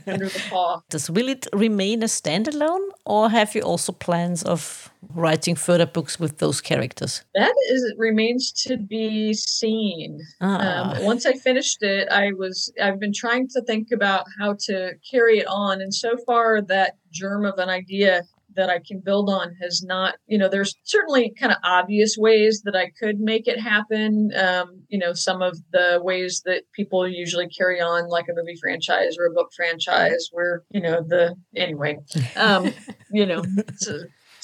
under 0.06 0.28
the 0.28 0.42
paw. 0.48 0.80
Does 0.88 1.10
will 1.10 1.28
it 1.28 1.46
remain 1.52 2.02
a 2.02 2.06
standalone, 2.06 2.88
or 3.04 3.28
have 3.28 3.54
you 3.54 3.60
also 3.60 3.92
plans 3.92 4.42
of 4.42 4.90
writing 5.14 5.54
further 5.54 5.86
books 5.86 6.18
with 6.18 6.38
those 6.38 6.62
characters? 6.62 7.22
That 7.34 7.54
is 7.70 7.94
remains 7.98 8.52
to 8.66 8.78
be 8.78 9.34
seen. 9.34 10.20
Ah. 10.40 10.96
Um, 10.96 11.04
once 11.04 11.26
I 11.26 11.34
finished 11.34 11.82
it, 11.82 12.08
I 12.10 12.32
was 12.32 12.72
I've 12.82 12.98
been 12.98 13.12
trying 13.12 13.48
to 13.48 13.60
think 13.62 13.88
about 13.92 14.24
how 14.38 14.56
to 14.66 14.92
carry 15.10 15.40
it 15.40 15.46
on, 15.46 15.82
and 15.82 15.92
so 15.92 16.16
far 16.26 16.62
that 16.62 16.96
germ 17.14 17.46
of 17.46 17.58
an 17.58 17.70
idea 17.70 18.22
that 18.56 18.70
I 18.70 18.78
can 18.86 19.00
build 19.00 19.28
on 19.30 19.54
has 19.60 19.82
not, 19.82 20.14
you 20.26 20.38
know, 20.38 20.48
there's 20.48 20.76
certainly 20.84 21.32
kind 21.38 21.50
of 21.50 21.58
obvious 21.64 22.16
ways 22.16 22.62
that 22.64 22.76
I 22.76 22.90
could 23.00 23.18
make 23.18 23.48
it 23.48 23.58
happen. 23.58 24.30
Um, 24.36 24.82
you 24.88 24.98
know, 24.98 25.12
some 25.12 25.42
of 25.42 25.58
the 25.72 25.98
ways 26.02 26.42
that 26.44 26.62
people 26.72 27.08
usually 27.08 27.48
carry 27.48 27.80
on, 27.80 28.08
like 28.08 28.26
a 28.28 28.34
movie 28.34 28.56
franchise 28.60 29.16
or 29.18 29.26
a 29.26 29.32
book 29.32 29.50
franchise, 29.56 30.28
where, 30.30 30.62
you 30.70 30.80
know, 30.80 31.02
the, 31.02 31.34
anyway, 31.56 31.98
um, 32.36 32.72
you 33.10 33.26
know, 33.26 33.42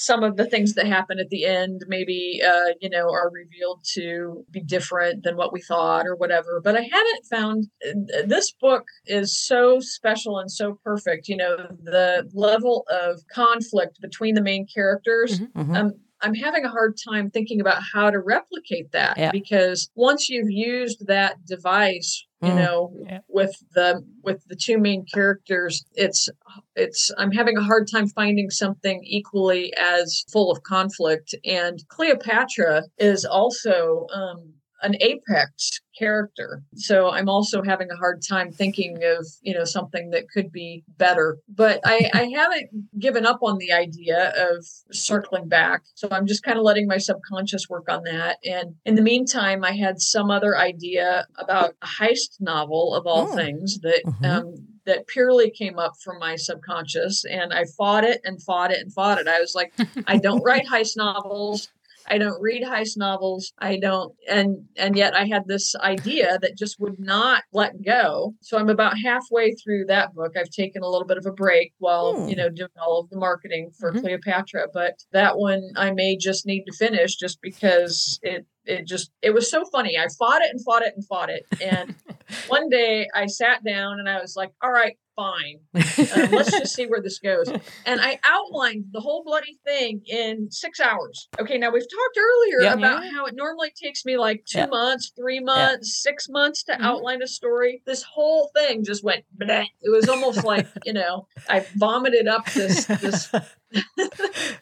some 0.01 0.23
of 0.23 0.35
the 0.35 0.45
things 0.45 0.73
that 0.73 0.87
happen 0.87 1.19
at 1.19 1.29
the 1.29 1.45
end 1.45 1.81
maybe 1.87 2.41
uh, 2.45 2.73
you 2.81 2.89
know 2.89 3.09
are 3.11 3.29
revealed 3.29 3.83
to 3.93 4.43
be 4.49 4.59
different 4.59 5.23
than 5.23 5.37
what 5.37 5.53
we 5.53 5.61
thought 5.61 6.07
or 6.07 6.15
whatever 6.15 6.59
but 6.63 6.75
i 6.75 6.81
haven't 6.81 7.25
found 7.29 7.67
uh, 7.87 8.21
this 8.25 8.51
book 8.51 8.85
is 9.05 9.37
so 9.37 9.79
special 9.79 10.39
and 10.39 10.51
so 10.51 10.79
perfect 10.83 11.27
you 11.27 11.37
know 11.37 11.55
the 11.83 12.27
level 12.33 12.85
of 12.89 13.19
conflict 13.31 13.99
between 14.01 14.35
the 14.35 14.41
main 14.41 14.65
characters 14.65 15.39
mm-hmm, 15.39 15.59
mm-hmm. 15.59 15.75
Um, 15.75 15.93
I'm 16.23 16.35
having 16.35 16.65
a 16.65 16.69
hard 16.69 16.97
time 17.03 17.31
thinking 17.31 17.59
about 17.59 17.81
how 17.93 18.11
to 18.11 18.19
replicate 18.19 18.91
that 18.91 19.17
yeah. 19.17 19.31
because 19.31 19.89
once 19.95 20.29
you've 20.29 20.51
used 20.51 21.07
that 21.07 21.43
device 21.47 22.27
you 22.41 22.49
mm. 22.49 22.55
know 22.55 22.93
yeah. 23.05 23.19
with 23.27 23.55
the 23.73 24.03
with 24.23 24.43
the 24.47 24.55
two 24.55 24.77
main 24.77 25.05
characters 25.05 25.85
it's 25.93 26.29
it's 26.75 27.11
i'm 27.17 27.31
having 27.31 27.57
a 27.57 27.63
hard 27.63 27.87
time 27.91 28.07
finding 28.07 28.49
something 28.49 29.01
equally 29.05 29.73
as 29.77 30.23
full 30.31 30.51
of 30.51 30.63
conflict 30.63 31.35
and 31.45 31.79
cleopatra 31.89 32.83
is 32.97 33.25
also 33.25 34.07
um 34.13 34.53
an 34.81 34.95
apex 35.01 35.81
character. 35.97 36.63
So 36.75 37.11
I'm 37.11 37.29
also 37.29 37.61
having 37.61 37.89
a 37.91 37.95
hard 37.95 38.21
time 38.27 38.51
thinking 38.51 39.03
of, 39.03 39.25
you 39.41 39.53
know, 39.53 39.65
something 39.65 40.09
that 40.11 40.29
could 40.29 40.51
be 40.51 40.83
better. 40.97 41.37
But 41.47 41.81
I, 41.85 42.09
I 42.13 42.31
haven't 42.35 42.99
given 42.99 43.25
up 43.25 43.39
on 43.41 43.57
the 43.57 43.71
idea 43.71 44.33
of 44.37 44.65
circling 44.91 45.47
back. 45.47 45.81
So 45.95 46.07
I'm 46.11 46.25
just 46.25 46.43
kind 46.43 46.57
of 46.57 46.63
letting 46.63 46.87
my 46.87 46.97
subconscious 46.97 47.69
work 47.69 47.89
on 47.89 48.03
that. 48.03 48.37
And 48.45 48.75
in 48.85 48.95
the 48.95 49.01
meantime, 49.01 49.63
I 49.63 49.73
had 49.73 49.99
some 50.01 50.31
other 50.31 50.57
idea 50.57 51.27
about 51.37 51.73
a 51.81 51.85
heist 51.85 52.39
novel 52.39 52.95
of 52.95 53.05
all 53.05 53.29
oh. 53.31 53.35
things 53.35 53.79
that 53.79 54.01
mm-hmm. 54.05 54.25
um, 54.25 54.67
that 54.85 55.07
purely 55.07 55.51
came 55.51 55.77
up 55.77 55.93
from 56.03 56.17
my 56.19 56.35
subconscious 56.35 57.23
and 57.25 57.53
I 57.53 57.65
fought 57.77 58.03
it 58.03 58.19
and 58.23 58.41
fought 58.41 58.71
it 58.71 58.79
and 58.79 58.91
fought 58.91 59.19
it. 59.19 59.27
I 59.27 59.39
was 59.39 59.53
like, 59.53 59.73
I 60.07 60.17
don't 60.17 60.43
write 60.43 60.65
heist 60.65 60.97
novels. 60.97 61.69
I 62.07 62.17
don't 62.17 62.41
read 62.41 62.63
heist 62.63 62.97
novels. 62.97 63.53
I 63.59 63.77
don't 63.77 64.13
and 64.29 64.65
and 64.77 64.95
yet 64.95 65.15
I 65.15 65.25
had 65.25 65.43
this 65.47 65.75
idea 65.75 66.37
that 66.41 66.57
just 66.57 66.79
would 66.79 66.99
not 66.99 67.43
let 67.53 67.83
go. 67.83 68.33
So 68.41 68.57
I'm 68.57 68.69
about 68.69 68.97
halfway 69.03 69.53
through 69.53 69.85
that 69.85 70.13
book. 70.13 70.33
I've 70.37 70.49
taken 70.49 70.83
a 70.83 70.89
little 70.89 71.07
bit 71.07 71.17
of 71.17 71.25
a 71.25 71.31
break 71.31 71.73
while, 71.79 72.15
hmm. 72.15 72.29
you 72.29 72.35
know, 72.35 72.49
doing 72.49 72.69
all 72.81 72.99
of 72.99 73.09
the 73.09 73.17
marketing 73.17 73.71
for 73.79 73.91
mm-hmm. 73.91 74.01
Cleopatra, 74.01 74.67
but 74.73 74.95
that 75.11 75.37
one 75.37 75.61
I 75.75 75.91
may 75.91 76.17
just 76.17 76.45
need 76.45 76.63
to 76.65 76.77
finish 76.77 77.15
just 77.15 77.39
because 77.41 78.19
it 78.21 78.45
it 78.65 78.85
just 78.87 79.11
it 79.21 79.31
was 79.33 79.49
so 79.49 79.63
funny. 79.71 79.97
I 79.97 80.07
fought 80.17 80.41
it 80.41 80.51
and 80.51 80.63
fought 80.63 80.83
it 80.83 80.93
and 80.95 81.05
fought 81.05 81.29
it. 81.29 81.45
And 81.61 81.95
one 82.47 82.69
day 82.69 83.07
I 83.13 83.27
sat 83.27 83.63
down 83.63 83.99
and 83.99 84.09
I 84.09 84.19
was 84.21 84.35
like, 84.35 84.51
all 84.61 84.71
right, 84.71 84.97
fine. 85.21 85.59
Uh, 86.01 86.27
let's 86.31 86.51
just 86.51 86.73
see 86.73 86.85
where 86.85 87.01
this 87.01 87.19
goes. 87.19 87.47
And 87.85 88.01
I 88.01 88.19
outlined 88.27 88.85
the 88.91 88.99
whole 88.99 89.23
bloody 89.23 89.57
thing 89.65 90.01
in 90.07 90.49
six 90.49 90.79
hours. 90.79 91.29
Okay, 91.39 91.57
now 91.57 91.69
we've 91.69 91.83
talked 91.83 92.17
earlier 92.17 92.61
yep. 92.61 92.77
about 92.77 93.03
how 93.11 93.25
it 93.25 93.35
normally 93.35 93.71
takes 93.81 94.03
me 94.03 94.17
like 94.17 94.43
two 94.45 94.59
yep. 94.59 94.69
months, 94.69 95.11
three 95.15 95.39
months, 95.39 95.87
yep. 96.05 96.13
six 96.13 96.27
months 96.29 96.63
to 96.63 96.73
mm-hmm. 96.73 96.83
outline 96.83 97.21
a 97.21 97.27
story. 97.27 97.81
This 97.85 98.03
whole 98.03 98.49
thing 98.55 98.83
just 98.83 99.03
went 99.03 99.25
bleh. 99.37 99.65
It 99.81 99.89
was 99.89 100.09
almost 100.09 100.43
like, 100.45 100.67
you 100.85 100.93
know, 100.93 101.27
I 101.49 101.65
vomited 101.75 102.27
up 102.27 102.45
this 102.51 102.85
this 102.85 103.31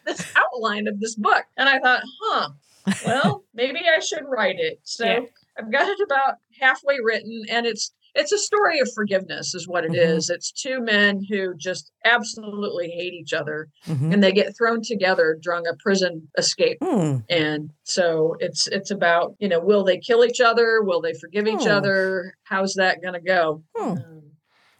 this 0.04 0.32
outline 0.36 0.86
of 0.88 1.00
this 1.00 1.14
book. 1.14 1.44
And 1.56 1.68
I 1.68 1.78
thought, 1.78 2.02
huh, 2.22 2.50
well, 3.06 3.44
maybe 3.54 3.80
I 3.80 4.00
should 4.00 4.24
write 4.26 4.58
it. 4.58 4.80
So 4.84 5.04
yeah. 5.04 5.20
I've 5.58 5.72
got 5.72 5.88
it 5.88 6.00
about 6.04 6.36
halfway 6.60 6.98
written 7.02 7.44
and 7.50 7.66
it's 7.66 7.92
it's 8.14 8.32
a 8.32 8.38
story 8.38 8.80
of 8.80 8.88
forgiveness 8.94 9.54
is 9.54 9.68
what 9.68 9.84
it 9.84 9.92
mm-hmm. 9.92 10.16
is. 10.16 10.30
it's 10.30 10.52
two 10.52 10.80
men 10.80 11.24
who 11.28 11.54
just 11.56 11.92
absolutely 12.04 12.88
hate 12.90 13.12
each 13.12 13.32
other 13.32 13.68
mm-hmm. 13.86 14.12
and 14.12 14.22
they 14.22 14.32
get 14.32 14.56
thrown 14.56 14.80
together 14.82 15.38
during 15.42 15.66
a 15.66 15.74
prison 15.82 16.28
escape 16.38 16.78
mm. 16.80 17.22
and 17.28 17.70
so 17.84 18.36
it's 18.40 18.66
it's 18.68 18.90
about 18.90 19.34
you 19.38 19.48
know 19.48 19.60
will 19.60 19.84
they 19.84 19.98
kill 19.98 20.24
each 20.24 20.40
other 20.40 20.82
will 20.82 21.00
they 21.00 21.14
forgive 21.14 21.46
each 21.46 21.60
mm. 21.60 21.70
other 21.70 22.34
how's 22.44 22.74
that 22.74 23.02
going 23.02 23.14
to 23.14 23.20
go 23.20 23.62
mm. 23.76 23.82
um, 23.82 24.22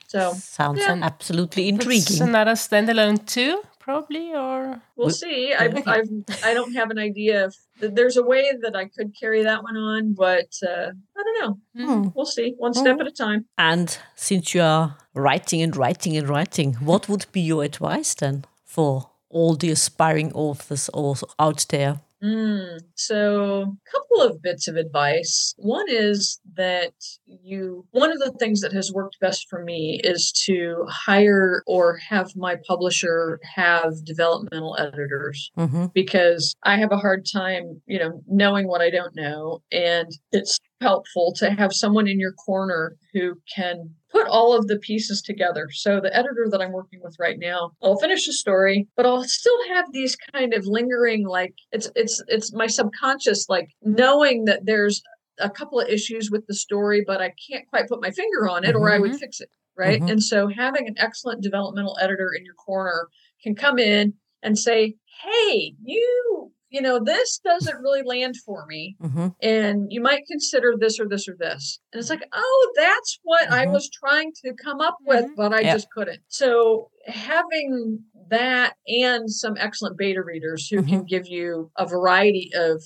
so 0.06 0.32
sounds 0.34 0.80
yeah. 0.80 0.98
absolutely 1.02 1.68
intriguing 1.68 2.02
it's 2.02 2.20
another 2.20 2.52
standalone 2.52 3.24
too 3.26 3.62
probably 3.80 4.32
or 4.32 4.80
we'll 4.94 5.10
see. 5.10 5.52
I, 5.52 5.64
I've, 5.64 6.10
i 6.44 6.54
don't 6.54 6.74
have 6.74 6.90
an 6.90 6.98
idea 6.98 7.46
if 7.80 7.94
there's 7.94 8.16
a 8.16 8.22
way 8.22 8.52
that 8.62 8.76
i 8.76 8.84
could 8.84 9.18
carry 9.18 9.42
that 9.42 9.64
one 9.64 9.76
on 9.76 10.12
but 10.12 10.52
uh, 10.62 10.90
i 11.18 11.22
don't 11.24 11.40
know. 11.40 11.58
Hmm. 11.76 12.08
we'll 12.14 12.26
see. 12.26 12.54
One 12.58 12.74
step 12.74 12.96
hmm. 12.96 13.00
at 13.00 13.06
a 13.08 13.10
time. 13.10 13.46
and 13.58 13.98
since 14.14 14.54
you 14.54 14.62
are 14.62 14.96
writing 15.14 15.62
and 15.62 15.74
writing 15.74 16.16
and 16.16 16.28
writing 16.28 16.74
what 16.74 17.08
would 17.08 17.26
be 17.32 17.40
your 17.40 17.64
advice 17.64 18.14
then 18.14 18.44
for 18.64 19.10
all 19.30 19.54
the 19.54 19.70
aspiring 19.70 20.32
authors 20.34 20.88
also 20.90 21.26
out 21.38 21.66
there 21.70 22.00
Mm, 22.22 22.80
so, 22.96 23.62
a 23.62 23.90
couple 23.90 24.22
of 24.22 24.42
bits 24.42 24.68
of 24.68 24.76
advice. 24.76 25.54
One 25.56 25.86
is 25.88 26.38
that 26.54 26.92
you, 27.26 27.86
one 27.92 28.12
of 28.12 28.18
the 28.18 28.32
things 28.38 28.60
that 28.60 28.72
has 28.72 28.92
worked 28.92 29.16
best 29.20 29.46
for 29.48 29.64
me 29.64 30.00
is 30.04 30.30
to 30.46 30.84
hire 30.88 31.62
or 31.66 31.96
have 32.08 32.36
my 32.36 32.56
publisher 32.66 33.40
have 33.54 34.04
developmental 34.04 34.76
editors 34.78 35.50
mm-hmm. 35.56 35.86
because 35.94 36.54
I 36.62 36.76
have 36.76 36.92
a 36.92 36.98
hard 36.98 37.26
time, 37.30 37.80
you 37.86 37.98
know, 37.98 38.22
knowing 38.28 38.68
what 38.68 38.82
I 38.82 38.90
don't 38.90 39.16
know. 39.16 39.62
And 39.72 40.10
it's 40.30 40.58
helpful 40.80 41.32
to 41.36 41.50
have 41.50 41.72
someone 41.72 42.08
in 42.08 42.18
your 42.18 42.32
corner 42.32 42.96
who 43.12 43.34
can 43.54 43.90
put 44.10 44.26
all 44.26 44.56
of 44.56 44.66
the 44.66 44.78
pieces 44.78 45.22
together. 45.22 45.68
So 45.72 46.00
the 46.00 46.14
editor 46.16 46.46
that 46.50 46.60
I'm 46.60 46.72
working 46.72 47.00
with 47.02 47.16
right 47.18 47.38
now, 47.38 47.72
I'll 47.82 47.98
finish 47.98 48.26
the 48.26 48.32
story, 48.32 48.88
but 48.96 49.06
I'll 49.06 49.24
still 49.24 49.58
have 49.68 49.86
these 49.92 50.16
kind 50.32 50.54
of 50.54 50.66
lingering 50.66 51.26
like 51.26 51.54
it's 51.72 51.90
it's 51.94 52.22
it's 52.28 52.52
my 52.52 52.66
subconscious 52.66 53.46
like 53.48 53.68
knowing 53.82 54.44
that 54.46 54.60
there's 54.64 55.02
a 55.38 55.50
couple 55.50 55.80
of 55.80 55.88
issues 55.88 56.30
with 56.30 56.46
the 56.46 56.54
story, 56.54 57.02
but 57.06 57.20
I 57.20 57.32
can't 57.50 57.68
quite 57.68 57.88
put 57.88 58.02
my 58.02 58.10
finger 58.10 58.48
on 58.48 58.64
it 58.64 58.74
mm-hmm. 58.74 58.82
or 58.82 58.92
I 58.92 58.98
would 58.98 59.12
mm-hmm. 59.12 59.18
fix 59.18 59.40
it, 59.40 59.48
right? 59.76 60.00
Mm-hmm. 60.00 60.10
And 60.10 60.22
so 60.22 60.48
having 60.48 60.86
an 60.86 60.94
excellent 60.98 61.42
developmental 61.42 61.96
editor 62.00 62.30
in 62.36 62.44
your 62.44 62.54
corner 62.54 63.08
can 63.42 63.54
come 63.54 63.78
in 63.78 64.14
and 64.42 64.58
say, 64.58 64.96
"Hey, 65.22 65.74
you 65.82 66.52
you 66.70 66.80
know, 66.80 67.02
this 67.02 67.40
doesn't 67.44 67.80
really 67.80 68.02
land 68.02 68.36
for 68.46 68.64
me. 68.66 68.96
Mm-hmm. 69.02 69.28
And 69.42 69.86
you 69.90 70.00
might 70.00 70.26
consider 70.26 70.74
this 70.78 70.98
or 70.98 71.08
this 71.08 71.28
or 71.28 71.36
this. 71.38 71.80
And 71.92 72.00
it's 72.00 72.10
like, 72.10 72.24
oh, 72.32 72.72
that's 72.76 73.18
what 73.22 73.44
mm-hmm. 73.44 73.54
I 73.54 73.66
was 73.66 73.90
trying 73.90 74.32
to 74.44 74.54
come 74.54 74.80
up 74.80 74.96
with, 75.04 75.24
mm-hmm. 75.24 75.34
but 75.36 75.52
I 75.52 75.64
just 75.64 75.90
couldn't. 75.90 76.20
So 76.28 76.90
having 77.06 77.98
that 78.30 78.74
and 78.86 79.30
some 79.30 79.54
excellent 79.58 79.98
beta 79.98 80.22
readers 80.22 80.68
who 80.68 80.82
can 80.82 81.00
mm-hmm. 81.00 81.06
give 81.06 81.26
you 81.26 81.70
a 81.76 81.86
variety 81.86 82.50
of 82.54 82.82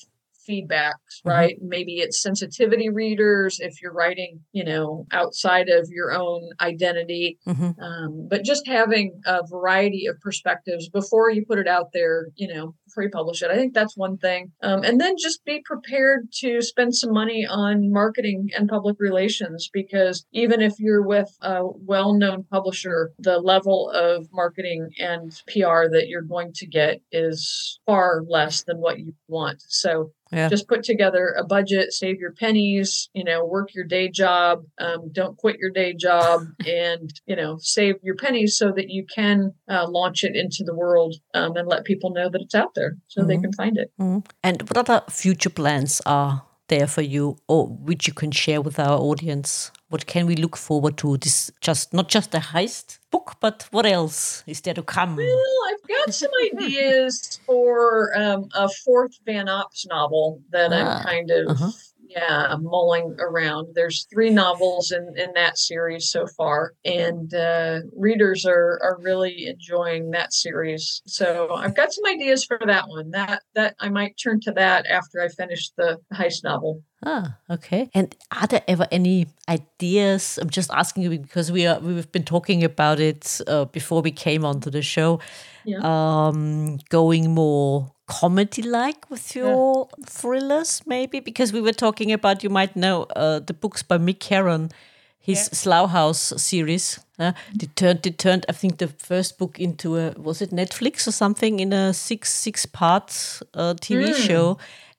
feedbacks, 0.49 1.21
right? 1.25 1.57
Mm-hmm. 1.57 1.69
Maybe 1.69 1.93
it's 1.95 2.23
sensitivity 2.23 2.89
readers 2.89 3.59
if 3.61 3.81
you're 3.83 3.93
writing, 3.93 4.41
you 4.53 4.65
know, 4.65 5.07
outside 5.13 5.69
of 5.69 5.89
your 5.91 6.13
own 6.13 6.51
identity. 6.61 7.39
Mm-hmm. 7.47 7.81
Um, 7.81 8.29
but 8.29 8.45
just 8.45 8.67
having 8.67 9.21
a 9.27 9.43
variety 9.47 10.07
of 10.07 10.21
perspectives 10.21 10.89
before 10.89 11.31
you 11.31 11.45
put 11.47 11.59
it 11.59 11.69
out 11.69 11.91
there, 11.93 12.27
you 12.37 12.53
know, 12.53 12.75
before 12.87 13.05
you 13.05 13.11
publish 13.11 13.43
it. 13.43 13.51
I 13.51 13.57
think 13.57 13.75
that's 13.75 13.97
one 13.97 14.17
thing. 14.19 14.53
Um, 14.63 14.83
and 14.85 15.01
then 15.01 15.17
just 15.19 15.45
be 15.45 15.63
prepared 15.65 16.29
to 16.41 16.63
spend 16.63 16.95
some 16.95 17.13
money 17.13 17.47
on 17.47 17.93
marketing 17.93 18.51
and 18.57 18.69
public 18.69 18.97
relations 18.99 19.69
because 19.73 20.25
even 20.33 20.61
if 20.61 20.75
you're 20.79 21.07
with 21.07 21.37
a 21.43 21.63
well 21.65 22.15
known 22.15 22.45
publisher, 22.51 23.13
the 23.19 23.39
level 23.39 23.91
of 23.91 24.29
marketing 24.33 24.91
and 24.99 25.33
PR 25.49 25.89
that 25.91 26.07
you're 26.09 26.23
going 26.23 26.53
to 26.55 26.67
get 26.67 27.01
is 27.11 27.81
far 27.87 28.23
less 28.29 28.65
than 28.65 28.79
what 28.79 28.99
you 28.99 29.15
want. 29.29 29.63
So 29.69 30.13
yeah. 30.35 30.49
just 30.49 30.69
put 30.69 30.83
together 30.83 31.35
a 31.39 31.45
budget, 31.45 31.93
save 31.93 32.19
your 32.19 32.33
pennies, 32.33 33.09
you 33.15 33.25
know, 33.25 33.45
work 33.45 33.75
your 33.75 33.85
day 33.85 34.09
job, 34.11 34.65
um, 34.81 35.11
don't 35.13 35.37
quit 35.37 35.59
your 35.59 35.71
day 35.71 35.95
job, 35.95 36.43
and 36.67 37.13
you 37.27 37.37
know, 37.37 37.59
save 37.61 37.97
your 38.03 38.17
pennies 38.17 38.57
so 38.57 38.73
that 38.73 38.89
you 38.89 39.05
can 39.15 39.53
uh, 39.71 39.87
launch 39.89 40.25
it 40.25 40.37
into 40.37 40.65
the 40.65 40.75
world 40.75 41.15
um, 41.35 41.57
and 41.57 41.69
let 41.69 41.85
people 41.85 42.11
know 42.11 42.29
that 42.31 42.41
it's 42.41 42.55
out 42.55 42.75
there 42.75 42.97
so 43.09 43.21
mm-hmm. 43.21 43.29
they 43.29 43.39
can 43.39 43.53
find 43.53 43.77
it. 43.79 43.93
Mm-hmm. 44.01 44.21
And 44.43 44.63
what 44.63 44.77
other 44.77 45.03
future 45.11 45.51
plans 45.51 46.01
are 46.07 46.43
there 46.69 46.87
for 46.87 47.03
you, 47.03 47.37
or 47.49 47.67
which 47.69 48.07
you 48.07 48.15
can 48.15 48.31
share 48.31 48.61
with 48.61 48.79
our 48.79 48.99
audience? 48.99 49.71
What 49.89 50.07
can 50.07 50.27
we 50.27 50.37
look 50.37 50.57
forward 50.57 50.97
to? 50.99 51.17
This 51.19 51.51
just 51.61 51.93
not 51.93 52.09
just 52.09 52.35
a 52.35 52.39
heist 52.39 52.99
book, 53.11 53.37
but 53.41 53.69
what 53.71 53.87
else 53.87 54.43
is 54.47 54.61
there 54.63 54.75
to 54.75 54.83
come? 54.83 55.17
Well, 55.17 55.59
I've 55.69 55.89
got 55.89 56.15
some 56.15 56.31
ideas 56.53 57.41
for 57.47 58.17
um, 58.17 58.49
a 58.55 58.69
fourth 58.69 59.19
VanOps 59.27 59.87
novel 59.89 60.43
that 60.51 60.73
ah, 60.73 60.99
I'm 60.99 61.05
kind 61.05 61.31
of 61.31 61.49
uh-huh 61.49 61.71
yeah, 62.15 62.55
mulling 62.61 63.17
around. 63.19 63.69
There's 63.75 64.07
three 64.13 64.31
novels 64.31 64.93
in, 64.93 65.15
in 65.17 65.33
that 65.35 65.59
series 65.59 66.11
so 66.11 66.27
far, 66.37 66.75
and 66.85 67.33
uh, 67.35 67.81
readers 67.97 68.47
are, 68.47 68.79
are 68.83 68.99
really 69.01 69.47
enjoying 69.47 70.11
that 70.11 70.33
series. 70.33 71.03
So 71.07 71.55
I've 71.55 71.75
got 71.77 71.93
some 71.93 72.05
ideas 72.07 72.45
for 72.45 72.59
that 72.67 72.89
one. 72.89 73.11
That 73.11 73.43
that 73.55 73.75
I 73.81 73.89
might 73.89 74.17
turn 74.23 74.41
to 74.43 74.53
that 74.53 74.87
after 74.87 75.21
I 75.21 75.29
finish 75.29 75.71
the 75.77 75.99
heist 76.13 76.45
novel. 76.45 76.83
Ah, 77.05 77.37
okay. 77.51 77.91
And 77.95 78.15
are 78.31 78.47
there 78.47 78.63
ever 78.67 78.87
any 78.91 79.27
ideas? 79.49 80.39
I'm 80.41 80.51
just 80.51 80.71
asking 80.73 81.03
you 81.03 81.11
because 81.11 81.53
we 81.53 81.67
are 81.67 81.79
we've 81.81 82.11
been 82.11 82.25
talking 82.25 82.65
about 82.65 83.01
it 83.01 83.41
uh, 83.47 83.67
before 83.67 84.03
we 84.03 84.11
came 84.11 84.45
onto 84.45 84.71
the 84.71 84.83
show. 84.83 85.21
Yeah. 85.65 85.81
Um, 85.81 86.79
going 86.89 87.35
more 87.35 87.95
comedy 88.07 88.63
like 88.63 89.09
with 89.11 89.35
your 89.35 89.89
yeah. 89.99 90.05
thrillers 90.07 90.83
maybe 90.87 91.21
because 91.21 91.55
we 91.55 91.61
were 91.63 91.73
talking 91.73 92.13
about 92.13 92.43
you 92.43 92.51
might 92.51 92.77
know 92.77 93.05
uh, 93.17 93.39
the 93.39 93.55
books 93.55 93.83
by 93.83 93.97
mick 93.97 94.23
herron 94.25 94.71
his 95.19 95.39
yeah. 95.39 95.57
slough 95.57 95.91
house 95.91 96.35
series 96.37 97.01
uh, 97.19 97.33
they 97.55 97.67
turned 97.77 98.03
they 98.03 98.11
turned 98.11 98.45
i 98.47 98.53
think 98.53 98.77
the 98.77 98.89
first 98.89 99.39
book 99.39 99.59
into 99.59 99.97
a 99.97 100.13
was 100.19 100.43
it 100.43 100.51
netflix 100.51 101.09
or 101.09 101.13
something 101.13 101.61
in 101.61 101.73
a 101.73 101.95
six 101.95 102.31
six 102.31 102.67
part 102.67 103.41
uh, 103.55 103.73
tv 103.81 104.11
mm. 104.11 104.15
show 104.15 104.59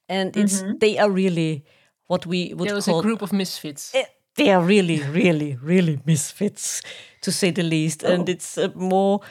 and 0.09 0.35
it's 0.35 0.63
mm-hmm. 0.63 0.77
they 0.79 0.97
are 0.97 1.11
really 1.11 1.63
what 2.07 2.25
we 2.25 2.53
would 2.53 2.67
there 2.67 2.75
was 2.75 2.85
call 2.85 2.99
a 2.99 3.03
group 3.03 3.21
of 3.21 3.31
misfits 3.33 3.93
uh, 3.95 4.03
they 4.35 4.51
are 4.51 4.63
really 4.63 5.01
really 5.03 5.57
really 5.61 5.99
misfits 6.05 6.81
to 7.21 7.31
say 7.31 7.51
the 7.51 7.63
least 7.63 8.03
oh. 8.05 8.11
and 8.11 8.29
it's 8.29 8.57
a 8.57 8.69
more 8.75 9.21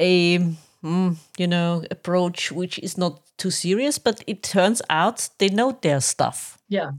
a 0.00 0.38
mm, 0.84 1.16
you 1.38 1.46
know, 1.46 1.84
approach 1.90 2.52
which 2.52 2.78
is 2.78 2.98
not 2.98 3.20
too 3.38 3.50
serious, 3.50 3.98
but 3.98 4.22
it 4.26 4.42
turns 4.42 4.82
out 4.90 5.28
they 5.38 5.48
know 5.48 5.76
their 5.80 6.00
stuff. 6.00 6.58
Yeah. 6.68 6.92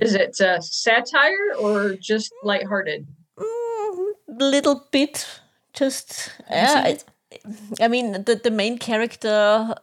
is 0.00 0.14
it 0.14 0.40
uh, 0.40 0.60
satire 0.60 1.54
or 1.58 1.94
just 1.94 2.32
lighthearted? 2.42 3.06
Mm, 3.38 4.12
little 4.40 4.86
bit. 4.90 5.40
Just 5.72 6.32
yeah. 6.50 6.96
I 7.80 7.88
mean, 7.88 8.24
the, 8.24 8.40
the 8.42 8.50
main 8.50 8.78
character, 8.78 9.74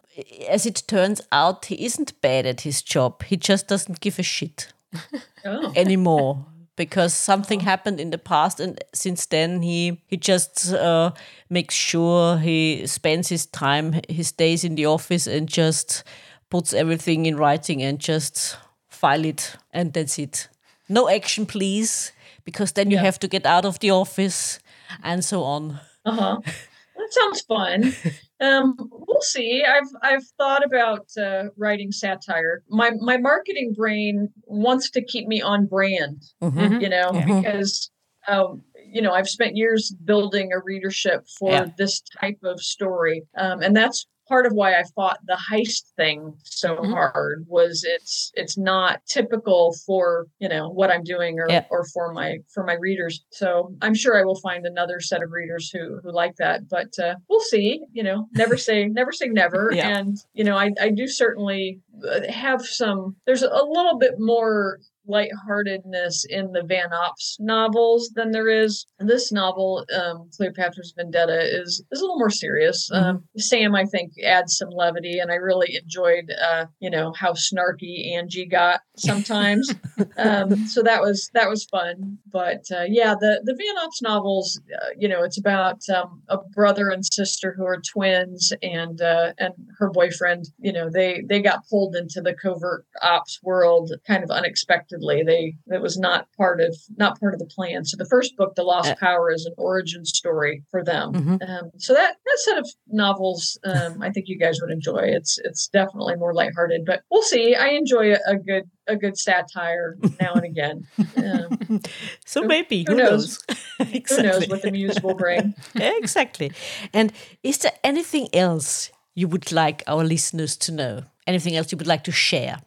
as 0.49 0.65
it 0.65 0.83
turns 0.87 1.21
out, 1.31 1.65
he 1.65 1.85
isn't 1.85 2.19
bad 2.21 2.45
at 2.45 2.61
his 2.61 2.81
job. 2.81 3.23
He 3.23 3.37
just 3.37 3.67
doesn't 3.67 3.99
give 3.99 4.17
a 4.19 4.23
shit 4.23 4.73
oh. 5.45 5.71
anymore 5.75 6.45
because 6.75 7.13
something 7.31 7.61
happened 7.61 7.99
in 7.99 8.09
the 8.09 8.17
past 8.17 8.59
and 8.59 8.83
since 8.93 9.25
then 9.27 9.61
he 9.61 10.01
he 10.07 10.17
just 10.17 10.73
uh, 10.73 11.11
makes 11.49 11.75
sure 11.75 12.37
he 12.37 12.85
spends 12.87 13.29
his 13.29 13.45
time 13.45 14.01
his 14.09 14.31
days 14.31 14.63
in 14.63 14.75
the 14.75 14.85
office 14.85 15.27
and 15.27 15.47
just 15.47 16.03
puts 16.49 16.73
everything 16.73 17.25
in 17.25 17.37
writing 17.37 17.81
and 17.81 17.99
just 17.99 18.57
file 18.89 19.23
it 19.23 19.55
and 19.71 19.93
that's 19.93 20.19
it 20.19 20.49
no 20.89 21.09
action 21.09 21.45
please 21.45 22.11
because 22.43 22.73
then 22.73 22.91
you 22.91 22.97
yeah. 22.97 23.03
have 23.03 23.19
to 23.19 23.27
get 23.27 23.45
out 23.45 23.65
of 23.65 23.79
the 23.79 23.91
office 23.91 24.59
and 25.03 25.23
so 25.23 25.43
on 25.43 25.79
uh-huh 26.05 26.39
that 26.97 27.13
sounds 27.13 27.41
fun 27.41 27.93
um, 28.41 28.75
we'll 28.77 29.21
see. 29.21 29.63
I've 29.63 29.89
I've 30.01 30.25
thought 30.37 30.63
about 30.65 31.07
uh, 31.17 31.45
writing 31.57 31.91
satire. 31.91 32.63
My 32.69 32.91
my 32.99 33.17
marketing 33.17 33.73
brain 33.75 34.29
wants 34.45 34.89
to 34.91 35.03
keep 35.03 35.27
me 35.27 35.41
on 35.41 35.67
brand, 35.67 36.23
mm-hmm. 36.41 36.81
you 36.81 36.89
know, 36.89 37.11
mm-hmm. 37.11 37.41
because 37.41 37.89
um, 38.27 38.61
you 38.85 39.01
know 39.01 39.13
I've 39.13 39.29
spent 39.29 39.55
years 39.55 39.95
building 40.03 40.51
a 40.51 40.59
readership 40.59 41.27
for 41.39 41.51
yeah. 41.51 41.67
this 41.77 42.01
type 42.19 42.39
of 42.43 42.61
story, 42.61 43.23
um, 43.37 43.61
and 43.61 43.75
that's 43.75 44.05
part 44.27 44.45
of 44.45 44.53
why 44.53 44.73
I 44.73 44.83
fought 44.95 45.19
the 45.25 45.37
heist 45.51 45.93
thing 45.95 46.33
so 46.43 46.75
mm-hmm. 46.75 46.91
hard 46.91 47.45
was 47.47 47.83
it's 47.87 48.31
it's 48.35 48.57
not 48.57 49.01
typical 49.07 49.75
for 49.85 50.27
you 50.39 50.49
know 50.49 50.69
what 50.69 50.91
I'm 50.91 51.03
doing 51.03 51.39
or 51.39 51.47
yeah. 51.49 51.65
or 51.69 51.85
for 51.93 52.13
my 52.13 52.37
for 52.53 52.63
my 52.63 52.73
readers. 52.73 53.23
So 53.31 53.73
I'm 53.81 53.93
sure 53.93 54.19
I 54.19 54.23
will 54.23 54.39
find 54.39 54.65
another 54.65 54.99
set 54.99 55.23
of 55.23 55.31
readers 55.31 55.69
who 55.69 55.99
who 56.03 56.11
like 56.11 56.35
that. 56.37 56.67
But 56.69 56.97
uh, 56.99 57.15
we'll 57.29 57.39
see. 57.39 57.81
You 57.91 58.03
know, 58.03 58.27
never 58.33 58.57
say 58.57 58.85
never 58.87 59.11
say 59.11 59.27
never. 59.27 59.71
Yeah. 59.73 59.97
And 59.97 60.17
you 60.33 60.43
know, 60.43 60.57
I 60.57 60.71
I 60.79 60.89
do 60.89 61.07
certainly 61.07 61.81
uh, 62.07 62.31
have 62.31 62.65
some. 62.65 63.15
There's 63.25 63.43
a 63.43 63.49
little 63.49 63.97
bit 63.97 64.15
more 64.17 64.79
lightheartedness 65.07 66.25
in 66.29 66.51
the 66.51 66.61
VanOps 66.61 67.35
novels 67.39 68.09
than 68.15 68.31
there 68.31 68.49
is 68.49 68.85
this 68.99 69.31
novel. 69.31 69.85
Um, 69.93 70.29
Cleopatra's 70.35 70.93
Vendetta 70.95 71.39
is 71.41 71.83
is 71.91 71.99
a 71.99 72.03
little 72.03 72.19
more 72.19 72.29
serious. 72.29 72.89
Mm-hmm. 72.91 73.05
Um, 73.05 73.23
Sam, 73.37 73.75
I 73.75 73.85
think, 73.85 74.13
adds 74.23 74.57
some 74.57 74.69
levity, 74.69 75.19
and 75.19 75.31
I 75.31 75.35
really 75.35 75.75
enjoyed, 75.81 76.31
uh, 76.41 76.65
you 76.79 76.89
know, 76.89 77.13
how 77.13 77.33
snarky 77.33 78.13
Angie 78.13 78.45
got 78.45 78.81
sometimes. 78.97 79.73
um, 80.17 80.55
so 80.67 80.81
that 80.83 81.01
was 81.01 81.29
that 81.33 81.49
was 81.49 81.65
fun. 81.65 82.17
But 82.31 82.63
uh, 82.71 82.85
yeah, 82.87 83.15
the 83.19 83.41
the 83.43 83.53
VanOps 83.53 84.01
novels, 84.01 84.59
uh, 84.73 84.89
you 84.97 85.07
know, 85.07 85.23
it's 85.23 85.39
about 85.39 85.79
um, 85.93 86.21
a 86.29 86.37
brother 86.53 86.89
and 86.89 87.05
sister 87.05 87.53
who 87.57 87.65
are 87.65 87.81
twins, 87.81 88.51
and 88.61 89.01
uh, 89.01 89.33
and 89.37 89.53
her 89.77 89.89
boyfriend. 89.89 90.45
You 90.59 90.73
know, 90.73 90.89
they 90.89 91.23
they 91.27 91.41
got 91.41 91.67
pulled 91.69 91.95
into 91.95 92.21
the 92.21 92.33
covert 92.33 92.85
ops 93.01 93.39
world 93.43 93.91
kind 94.07 94.23
of 94.23 94.31
unexpectedly 94.31 94.94
unexpectedly. 94.95 95.23
They 95.23 95.55
that 95.67 95.81
was 95.81 95.97
not 95.97 96.27
part 96.37 96.61
of 96.61 96.75
not 96.97 97.19
part 97.19 97.33
of 97.33 97.39
the 97.39 97.45
plan. 97.45 97.85
So 97.85 97.97
the 97.97 98.05
first 98.05 98.35
book, 98.37 98.55
The 98.55 98.63
Lost 98.63 98.91
uh, 98.91 98.95
Power, 98.95 99.31
is 99.31 99.45
an 99.45 99.53
origin 99.57 100.05
story 100.05 100.63
for 100.71 100.83
them. 100.83 101.13
Mm-hmm. 101.13 101.49
Um, 101.49 101.71
so 101.77 101.93
that 101.93 102.15
that 102.25 102.39
set 102.39 102.57
of 102.57 102.69
novels, 102.87 103.57
um, 103.63 104.01
I 104.01 104.09
think 104.11 104.27
you 104.27 104.37
guys 104.37 104.59
would 104.61 104.71
enjoy. 104.71 105.01
It's 105.03 105.37
it's 105.43 105.67
definitely 105.67 106.15
more 106.15 106.33
lighthearted, 106.33 106.85
but 106.85 107.01
we'll 107.09 107.23
see. 107.23 107.55
I 107.55 107.69
enjoy 107.69 108.13
a, 108.13 108.19
a 108.27 108.37
good 108.37 108.63
a 108.87 108.95
good 108.95 109.17
satire 109.17 109.97
now 110.19 110.33
and 110.33 110.45
again. 110.45 110.87
Um, 111.17 111.81
so 112.25 112.43
maybe 112.43 112.85
who, 112.87 112.93
who 112.93 112.97
knows? 112.97 113.43
knows? 113.47 113.59
exactly. 113.79 114.15
Who 114.15 114.23
knows 114.23 114.47
what 114.47 114.61
the 114.61 114.71
muse 114.71 115.01
will 115.01 115.15
bring? 115.15 115.53
exactly. 115.75 116.51
And 116.93 117.11
is 117.43 117.57
there 117.59 117.73
anything 117.83 118.29
else 118.33 118.91
you 119.15 119.27
would 119.27 119.51
like 119.51 119.83
our 119.87 120.03
listeners 120.03 120.55
to 120.57 120.71
know? 120.71 121.03
Anything 121.27 121.55
else 121.55 121.71
you 121.71 121.77
would 121.77 121.87
like 121.87 122.03
to 122.03 122.11
share? 122.11 122.59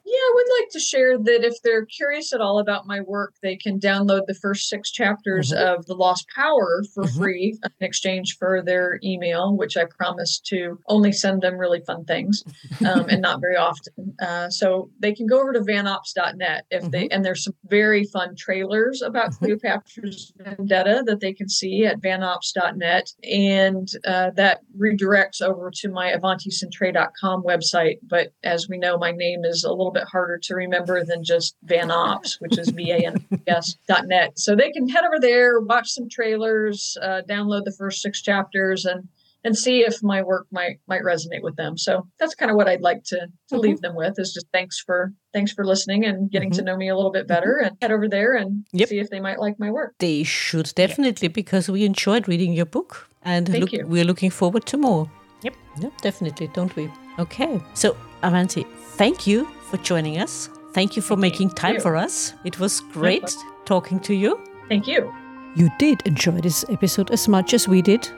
Would 0.49 0.63
like 0.63 0.71
to 0.71 0.81
share 0.81 1.19
that 1.19 1.45
if 1.45 1.61
they're 1.63 1.85
curious 1.85 2.33
at 2.33 2.41
all 2.41 2.59
about 2.59 2.87
my 2.87 3.01
work, 3.01 3.35
they 3.43 3.57
can 3.57 3.79
download 3.79 4.23
the 4.27 4.35
first 4.35 4.69
six 4.69 4.91
chapters 4.91 5.53
mm-hmm. 5.53 5.79
of 5.79 5.87
The 5.87 5.95
Lost 5.95 6.27
Power 6.35 6.83
for 6.95 7.05
mm-hmm. 7.05 7.19
free 7.19 7.59
in 7.63 7.87
exchange 7.87 8.37
for 8.39 8.63
their 8.63 8.99
email, 9.05 9.57
which 9.57 9.77
I 9.77 9.85
promise 9.85 10.41
to 10.47 10.79
only 10.89 11.13
send 11.13 11.43
them 11.43 11.59
really 11.59 11.81
fun 11.87 12.05
things 12.05 12.45
um, 12.87 13.09
and 13.09 13.21
not 13.21 13.41
very 13.41 13.57
often. 13.57 14.15
Uh, 14.21 14.49
so 14.49 14.91
they 15.01 15.13
can 15.13 15.27
go 15.27 15.41
over 15.41 15.53
to 15.53 15.61
vanops.net 15.61 16.65
if 16.71 16.83
mm-hmm. 16.83 16.91
they, 16.91 17.09
and 17.09 17.25
there's 17.25 17.45
some 17.45 17.55
very 17.65 18.05
fun 18.05 18.35
trailers 18.37 19.03
about 19.03 19.33
mm-hmm. 19.33 19.47
Cleopatra's 19.47 20.33
Vendetta 20.37 21.03
that 21.07 21.21
they 21.21 21.33
can 21.33 21.49
see 21.49 21.85
at 21.85 22.01
vanops.net. 22.01 23.13
And 23.25 23.89
uh, 24.07 24.31
that 24.37 24.61
redirects 24.79 25.43
over 25.43 25.71
to 25.75 25.89
my 25.91 26.13
avanticentrae.com 26.13 27.43
website. 27.43 27.99
But 28.03 28.33
as 28.45 28.69
we 28.69 28.79
know, 28.79 28.97
my 28.97 29.13
name 29.13 29.45
is 29.45 29.65
a 29.65 29.71
little 29.71 29.93
bit 29.93 30.05
hard 30.05 30.38
to 30.43 30.55
remember 30.55 31.05
than 31.05 31.24
just 31.24 31.57
VanOps, 31.66 32.41
which 32.41 32.59
is 32.59 32.68
V 32.70 32.91
A 32.93 32.97
N 32.99 33.24
S 33.47 33.76
dot 33.86 34.07
net. 34.07 34.39
So 34.39 34.55
they 34.55 34.70
can 34.70 34.89
head 34.89 35.05
over 35.05 35.20
there, 35.20 35.61
watch 35.61 35.91
some 35.91 36.09
trailers, 36.09 36.97
uh, 37.03 37.22
download 37.28 37.64
the 37.64 37.72
first 37.72 38.03
six 38.03 38.22
chapters, 38.22 38.84
and 38.84 39.09
and 39.45 39.57
see 39.57 39.80
if 39.80 40.03
my 40.03 40.22
work 40.22 40.47
might 40.51 40.80
might 40.86 41.03
resonate 41.03 41.43
with 41.43 41.57
them. 41.57 41.76
So 41.78 42.07
that's 42.18 42.34
kind 42.34 42.51
of 42.51 42.57
what 42.57 42.68
I'd 42.68 42.80
like 42.80 43.05
to 43.05 43.16
to 43.16 43.26
mm-hmm. 43.26 43.59
leave 43.59 43.80
them 43.80 43.95
with 43.95 44.18
is 44.18 44.32
just 44.32 44.47
thanks 44.53 44.80
for 44.80 45.12
thanks 45.32 45.53
for 45.53 45.64
listening 45.64 46.05
and 46.05 46.30
getting 46.30 46.51
mm-hmm. 46.51 46.59
to 46.59 46.64
know 46.64 46.76
me 46.76 46.89
a 46.89 46.97
little 46.97 47.12
bit 47.12 47.26
better 47.26 47.59
mm-hmm. 47.59 47.68
and 47.68 47.76
head 47.80 47.93
over 47.93 48.09
there 48.09 48.34
and 48.34 48.66
yep. 48.72 48.89
see 48.89 48.99
if 48.99 49.11
they 49.11 49.20
might 49.20 49.39
like 49.39 49.59
my 49.59 49.70
work. 49.70 49.95
They 49.99 50.22
should 50.22 50.72
definitely 50.74 51.28
because 51.28 51.70
we 51.70 51.84
enjoyed 51.84 52.28
reading 52.28 52.53
your 52.53 52.66
book 52.66 53.09
and 53.22 53.49
look, 53.49 53.70
we're 53.84 54.05
looking 54.05 54.30
forward 54.30 54.66
to 54.66 54.76
more. 54.76 55.11
Yep. 55.43 55.55
Yep, 55.80 55.93
definitely, 56.01 56.49
don't 56.49 56.74
we? 56.74 56.91
Okay. 57.18 57.61
So 57.74 57.97
Avanti, 58.22 58.66
thank 58.97 59.26
you 59.26 59.49
for 59.69 59.77
joining 59.79 60.19
us. 60.19 60.49
Thank 60.73 60.97
you 60.97 61.03
for 61.03 61.14
thank 61.14 61.21
making 61.21 61.51
time 61.51 61.75
you. 61.75 61.81
for 61.81 61.97
us. 61.97 62.35
It 62.45 62.59
was 62.59 62.81
great 62.81 63.37
talking 63.64 64.01
to 64.01 64.14
you. 64.14 64.41
Thank 64.69 64.87
you. 64.87 65.12
You 65.57 65.71
did 65.79 66.03
enjoy 66.07 66.41
this 66.41 66.64
episode 66.71 67.11
as 67.11 67.29
much 67.29 67.55
as 67.55 67.69
we 67.69 67.83
did? 67.83 68.09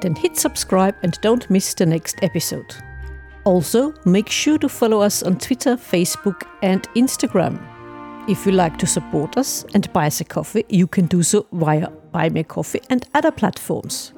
Then 0.00 0.14
hit 0.14 0.36
subscribe 0.36 0.94
and 1.02 1.18
don't 1.20 1.48
miss 1.50 1.74
the 1.74 1.86
next 1.86 2.22
episode. 2.22 2.74
Also, 3.44 3.94
make 4.04 4.28
sure 4.28 4.58
to 4.58 4.68
follow 4.68 5.00
us 5.00 5.22
on 5.22 5.38
Twitter, 5.38 5.76
Facebook, 5.76 6.42
and 6.62 6.82
Instagram. 6.94 7.58
If 8.28 8.46
you 8.46 8.52
like 8.52 8.78
to 8.78 8.86
support 8.86 9.36
us 9.36 9.64
and 9.74 9.92
buy 9.92 10.06
us 10.06 10.20
a 10.20 10.24
coffee, 10.24 10.64
you 10.68 10.86
can 10.86 11.06
do 11.06 11.22
so 11.22 11.46
via 11.52 11.88
Buy 12.12 12.28
Me 12.28 12.44
Coffee 12.44 12.80
and 12.90 13.06
other 13.14 13.30
platforms. 13.30 14.12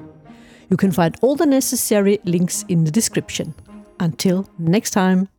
You 0.69 0.77
can 0.77 0.91
find 0.91 1.15
all 1.21 1.35
the 1.35 1.45
necessary 1.45 2.19
links 2.25 2.65
in 2.67 2.83
the 2.83 2.91
description. 2.91 3.53
Until 3.99 4.49
next 4.57 4.91
time. 4.91 5.29